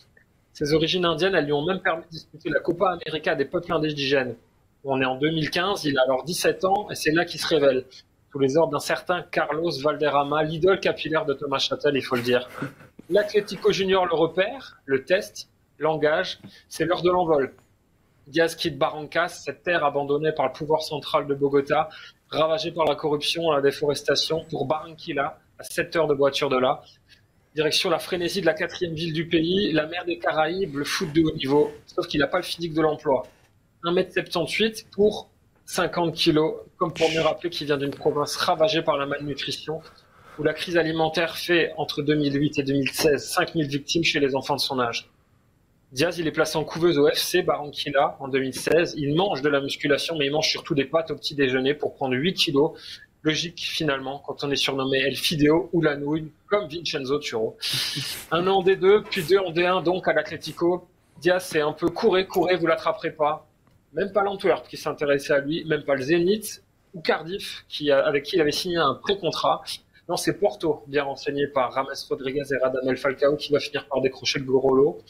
Ses 0.55 0.73
origines 0.73 1.05
indiennes, 1.05 1.37
elles 1.37 1.45
lui 1.45 1.53
ont 1.53 1.65
même 1.65 1.81
permis 1.81 2.03
de 2.07 2.11
disputer 2.11 2.51
la 2.51 2.59
Copa 2.59 2.99
América 3.01 3.37
des 3.37 3.45
peuples 3.45 3.73
indigènes. 3.73 4.35
On 4.83 5.01
est 5.01 5.05
en 5.05 5.15
2015, 5.15 5.85
il 5.85 5.97
a 5.97 6.03
alors 6.03 6.25
17 6.25 6.65
ans 6.65 6.89
et 6.91 6.97
c'est 6.97 7.13
là 7.13 7.25
qu'il 7.25 7.39
se 7.39 7.47
révèle. 7.47 7.85
Sous 8.33 8.41
les 8.41 8.57
ordres 8.57 8.73
d'un 8.73 8.81
certain 8.81 9.23
Carlos 9.23 9.71
Valderrama, 9.85 10.43
l'idole 10.43 10.81
capillaire 10.81 11.27
de 11.27 11.35
Thomas 11.35 11.61
Châtel, 11.61 11.95
il 11.95 12.03
faut 12.03 12.17
le 12.17 12.23
dire. 12.23 12.49
L'Atlético 13.11 13.71
Junior 13.71 14.07
le 14.07 14.15
repère, 14.15 14.81
le 14.87 15.05
test, 15.05 15.51
l'engage, 15.79 16.39
c'est 16.69 16.87
l'heure 16.87 17.03
de 17.03 17.11
l'envol. 17.11 17.55
Diaz 18.27 18.57
quitte 18.57 18.79
Barrancas, 18.79 19.29
cette 19.29 19.63
terre 19.63 19.85
abandonnée 19.85 20.33
par 20.33 20.47
le 20.47 20.53
pouvoir 20.53 20.81
central 20.81 21.27
de 21.27 21.35
Bogota, 21.35 21.91
ravagée 22.31 22.73
par 22.73 22.87
la 22.87 22.95
corruption 22.95 23.53
et 23.53 23.57
la 23.57 23.61
déforestation, 23.61 24.47
pour 24.49 24.65
Barranquilla, 24.65 25.39
à 25.59 25.65
7 25.65 25.97
heures 25.97 26.07
de 26.07 26.15
voiture 26.15 26.49
de 26.49 26.57
là. 26.57 26.83
Direction 27.55 27.91
la 27.91 27.99
frénésie 27.99 28.41
de 28.41 28.47
la 28.47 28.55
quatrième 28.55 28.95
ville 28.95 29.13
du 29.13 29.29
pays, 29.29 29.71
la 29.73 29.87
mer 29.87 30.07
des 30.07 30.19
Caraïbes, 30.19 30.77
le 30.77 30.85
foot 30.85 31.13
de 31.13 31.23
haut 31.23 31.35
niveau, 31.35 31.73
sauf 31.87 32.07
qu'il 32.07 32.21
n'a 32.21 32.27
pas 32.27 32.39
le 32.39 32.43
physique 32.43 32.73
de 32.73 32.81
l'emploi. 32.81 33.27
1m78 33.85 34.87
pour 34.91 35.29
50 35.67 36.15
kilos, 36.15 36.55
comme 36.79 36.95
pour 36.95 37.11
me 37.11 37.21
rappeler 37.21 37.51
qu'il 37.51 37.67
vient 37.67 37.77
d'une 37.77 37.95
province 37.95 38.35
ravagée 38.37 38.83
par 38.83 38.97
la 38.97 39.05
malnutrition, 39.05 39.83
où 40.39 40.43
la 40.43 40.53
crise 40.53 40.77
alimentaire 40.77 41.37
fait, 41.37 41.73
entre 41.77 42.03
2008 42.03 42.59
et 42.59 42.63
2016, 42.63 43.25
5000 43.25 43.67
victimes 43.67 44.05
chez 44.05 44.21
les 44.21 44.35
enfants 44.35 44.57
de 44.57 44.61
son 44.61 44.81
âge. 44.81 45.09
Diaz, 45.93 46.19
il 46.19 46.27
est 46.27 46.33
placé 46.33 46.57
en 46.57 46.65
couveuse 46.65 46.99
au 46.99 47.07
FC 47.07 47.43
Barranquilla 47.43 48.17
en 48.19 48.27
2016. 48.27 48.95
Il 48.97 49.15
mange 49.15 49.43
de 49.43 49.49
la 49.49 49.61
musculation, 49.61 50.17
mais 50.19 50.27
il 50.27 50.33
mange 50.33 50.49
surtout 50.49 50.75
des 50.75 50.85
pâtes 50.85 51.13
au 51.13 51.15
petit 51.15 51.37
déjeuner 51.37 51.73
pour 51.73 51.95
prendre 51.95 52.17
8 52.17 52.35
kilos. 52.35 52.73
Logique, 53.23 53.61
finalement, 53.61 54.19
quand 54.27 54.43
on 54.43 54.51
est 54.51 54.57
surnommé 54.57 54.99
El 54.99 55.15
Fideo 55.15 55.71
ou 55.73 55.81
la 55.81 55.97
nouille, 55.97 56.33
comme 56.47 56.69
Vincenzo 56.69 57.21
Turo. 57.21 57.57
Un 58.33 58.47
an 58.49 58.57
en 58.57 58.65
D2, 58.65 59.05
puis 59.05 59.23
deux 59.23 59.39
en 59.39 59.53
D1, 59.53 59.85
donc 59.85 60.09
à 60.09 60.13
l'Atlético. 60.13 60.89
Diaz, 61.21 61.45
c'est 61.45 61.61
un 61.61 61.73
peu 61.73 61.89
courez, 61.89 62.27
courez, 62.27 62.57
vous 62.57 62.67
l'attraperez 62.67 63.13
pas. 63.13 63.47
Même 63.93 64.11
pas 64.13 64.25
l'Antwerp 64.25 64.67
qui 64.67 64.77
s'intéressait 64.77 65.35
à 65.35 65.39
lui, 65.39 65.65
même 65.65 65.85
pas 65.85 65.95
le 65.95 66.03
Zénith 66.03 66.65
ou 66.93 67.01
Cardiff, 67.01 67.65
qui, 67.69 67.93
avec 67.93 68.25
qui 68.25 68.35
il 68.35 68.41
avait 68.41 68.51
signé 68.51 68.79
un 68.79 68.95
pré-contrat. 68.95 69.63
Non, 70.09 70.17
c'est 70.17 70.39
Porto, 70.39 70.83
bien 70.87 71.05
renseigné 71.05 71.47
par 71.47 71.73
Rames 71.73 71.87
Rodriguez 72.09 72.43
et 72.51 72.57
Radamel 72.63 72.97
Falcao, 72.97 73.37
qui 73.37 73.53
va 73.53 73.59
finir 73.59 73.87
par 73.87 74.03
décrocher 74.03 74.39
le 74.39 74.45
gros 74.45 75.01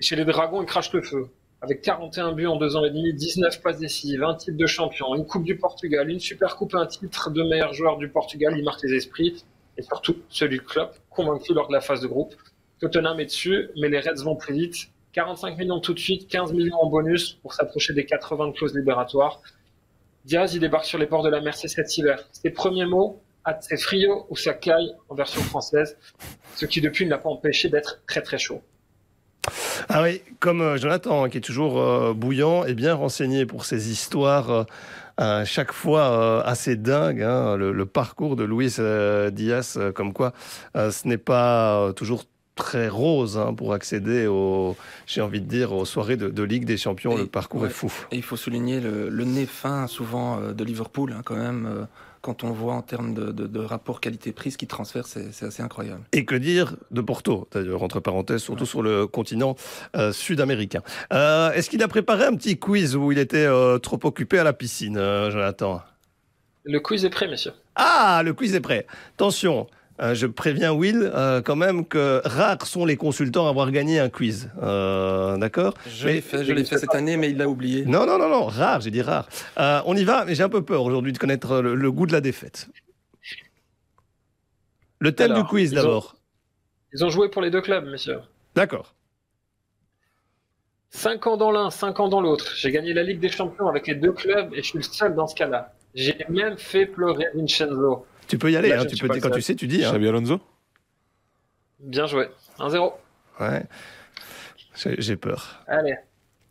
chez 0.00 0.16
les 0.16 0.24
Dragons, 0.24 0.60
il 0.60 0.66
crache 0.66 0.92
le 0.92 1.02
feu. 1.02 1.28
Avec 1.60 1.80
41 1.80 2.32
buts 2.32 2.46
en 2.46 2.56
deux 2.56 2.76
ans 2.76 2.84
et 2.84 2.90
demi, 2.90 3.14
19 3.14 3.62
passes 3.62 3.78
décisives, 3.78 4.22
un 4.22 4.34
titre 4.34 4.56
de 4.56 4.66
champion, 4.66 5.14
une 5.14 5.24
Coupe 5.24 5.44
du 5.44 5.56
Portugal, 5.56 6.10
une 6.10 6.20
Super 6.20 6.56
Coupe, 6.56 6.74
un 6.74 6.86
titre 6.86 7.30
de 7.30 7.42
meilleur 7.42 7.72
joueur 7.72 7.96
du 7.96 8.08
Portugal. 8.08 8.54
Il 8.56 8.64
marque 8.64 8.82
les 8.82 8.94
esprits. 8.94 9.44
Et 9.78 9.82
surtout, 9.82 10.16
celui 10.28 10.58
de 10.58 10.62
Klopp, 10.62 10.96
convaincu 11.10 11.54
lors 11.54 11.68
de 11.68 11.72
la 11.72 11.80
phase 11.80 12.00
de 12.00 12.06
groupe. 12.06 12.34
Tottenham 12.80 13.18
est 13.18 13.24
dessus, 13.26 13.70
mais 13.80 13.88
les 13.88 13.98
Reds 14.00 14.22
vont 14.22 14.36
plus 14.36 14.54
vite. 14.54 14.76
45 15.14 15.56
millions 15.56 15.80
tout 15.80 15.94
de 15.94 15.98
suite, 15.98 16.28
15 16.28 16.52
millions 16.52 16.76
en 16.76 16.88
bonus 16.88 17.34
pour 17.34 17.54
s'approcher 17.54 17.94
des 17.94 18.04
80 18.04 18.52
clauses 18.52 18.74
libératoires. 18.74 19.40
Diaz, 20.24 20.54
il 20.54 20.60
débarque 20.60 20.84
sur 20.84 20.98
les 20.98 21.06
ports 21.06 21.22
de 21.22 21.30
la 21.30 21.40
Mercedes 21.40 21.70
cet 21.70 21.96
hiver. 21.96 22.28
Ses 22.32 22.50
premiers 22.50 22.86
mots, 22.86 23.20
c'est 23.60 23.80
frio 23.80 24.26
ou 24.30 24.36
ça 24.36 24.54
caille 24.54 24.92
en 25.08 25.14
version 25.14 25.42
française, 25.42 25.96
ce 26.54 26.66
qui 26.66 26.80
depuis 26.80 27.04
ne 27.04 27.10
l'a 27.10 27.18
pas 27.18 27.28
empêché 27.28 27.68
d'être 27.68 28.02
très 28.06 28.22
très 28.22 28.38
chaud. 28.38 28.62
Ah 29.88 30.02
oui, 30.02 30.22
comme 30.40 30.60
euh, 30.60 30.76
Jonathan, 30.76 31.28
qui 31.28 31.38
est 31.38 31.42
toujours 31.42 31.80
euh, 31.80 32.14
bouillant 32.14 32.64
et 32.64 32.74
bien 32.74 32.94
renseigné 32.94 33.46
pour 33.46 33.64
ces 33.64 33.90
histoires 33.90 34.66
euh, 35.20 35.44
chaque 35.44 35.72
fois 35.72 36.44
assez 36.44 36.76
dingues, 36.76 37.22
hein, 37.22 37.56
le, 37.56 37.86
parcours 37.86 38.36
de 38.36 38.44
Luis 38.44 38.76
Diaz, 39.32 39.78
comme 39.94 40.12
quoi 40.12 40.32
ce 40.74 41.06
n'est 41.06 41.18
pas 41.18 41.92
toujours 41.94 42.24
très 42.56 42.88
rose 42.88 43.36
hein, 43.38 43.54
pour 43.54 43.74
accéder 43.74 44.26
aux, 44.26 44.76
j'ai 45.06 45.20
envie 45.20 45.40
de 45.40 45.46
dire, 45.46 45.72
aux 45.72 45.84
soirées 45.84 46.16
de, 46.16 46.42
Ligue 46.42 46.64
des 46.64 46.76
Champions. 46.76 47.16
le 47.16 47.26
parcours 47.26 47.66
est 47.66 47.70
fou. 47.70 47.92
Et 48.10 48.16
il 48.16 48.22
faut 48.22 48.36
souligner 48.36 48.80
le, 48.80 49.24
nez 49.24 49.46
fin 49.46 49.86
souvent 49.86 50.40
de 50.40 50.64
Liverpool, 50.64 51.14
hein, 51.16 51.22
quand 51.24 51.36
même 51.36 51.86
quand 52.24 52.42
on 52.42 52.52
voit 52.52 52.72
en 52.72 52.80
termes 52.80 53.12
de, 53.12 53.60
rapport 53.60 54.00
qualité-prix 54.00 54.52
ce 54.52 54.58
qui 54.58 54.66
transfère, 54.66 55.06
c'est 55.06 55.44
assez 55.44 55.62
incroyable. 55.62 56.02
Et 56.12 56.24
que 56.24 56.34
dire 56.34 56.74
de 56.90 57.02
Porto, 57.02 57.46
d'ailleurs, 57.52 57.82
entre 57.82 58.00
parenthèses, 58.00 58.40
surtout 58.40 58.64
sur 58.64 58.82
le 58.82 59.06
continent 59.06 59.56
euh, 59.94 60.10
sud-américain. 60.10 60.80
Euh, 61.12 61.52
est-ce 61.52 61.68
qu'il 61.68 61.82
a 61.82 61.88
préparé 61.88 62.24
un 62.24 62.34
petit 62.34 62.58
quiz 62.58 62.96
où 62.96 63.12
il 63.12 63.18
était 63.18 63.44
euh, 63.44 63.78
trop 63.78 64.00
occupé 64.04 64.38
à 64.38 64.44
la 64.44 64.54
piscine, 64.54 64.94
Jonathan? 64.94 65.82
Le 66.64 66.80
quiz 66.80 67.04
est 67.04 67.10
prêt, 67.10 67.28
monsieur. 67.28 67.52
Ah, 67.74 68.22
le 68.24 68.32
quiz 68.32 68.54
est 68.54 68.60
prêt. 68.60 68.86
Attention, 69.16 69.66
euh, 70.00 70.14
je 70.14 70.26
préviens 70.26 70.72
Will 70.72 71.10
euh, 71.14 71.40
quand 71.40 71.54
même 71.54 71.86
que 71.86 72.20
rares 72.24 72.66
sont 72.66 72.84
les 72.84 72.96
consultants 72.96 73.46
à 73.46 73.50
avoir 73.50 73.70
gagné 73.70 74.00
un 74.00 74.08
quiz. 74.08 74.50
Euh, 74.60 75.36
D'accord 75.36 75.74
Je 75.86 76.08
l'ai 76.08 76.20
fait, 76.20 76.44
je 76.44 76.52
l'ai 76.52 76.64
fait 76.64 76.78
cette 76.78 76.94
année, 76.94 77.16
mais 77.16 77.30
il 77.30 77.36
l'a 77.36 77.48
oublié. 77.48 77.84
Non, 77.84 78.04
non, 78.04 78.18
non, 78.18 78.28
non, 78.28 78.46
rare, 78.46 78.80
j'ai 78.80 78.90
dit 78.90 79.02
rare. 79.02 79.28
Euh, 79.58 79.80
on 79.86 79.96
y 79.96 80.04
va, 80.04 80.24
mais 80.24 80.34
j'ai 80.34 80.42
un 80.42 80.48
peu 80.48 80.64
peur 80.64 80.82
aujourd'hui 80.82 81.12
de 81.12 81.18
connaître 81.18 81.60
le, 81.60 81.92
goût 81.92 82.06
de 82.06 82.12
la 82.12 82.20
défaite. 82.20 82.68
Le 84.98 85.12
thème 85.12 85.34
du 85.34 85.44
quiz 85.44 85.72
d'abord. 85.72 86.16
Ils 86.92 87.04
ont 87.04 87.10
joué 87.10 87.28
pour 87.28 87.42
les 87.42 87.50
deux 87.50 87.60
clubs, 87.60 87.86
messieurs. 87.86 88.20
D'accord. 88.54 88.94
Cinq 90.90 91.26
ans 91.26 91.36
dans 91.36 91.50
l'un, 91.50 91.70
cinq 91.70 91.98
ans 91.98 92.08
dans 92.08 92.20
l'autre. 92.20 92.52
J'ai 92.56 92.70
gagné 92.70 92.94
la 92.94 93.02
Ligue 93.02 93.18
des 93.18 93.28
Champions 93.28 93.68
avec 93.68 93.86
les 93.86 93.96
deux 93.96 94.12
clubs 94.12 94.54
et 94.54 94.58
je 94.58 94.68
suis 94.68 94.78
le 94.78 94.84
seul 94.84 95.14
dans 95.14 95.26
ce 95.26 95.34
cas-là. 95.34 95.72
J'ai 95.94 96.16
même 96.28 96.56
fait 96.56 96.86
pleurer 96.86 97.26
Vincenzo. 97.34 98.06
Tu 98.28 98.38
peux 98.38 98.50
y 98.50 98.56
aller, 98.56 98.72
hein, 98.72 98.84
tu 98.86 98.96
peux, 98.96 99.08
quand 99.20 99.30
tu 99.30 99.42
sais, 99.42 99.54
tu 99.54 99.66
dis. 99.66 99.84
Hein. 99.84 99.90
Xabi 99.90 100.08
Alonso 100.08 100.40
Bien 101.80 102.06
joué. 102.06 102.28
1-0. 102.58 102.92
Ouais. 103.40 103.62
J'ai 104.98 105.16
peur. 105.16 105.62
Allez, 105.66 105.96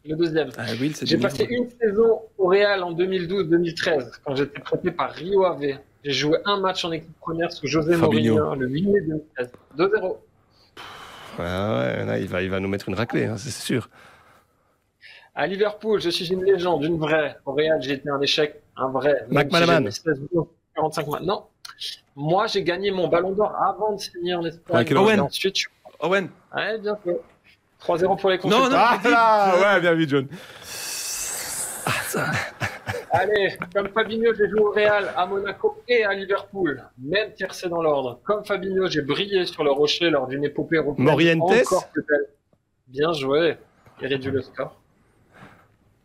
le 0.06 0.16
deuxième. 0.16 0.50
Ah, 0.58 0.66
J'ai 1.02 1.18
passé 1.18 1.46
une 1.50 1.70
saison 1.70 2.22
au 2.38 2.48
Real 2.48 2.84
en 2.84 2.94
2012-2013, 2.94 4.12
quand 4.24 4.36
j'étais 4.36 4.60
prêté 4.60 4.92
par 4.92 5.12
Rio 5.12 5.46
Ave. 5.46 5.80
J'ai 6.04 6.12
joué 6.12 6.38
un 6.46 6.60
match 6.60 6.84
en 6.84 6.92
équipe 6.92 7.18
première 7.20 7.52
sous 7.52 7.66
José 7.68 7.96
Mourinho 7.96 8.56
le 8.56 8.68
8 8.68 8.88
mai 8.88 9.02
2013. 9.02 9.52
2-0. 9.78 10.18
Ah 11.40 12.04
ouais, 12.06 12.22
il, 12.22 12.28
va, 12.28 12.42
il 12.44 12.50
va 12.50 12.60
nous 12.60 12.68
mettre 12.68 12.90
une 12.90 12.96
raclée, 12.96 13.26
hein, 13.26 13.38
c'est 13.38 13.50
sûr. 13.50 13.90
À 15.34 15.48
Liverpool, 15.48 16.00
je 16.00 16.10
suis 16.10 16.32
une 16.32 16.44
légende, 16.44 16.84
une 16.84 17.00
vraie. 17.00 17.38
Au 17.46 17.54
Real, 17.54 17.82
j'ai 17.82 17.94
été 17.94 18.10
un 18.10 18.22
échec, 18.22 18.62
un 18.76 18.90
vrai. 18.90 19.26
McManaman. 19.32 19.90
45 20.76 21.08
mois. 21.08 21.50
Non, 22.16 22.24
Moi, 22.30 22.48
j'ai 22.48 22.64
gagné 22.64 22.92
mon 22.92 23.08
ballon 23.08 23.32
d'or 23.32 23.56
avant 23.56 23.94
de 23.94 24.00
signer 24.00 24.36
en 24.36 24.46
Espagne. 24.46 24.86
quel 24.86 24.98
Owen. 24.98 25.20
Ensuite, 25.20 25.58
je... 25.58 25.68
Owen. 26.00 26.30
Ouais, 26.56 26.78
bien 26.80 26.96
fait. 27.04 27.20
3-0 27.82 28.20
pour 28.20 28.30
les 28.30 28.38
Non, 28.38 28.42
consultants. 28.42 28.70
non. 28.70 28.76
Ah 28.78 29.00
là 29.04 29.56
Ouais, 29.76 29.82
bien 29.82 29.94
vu, 29.94 30.08
John. 30.08 30.28
Allez, 33.12 33.54
comme 33.74 33.90
Fabinho, 33.90 34.34
j'ai 34.34 34.50
joué 34.50 34.60
au 34.60 34.72
Real, 34.72 35.14
à 35.16 35.26
Monaco 35.26 35.82
et 35.88 36.04
à 36.04 36.14
Liverpool. 36.14 36.84
Même 36.98 37.32
tiercé 37.34 37.70
dans 37.70 37.82
l'ordre. 37.82 38.20
Comme 38.24 38.44
Fabinho, 38.44 38.88
j'ai 38.88 39.02
brillé 39.02 39.46
sur 39.46 39.64
le 39.64 39.72
rocher 39.72 40.10
lors 40.10 40.28
d'une 40.28 40.44
épopée 40.44 40.78
européenne. 40.78 41.06
Morientes 41.06 41.42
encore 41.42 41.90
plus 41.90 42.04
belle. 42.08 42.28
Bien 42.88 43.14
joué. 43.14 43.58
Et 44.02 44.08
réduit 44.08 44.32
le 44.32 44.42
score. 44.42 44.76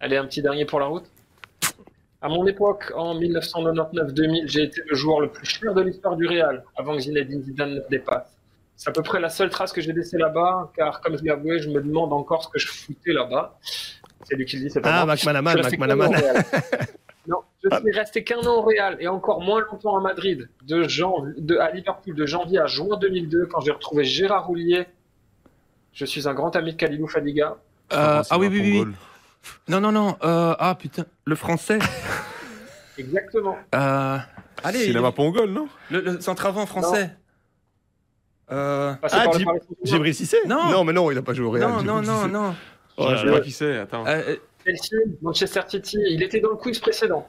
Allez, 0.01 0.17
un 0.17 0.27
petit 0.27 0.43
dernier 0.43 0.65
pour 0.67 0.81
la 0.81 0.87
route. 0.87 1.07
À 2.21 2.29
mon 2.29 2.47
époque, 2.47 2.93
en 2.97 3.15
1999-2000, 3.19 4.49
j'ai 4.49 4.65
été 4.65 4.83
le 4.89 4.97
joueur 4.97 5.21
le 5.21 5.29
plus 5.31 5.47
cher 5.47 5.73
de 5.73 5.83
l'histoire 5.83 6.17
du 6.17 6.27
Real, 6.27 6.65
avant 6.77 6.95
que 6.97 7.01
Zinedine 7.03 7.43
Zidane 7.43 7.71
ne 7.71 7.75
le 7.77 7.85
dépasse. 7.91 8.37
C'est 8.77 8.91
à 8.91 8.93
peu 8.93 9.03
près 9.03 9.21
la 9.21 9.29
seule 9.29 9.51
trace 9.51 9.73
que 9.73 9.81
j'ai 9.81 9.93
laissée 9.93 10.19
là-bas, 10.19 10.73
car 10.77 11.01
comme 11.01 11.17
je 11.17 11.23
l'ai 11.23 11.31
avoué, 11.31 11.59
je 11.61 11.69
me 11.69 11.81
demande 11.81 12.13
encore 12.13 12.43
ce 12.45 12.49
que 12.49 12.59
je 12.59 12.69
foutais 12.69 13.13
là-bas. 13.13 13.59
C'est 14.25 14.35
lui 14.37 14.45
qui 14.47 14.57
le 14.57 14.63
dit, 14.65 14.71
c'est 14.71 14.81
pas 14.81 15.01
Ah, 15.01 15.05
moi. 15.05 15.15
McManaman, 15.15 15.57
Je 15.59 15.63
suis 15.63 15.77
resté 15.77 15.77
McManaman. 15.79 16.11
qu'un 16.13 16.19
an 16.19 16.21
au 16.21 16.33
Real. 16.35 16.45
Non, 17.29 17.39
je 17.63 17.77
suis 17.81 17.91
resté 17.93 18.25
qu'un 18.25 18.39
an 18.41 18.55
au 18.57 18.63
Real 18.63 18.97
et 19.01 19.07
encore 19.09 19.41
moins 19.43 19.61
longtemps 19.61 19.97
à 19.99 20.01
Madrid, 20.01 20.49
de 20.67 20.89
jan- 20.89 21.27
de, 21.37 21.57
à 21.59 21.71
Liverpool 21.73 22.15
de 22.15 22.25
janvier 22.27 22.59
à 22.59 22.67
juin 22.67 22.97
2002, 22.97 23.47
quand 23.47 23.61
j'ai 23.61 23.71
retrouvé 23.73 24.05
Gérard 24.05 24.47
Roulier. 24.47 24.87
Je 25.93 26.05
suis 26.07 26.27
un 26.29 26.33
grand 26.35 26.55
ami 26.57 26.73
de 26.73 26.77
Kalilou 26.79 27.07
Fadiga. 27.07 27.57
Euh, 27.93 28.23
C'est 28.23 28.33
ah 28.35 28.39
oui, 28.39 28.49
oui, 28.51 28.61
oui. 28.87 28.93
Non, 29.69 29.81
non, 29.81 29.93
non. 29.93 30.17
euh, 30.23 30.55
ah 30.59 30.75
putain, 30.79 31.05
le 31.25 31.35
français. 31.35 31.79
Exactement. 32.99 33.57
Euh, 33.75 34.19
allez, 34.65 34.87
C'est 34.87 34.93
là 34.93 35.13
Pongol, 35.13 35.51
non? 35.51 35.69
Le, 35.91 36.01
le 36.01 36.21
centre 36.21 36.47
avant 36.47 36.67
français. 36.67 37.11
Euh, 38.51 38.95
Passé 38.95 39.17
Ah, 39.19 39.25
Saint-Germain. 39.33 39.59
Djibril 39.85 40.15
Cissé? 40.15 40.39
Non. 40.47 40.71
Non, 40.71 40.85
mais 40.85 40.93
non, 40.93 41.11
il 41.11 41.15
n'a 41.15 41.23
pas 41.23 41.35
joué 41.35 41.47
au 41.47 41.51
Real. 41.51 41.71
non, 41.71 41.83
non, 41.83 42.03
non, 42.03 42.29
non. 42.29 42.55
Oh, 42.97 43.09
Je 43.13 43.17
sais 43.27 43.31
pas 43.33 43.41
qui 43.41 43.53
c'est, 43.53 43.79
attends. 43.79 44.05
Euh, 44.07 44.23
euh, 44.31 44.37
Chelsea, 44.65 45.03
Manchester 45.23 45.61
City, 45.69 45.99
il 46.11 46.23
était 46.23 46.41
dans 46.41 46.51
le 46.51 46.57
quiz 46.57 46.79
précédent. 46.81 47.27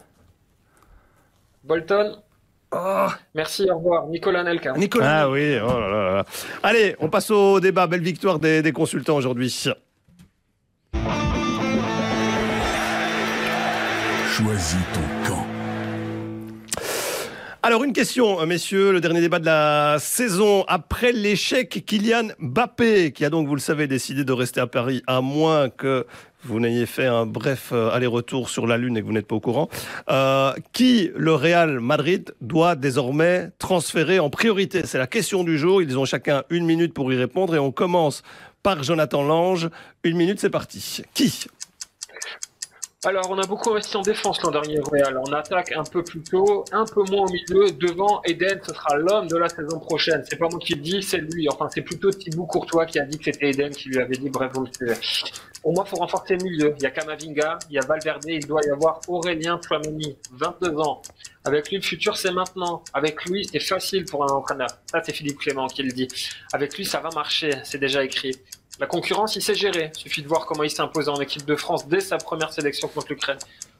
Bolton. 1.63 2.21
oh, 2.71 3.07
Merci, 3.35 3.69
au 3.69 3.77
revoir. 3.77 4.07
Nicolas 4.07 4.43
Nelka. 4.43 4.73
Nicolas. 4.73 5.21
Ah 5.23 5.29
oui, 5.29 5.57
oh 5.61 5.67
là 5.79 5.89
là 5.89 6.13
là. 6.15 6.25
Allez, 6.63 6.95
on 6.99 7.09
passe 7.09 7.29
au 7.31 7.59
débat. 7.59 7.85
Belle 7.85 8.01
victoire 8.01 8.39
des, 8.39 8.61
des 8.61 8.71
consultants 8.71 9.17
aujourd'hui. 9.17 9.49
Choisis 14.39 14.77
ton 14.93 15.01
camp. 15.27 15.45
Alors 17.61 17.83
une 17.83 17.91
question, 17.91 18.45
messieurs, 18.45 18.93
le 18.93 19.01
dernier 19.01 19.19
débat 19.19 19.39
de 19.39 19.45
la 19.45 19.97
saison. 19.99 20.63
Après 20.69 21.11
l'échec, 21.11 21.83
Kylian 21.85 22.29
Mbappé, 22.39 23.11
qui 23.11 23.25
a 23.25 23.29
donc, 23.29 23.49
vous 23.49 23.55
le 23.55 23.59
savez, 23.59 23.87
décidé 23.87 24.23
de 24.23 24.31
rester 24.31 24.61
à 24.61 24.67
Paris, 24.67 25.03
à 25.07 25.19
moins 25.19 25.67
que 25.67 26.05
vous 26.45 26.61
n'ayez 26.61 26.85
fait 26.85 27.05
un 27.05 27.25
bref 27.25 27.71
euh, 27.73 27.89
aller-retour 27.89 28.49
sur 28.49 28.65
la 28.65 28.77
Lune 28.77 28.95
et 28.95 29.01
que 29.01 29.05
vous 29.05 29.11
n'êtes 29.11 29.27
pas 29.27 29.35
au 29.35 29.41
courant, 29.41 29.67
euh, 30.09 30.53
qui 30.71 31.11
le 31.17 31.33
Real 31.33 31.81
Madrid 31.81 32.33
doit 32.39 32.77
désormais 32.77 33.49
transférer 33.59 34.19
en 34.19 34.29
priorité? 34.29 34.83
C'est 34.85 34.99
la 34.99 35.07
question 35.07 35.43
du 35.43 35.57
jour. 35.57 35.81
Ils 35.81 35.99
ont 35.99 36.05
chacun 36.05 36.43
une 36.49 36.65
minute 36.65 36.93
pour 36.93 37.11
y 37.11 37.17
répondre 37.17 37.55
et 37.55 37.59
on 37.59 37.73
commence 37.73 38.23
par 38.63 38.83
Jonathan 38.83 39.21
Lange. 39.21 39.69
Une 40.05 40.15
minute, 40.15 40.39
c'est 40.39 40.49
parti. 40.49 41.01
Qui? 41.13 41.47
Alors, 43.05 43.27
on 43.29 43.37
a 43.37 43.47
beaucoup 43.47 43.71
investi 43.71 43.95
en 43.95 44.01
défense 44.01 44.41
l'an 44.41 44.51
dernier 44.51 44.77
au 44.81 44.83
Real. 44.83 45.17
On 45.25 45.31
attaque 45.31 45.71
un 45.71 45.85
peu 45.85 46.03
plus 46.03 46.21
tôt, 46.21 46.65
un 46.73 46.83
peu 46.83 47.01
moins 47.03 47.27
au 47.27 47.31
milieu. 47.31 47.71
Devant, 47.71 48.21
Eden, 48.25 48.59
ce 48.67 48.73
sera 48.73 48.97
l'homme 48.97 49.29
de 49.29 49.37
la 49.37 49.47
saison 49.47 49.79
prochaine. 49.79 50.21
C'est 50.29 50.35
pas 50.35 50.49
moi 50.49 50.59
qui 50.59 50.75
le 50.75 50.81
dis, 50.81 51.01
c'est 51.01 51.19
lui. 51.19 51.47
Enfin, 51.47 51.69
c'est 51.73 51.81
plutôt 51.81 52.11
Thibaut 52.11 52.45
Courtois 52.45 52.85
qui 52.85 52.99
a 52.99 53.05
dit 53.05 53.17
que 53.17 53.31
c'était 53.31 53.51
Eden 53.51 53.71
qui 53.71 53.87
lui 53.87 53.99
avait 53.99 54.17
dit, 54.17 54.29
bref, 54.29 54.51
vous 54.53 54.65
le 54.65 54.73
suivez. 54.73 54.95
Pour 55.61 55.71
moi, 55.73 55.85
il 55.87 55.89
faut 55.89 55.95
renforcer 55.95 56.35
le 56.35 56.43
milieu. 56.43 56.73
Il 56.77 56.83
y 56.83 56.85
a 56.87 56.91
Kamavinga, 56.91 57.59
il 57.69 57.75
y 57.75 57.79
a 57.79 57.85
Valverde, 57.85 58.25
il 58.27 58.45
doit 58.45 58.61
y 58.65 58.69
avoir 58.69 58.99
Aurélien 59.07 59.61
Chouameni, 59.65 60.17
22 60.33 60.77
ans. 60.79 61.01
Avec 61.45 61.69
lui, 61.69 61.77
le 61.77 61.83
futur, 61.83 62.17
c'est 62.17 62.33
maintenant. 62.33 62.83
Avec 62.93 63.23
lui, 63.23 63.47
c'est 63.49 63.61
facile 63.61 64.03
pour 64.03 64.25
un 64.25 64.35
entraîneur. 64.35 64.67
Ça, 64.91 65.01
c'est 65.01 65.13
Philippe 65.13 65.39
Clément 65.39 65.67
qui 65.67 65.83
le 65.83 65.93
dit. 65.93 66.09
Avec 66.51 66.75
lui, 66.77 66.83
ça 66.83 66.99
va 66.99 67.11
marcher. 67.11 67.51
C'est 67.63 67.77
déjà 67.77 68.03
écrit. 68.03 68.35
La 68.79 68.87
concurrence, 68.87 69.35
il 69.35 69.41
sait 69.41 69.55
gérer. 69.55 69.91
Suffit 69.95 70.21
de 70.21 70.27
voir 70.27 70.45
comment 70.45 70.63
il 70.63 70.69
s'est 70.69 70.81
imposé 70.81 71.09
en 71.09 71.19
équipe 71.19 71.45
de 71.45 71.55
France 71.55 71.87
dès 71.87 71.99
sa 71.99 72.17
première 72.17 72.53
sélection 72.53 72.87
contre 72.87 73.07
l'Ukraine. 73.09 73.37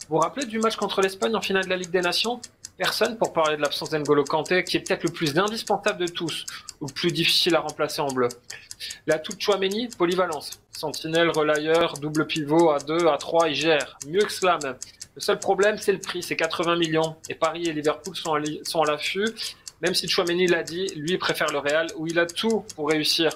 Vous 0.10 0.16
vous 0.16 0.22
rappelez 0.22 0.46
du 0.46 0.60
match 0.60 0.76
contre 0.76 1.02
l'Espagne 1.02 1.36
en 1.36 1.42
finale 1.42 1.66
de 1.66 1.70
la 1.70 1.78
Ligue 1.78 1.92
des 1.92 2.02
Nations? 2.02 2.42
Personne 2.78 3.18
pour 3.18 3.34
parler 3.34 3.58
de 3.58 3.62
l'absence 3.62 3.90
d'Engolo 3.90 4.24
Kanté, 4.24 4.64
qui 4.64 4.78
est 4.78 4.80
peut-être 4.80 5.04
le 5.04 5.12
plus 5.12 5.38
indispensable 5.38 6.00
de 6.00 6.12
tous, 6.12 6.46
ou 6.82 6.88
le 6.88 6.94
plus 6.94 7.12
difficile 7.12 7.56
à 7.56 7.60
remplacer 7.60 8.02
en 8.02 8.08
bleu. 8.08 8.30
L'atout 9.06 9.34
de 9.34 9.42
Chouameni, 9.42 9.90
polyvalence. 9.90 10.62
Sentinelle, 10.72 11.30
relayeur, 11.30 11.94
double 11.96 12.26
pivot, 12.26 12.72
à 12.72 12.80
2, 12.80 13.08
à 13.08 13.18
3, 13.18 13.50
il 13.50 13.56
gère. 13.56 13.98
Mieux 14.08 14.22
que 14.22 14.32
cela 14.32 14.58
même. 14.64 14.78
Le 15.16 15.22
seul 15.22 15.40
problème, 15.40 15.78
c'est 15.78 15.92
le 15.92 16.00
prix, 16.00 16.24
c'est 16.24 16.38
80 16.38 16.78
millions. 16.78 17.16
Et 17.30 17.36
Paris 17.36 17.64
et 17.68 17.74
Liverpool 17.74 18.16
sont 18.16 18.34
à, 18.34 18.40
li- 18.40 18.62
sont 18.64 18.82
à 18.82 18.92
l'affût. 18.92 19.26
Même 19.82 19.94
si 19.94 20.08
Chouameni 20.08 20.48
l'a 20.48 20.64
dit, 20.64 20.88
lui 20.96 21.18
préfère 21.18 21.52
le 21.52 21.60
Real, 21.60 21.88
où 21.98 22.08
il 22.08 22.18
a 22.18 22.26
tout 22.26 22.66
pour 22.76 22.90
réussir. 22.90 23.32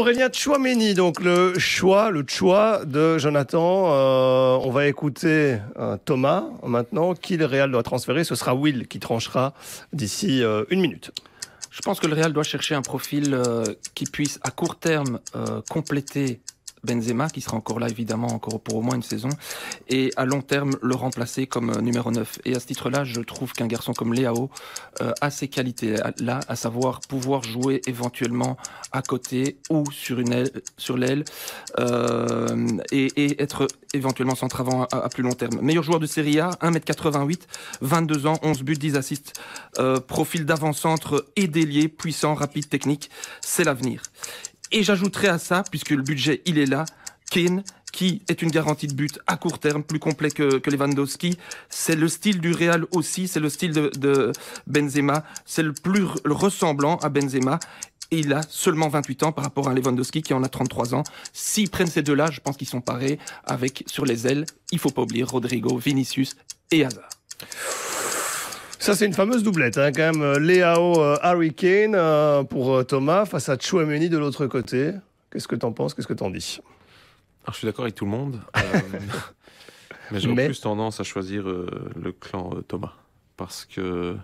Aurélien 0.00 0.30
Chouameni, 0.32 0.94
donc 0.94 1.20
le 1.20 1.58
choix, 1.58 2.10
le 2.10 2.24
choix 2.26 2.86
de 2.86 3.18
Jonathan. 3.18 3.92
Euh, 3.92 4.66
on 4.66 4.70
va 4.70 4.86
écouter 4.86 5.58
euh, 5.78 5.98
Thomas 6.02 6.46
maintenant. 6.66 7.12
Qui 7.12 7.36
le 7.36 7.44
Real 7.44 7.70
doit 7.70 7.82
transférer? 7.82 8.24
Ce 8.24 8.34
sera 8.34 8.54
Will 8.54 8.88
qui 8.88 8.98
tranchera 8.98 9.52
d'ici 9.92 10.42
euh, 10.42 10.64
une 10.70 10.80
minute. 10.80 11.10
Je 11.70 11.82
pense 11.82 12.00
que 12.00 12.06
le 12.06 12.14
Real 12.14 12.32
doit 12.32 12.44
chercher 12.44 12.74
un 12.74 12.80
profil 12.80 13.38
qui 13.94 14.06
puisse 14.06 14.40
à 14.42 14.50
court 14.50 14.76
terme 14.76 15.20
compléter 15.68 16.40
Benzema, 16.84 17.28
qui 17.28 17.40
sera 17.40 17.56
encore 17.56 17.80
là 17.80 17.88
évidemment 17.88 18.28
encore 18.28 18.60
pour 18.60 18.76
au 18.76 18.82
moins 18.82 18.96
une 18.96 19.02
saison, 19.02 19.28
et 19.88 20.10
à 20.16 20.24
long 20.24 20.42
terme 20.42 20.72
le 20.82 20.94
remplacer 20.94 21.46
comme 21.46 21.70
euh, 21.70 21.80
numéro 21.80 22.10
9. 22.10 22.40
Et 22.44 22.54
à 22.54 22.60
ce 22.60 22.66
titre-là, 22.66 23.04
je 23.04 23.20
trouve 23.20 23.52
qu'un 23.52 23.66
garçon 23.66 23.92
comme 23.92 24.14
Léao 24.14 24.50
euh, 25.00 25.12
a 25.20 25.30
ces 25.30 25.48
qualités-là, 25.48 26.40
à 26.48 26.56
savoir 26.56 27.00
pouvoir 27.00 27.42
jouer 27.42 27.82
éventuellement 27.86 28.56
à 28.92 29.02
côté 29.02 29.58
ou 29.68 29.84
sur 29.90 30.18
une 30.18 30.44
sur 30.76 30.96
l'aile, 30.96 31.24
euh, 31.78 32.66
et, 32.90 33.42
être 33.42 33.66
éventuellement 33.94 34.34
centre 34.34 34.60
avant 34.60 34.84
à, 34.84 35.08
plus 35.08 35.22
long 35.22 35.32
terme. 35.32 35.60
Meilleur 35.60 35.82
joueur 35.82 36.00
de 36.00 36.06
Serie 36.06 36.40
A, 36.40 36.50
1m88, 36.62 37.40
22 37.80 38.26
ans, 38.26 38.38
11 38.42 38.62
buts, 38.62 38.74
10 38.74 38.96
assists, 38.96 39.40
euh, 39.78 40.00
profil 40.00 40.44
d'avant-centre 40.44 41.26
et 41.36 41.48
d'ailier, 41.48 41.88
puissant, 41.88 42.34
rapide, 42.34 42.68
technique, 42.68 43.10
c'est 43.40 43.64
l'avenir. 43.64 44.02
Et 44.72 44.82
j'ajouterai 44.82 45.28
à 45.28 45.38
ça, 45.38 45.64
puisque 45.70 45.90
le 45.90 46.02
budget 46.02 46.42
il 46.46 46.58
est 46.58 46.66
là, 46.66 46.84
Kane, 47.30 47.62
qui 47.92 48.22
est 48.28 48.42
une 48.42 48.50
garantie 48.50 48.86
de 48.86 48.94
but 48.94 49.18
à 49.26 49.36
court 49.36 49.58
terme, 49.58 49.82
plus 49.82 49.98
complet 49.98 50.30
que, 50.30 50.60
Lewandowski. 50.70 51.36
C'est 51.68 51.96
le 51.96 52.08
style 52.08 52.40
du 52.40 52.52
Real 52.52 52.86
aussi, 52.92 53.28
c'est 53.28 53.40
le 53.40 53.48
style 53.48 53.72
de, 53.72 53.90
de 53.98 54.32
Benzema, 54.66 55.24
c'est 55.44 55.62
le 55.62 55.72
plus 55.72 56.04
ressemblant 56.24 56.96
à 56.98 57.08
Benzema. 57.08 57.58
Et 58.12 58.20
il 58.20 58.32
a 58.32 58.42
seulement 58.42 58.88
28 58.88 59.22
ans 59.22 59.32
par 59.32 59.44
rapport 59.44 59.68
à 59.68 59.74
Lewandowski 59.74 60.22
qui 60.22 60.34
en 60.34 60.42
a 60.42 60.48
33 60.48 60.94
ans. 60.94 61.04
S'ils 61.32 61.70
prennent 61.70 61.86
ces 61.86 62.02
deux-là, 62.02 62.30
je 62.30 62.40
pense 62.40 62.56
qu'ils 62.56 62.68
sont 62.68 62.80
parés 62.80 63.18
avec 63.44 63.84
sur 63.86 64.04
les 64.04 64.26
ailes. 64.26 64.46
Il 64.72 64.80
faut 64.80 64.90
pas 64.90 65.02
oublier 65.02 65.22
Rodrigo, 65.22 65.76
Vinicius 65.78 66.36
et 66.72 66.84
Hazard. 66.84 67.08
Ça, 68.80 68.94
c'est 68.96 69.04
une 69.06 69.12
fameuse 69.12 69.42
doublette, 69.42 69.76
hein, 69.78 69.92
quand 69.92 70.10
même. 70.12 70.38
Léao, 70.38 71.00
euh, 71.02 71.16
Harry 71.22 71.52
Kane 71.52 71.94
euh, 71.94 72.42
pour 72.44 72.74
euh, 72.76 72.82
Thomas 72.82 73.26
face 73.26 73.48
à 73.50 73.58
Chouameni 73.58 74.08
de 74.08 74.16
l'autre 74.16 74.46
côté. 74.46 74.92
Qu'est-ce 75.30 75.46
que 75.46 75.54
t'en 75.54 75.70
penses? 75.72 75.92
Qu'est-ce 75.94 76.06
que 76.08 76.14
t'en 76.14 76.30
dis? 76.30 76.60
Alors, 77.44 77.52
je 77.52 77.58
suis 77.58 77.66
d'accord 77.66 77.84
avec 77.84 77.94
tout 77.94 78.06
le 78.06 78.10
monde. 78.10 78.40
euh, 78.56 78.60
mais 80.10 80.18
j'aurais 80.20 80.34
Mais- 80.34 80.46
plus 80.46 80.60
tendance 80.62 80.98
à 80.98 81.04
choisir 81.04 81.46
euh, 81.48 81.66
le 82.02 82.12
clan 82.12 82.50
euh, 82.56 82.62
Thomas. 82.62 82.94
Parce 83.36 83.66
que 83.66 84.16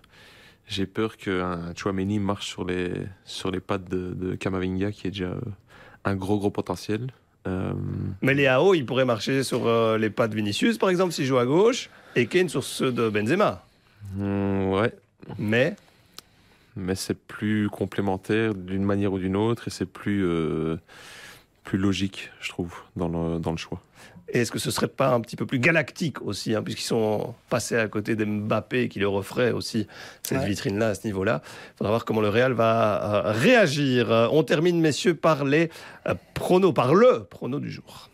j'ai 0.66 0.86
peur 0.86 1.18
qu'un 1.18 1.74
Chouameni 1.76 2.18
marche 2.18 2.46
sur 2.48 2.64
les, 2.64 2.92
sur 3.24 3.50
les 3.50 3.61
pattes 3.61 3.88
de, 3.90 4.14
de 4.14 4.34
Kamavinga, 4.36 4.90
qui 4.90 5.07
est 5.07 5.11
déjà 5.11 5.26
euh, 5.26 5.40
un 6.07 6.14
gros, 6.16 6.38
gros 6.38 6.50
potentiel. 6.50 7.09
Euh, 7.46 7.72
Mais 8.22 8.32
Léao, 8.32 8.72
il 8.74 8.86
pourrait 8.86 9.04
marcher 9.04 9.42
sur 9.42 9.66
euh, 9.66 9.98
les 9.98 10.09
pas 10.11 10.28
de 10.28 10.34
Vinicius, 10.34 10.78
par 10.78 10.88
exemple, 10.88 11.12
s'il 11.12 11.26
joue 11.26 11.38
à 11.38 11.44
gauche, 11.46 11.90
et 12.16 12.26
Kane 12.26 12.48
sur 12.48 12.64
ceux 12.64 12.90
de 12.90 13.09
Benzema. 13.11 13.66
Hmm, 14.14 14.70
ouais, 14.72 14.92
Mais? 15.38 15.76
Mais 16.76 16.94
c'est 16.94 17.16
plus 17.18 17.68
complémentaire 17.70 18.54
d'une 18.54 18.84
manière 18.84 19.12
ou 19.12 19.18
d'une 19.18 19.36
autre 19.36 19.68
et 19.68 19.70
c'est 19.70 19.86
plus, 19.86 20.24
euh, 20.26 20.76
plus 21.64 21.78
logique, 21.78 22.30
je 22.40 22.50
trouve, 22.50 22.74
dans 22.96 23.09
le, 23.09 23.38
dans 23.38 23.50
le 23.52 23.57
choix. 23.57 23.80
est-ce 24.28 24.52
que 24.52 24.59
ce 24.59 24.70
serait 24.70 24.88
pas 24.88 25.14
un 25.14 25.20
petit 25.22 25.36
peu 25.36 25.46
plus 25.46 25.59
galactique 25.59 26.20
aussi, 26.20 26.54
hein, 26.54 26.62
puisqu'ils 26.62 26.84
sont 26.84 27.34
passés 27.48 27.76
à 27.78 27.88
côté 27.88 28.14
d'Mbappé 28.14 28.88
qui 28.90 28.98
leur 28.98 29.14
offrait 29.14 29.52
aussi 29.52 29.86
cette 30.22 30.38
Ouais. 30.40 30.46
vitrine-là 30.48 30.88
à 30.88 30.94
ce 30.94 31.07
niveau-là 31.07 31.40
Il 31.46 31.76
faudra 31.78 31.92
voir 31.92 32.04
comment 32.04 32.20
le 32.20 32.28
Real 32.28 32.52
va 32.52 33.26
euh, 33.28 33.32
réagir. 33.32 34.11
On 34.32 34.42
termine, 34.42 34.78
messieurs, 34.78 35.14
par 35.14 35.44
les 35.46 35.70
euh, 36.07 36.14
pronos, 36.34 36.72
par 36.74 36.94
le 36.94 37.24
prono 37.24 37.59
du 37.59 37.70
jour. 37.70 38.11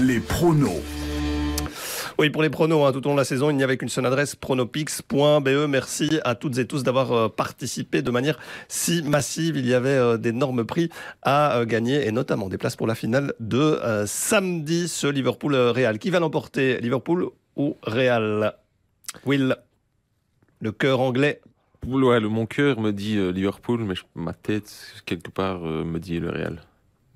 Les 0.00 0.18
pronos. 0.18 0.82
Oui, 2.20 2.28
pour 2.28 2.42
les 2.42 2.50
pronos, 2.50 2.84
hein, 2.84 2.92
tout 2.92 2.98
au 2.98 3.08
long 3.08 3.14
de 3.14 3.20
la 3.20 3.24
saison, 3.24 3.48
il 3.48 3.56
n'y 3.56 3.62
avait 3.62 3.78
qu'une 3.78 3.88
seule 3.88 4.04
adresse, 4.04 4.36
pronopix.be. 4.36 5.66
Merci 5.66 6.20
à 6.22 6.34
toutes 6.34 6.58
et 6.58 6.66
tous 6.66 6.82
d'avoir 6.82 7.12
euh, 7.12 7.28
participé 7.30 8.02
de 8.02 8.10
manière 8.10 8.38
si 8.68 9.02
massive. 9.02 9.56
Il 9.56 9.66
y 9.66 9.72
avait 9.72 9.88
euh, 9.88 10.18
d'énormes 10.18 10.66
prix 10.66 10.90
à 11.22 11.56
euh, 11.56 11.64
gagner, 11.64 12.06
et 12.06 12.12
notamment 12.12 12.50
des 12.50 12.58
places 12.58 12.76
pour 12.76 12.86
la 12.86 12.94
finale 12.94 13.32
de 13.40 13.80
samedi, 14.04 14.86
ce 14.86 15.06
Liverpool-Real. 15.06 15.98
Qui 15.98 16.10
va 16.10 16.20
l'emporter, 16.20 16.78
Liverpool 16.82 17.30
ou 17.56 17.78
Real? 17.84 18.54
Will, 19.24 19.56
le 20.60 20.72
cœur 20.72 21.00
anglais 21.00 21.40
Ouais, 21.86 22.20
le, 22.20 22.28
mon 22.28 22.44
cœur 22.44 22.80
me 22.80 22.92
dit 22.92 23.16
Liverpool, 23.32 23.80
mais 23.84 23.94
ma 24.14 24.34
tête, 24.34 24.70
quelque 25.06 25.30
part, 25.30 25.60
me 25.60 25.98
dit 25.98 26.20
le 26.20 26.28
Real. 26.28 26.60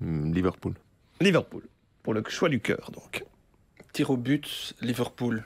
Liverpool. 0.01 0.73
Liverpool, 1.21 1.61
pour 2.01 2.15
le 2.15 2.23
choix 2.27 2.49
du 2.49 2.59
cœur, 2.59 2.89
donc. 2.91 3.23
Tir 3.95 4.09
au 4.09 4.17
but, 4.17 4.73
Liverpool. 4.81 5.45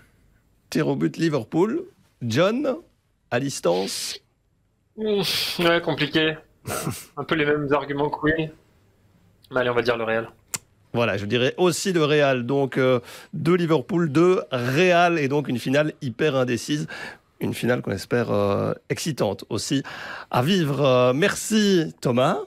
Tir 0.71 0.87
au 0.87 0.95
but, 0.95 1.17
Liverpool. 1.17 1.83
John, 2.23 2.77
à 3.29 3.39
distance 3.39 4.19
mmh, 4.97 5.21
Ouais, 5.59 5.79
compliqué. 5.81 6.35
Un 7.17 7.23
peu 7.25 7.35
les 7.35 7.45
mêmes 7.45 7.71
arguments 7.71 8.09
que 8.09 8.17
oui. 8.23 8.49
Mais 9.51 9.59
allez, 9.59 9.69
on 9.69 9.75
va 9.75 9.83
dire 9.83 9.97
le 9.97 10.03
Real. 10.03 10.31
Voilà, 10.93 11.15
je 11.17 11.27
dirais 11.27 11.53
aussi 11.57 11.93
le 11.93 12.03
Real. 12.03 12.43
Donc, 12.47 12.79
euh, 12.79 13.01
de 13.35 13.53
Liverpool, 13.53 14.11
de 14.11 14.41
Real, 14.51 15.19
et 15.19 15.27
donc 15.27 15.47
une 15.47 15.59
finale 15.59 15.93
hyper 16.01 16.35
indécise. 16.35 16.87
Une 17.41 17.53
finale 17.53 17.83
qu'on 17.83 17.91
espère 17.91 18.31
euh, 18.31 18.73
excitante 18.89 19.45
aussi 19.49 19.83
à 20.31 20.41
vivre. 20.41 20.83
Euh, 20.83 21.13
merci 21.13 21.93
Thomas. 22.01 22.39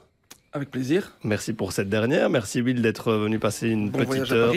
Avec 0.55 0.71
plaisir. 0.71 1.13
Merci 1.25 1.55
pour 1.55 1.73
cette 1.73 1.89
dernière. 1.89 2.29
Merci 2.29 2.61
Will 2.61 2.83
d'être 2.83 3.11
venu 3.15 3.39
passer 3.39 3.71
une 3.71 3.91
petite 3.91 4.31
heure. 4.33 4.53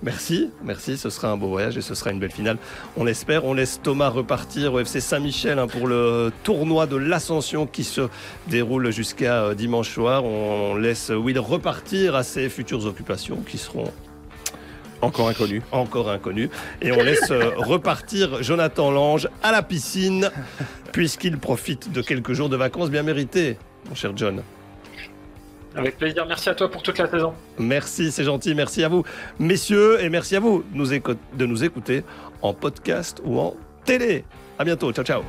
Merci, 0.00 0.48
merci. 0.62 0.96
Ce 0.96 1.10
sera 1.10 1.32
un 1.32 1.36
beau 1.36 1.48
voyage 1.48 1.76
et 1.76 1.80
ce 1.80 1.96
sera 1.96 2.12
une 2.12 2.20
belle 2.20 2.30
finale. 2.30 2.56
On 2.96 3.02
l'espère. 3.02 3.44
On 3.44 3.52
laisse 3.52 3.80
Thomas 3.82 4.10
repartir 4.10 4.74
au 4.74 4.78
FC 4.78 5.00
Saint-Michel 5.00 5.58
hein, 5.58 5.66
pour 5.66 5.88
le 5.88 6.30
tournoi 6.44 6.86
de 6.86 6.94
l'Ascension 6.94 7.66
qui 7.66 7.82
se 7.82 8.02
déroule 8.46 8.92
jusqu'à 8.92 9.42
euh, 9.42 9.54
dimanche 9.56 9.92
soir. 9.92 10.24
On 10.24 10.76
laisse 10.76 11.10
Will 11.10 11.40
repartir 11.40 12.14
à 12.14 12.22
ses 12.22 12.48
futures 12.48 12.86
occupations 12.86 13.38
qui 13.38 13.58
seront 13.58 13.92
encore 15.02 15.30
inconnues. 15.30 15.62
Encore 15.72 16.10
inconnues. 16.10 16.50
Et 16.80 16.92
on 16.92 17.02
laisse 17.02 17.32
euh, 17.32 17.50
repartir 17.56 18.40
Jonathan 18.44 18.92
Lange 18.92 19.28
à 19.42 19.50
la 19.50 19.64
piscine 19.64 20.30
puisqu'il 20.92 21.38
profite 21.38 21.90
de 21.90 22.02
quelques 22.02 22.34
jours 22.34 22.50
de 22.50 22.56
vacances 22.56 22.90
bien 22.90 23.02
mérités, 23.02 23.58
mon 23.88 23.96
cher 23.96 24.12
John. 24.14 24.42
Avec 25.76 25.98
plaisir. 25.98 26.26
Merci 26.26 26.48
à 26.48 26.54
toi 26.54 26.70
pour 26.70 26.82
toute 26.82 26.98
la 26.98 27.08
saison. 27.08 27.32
Merci, 27.58 28.10
c'est 28.10 28.24
gentil. 28.24 28.54
Merci 28.54 28.82
à 28.84 28.88
vous, 28.88 29.04
messieurs, 29.38 30.02
et 30.02 30.08
merci 30.08 30.36
à 30.36 30.40
vous 30.40 30.64
de 30.72 31.46
nous 31.46 31.64
écouter 31.64 32.04
en 32.42 32.52
podcast 32.54 33.20
ou 33.24 33.38
en 33.38 33.54
télé. 33.84 34.24
À 34.58 34.64
bientôt. 34.64 34.92
Ciao, 34.92 35.04
ciao. 35.04 35.22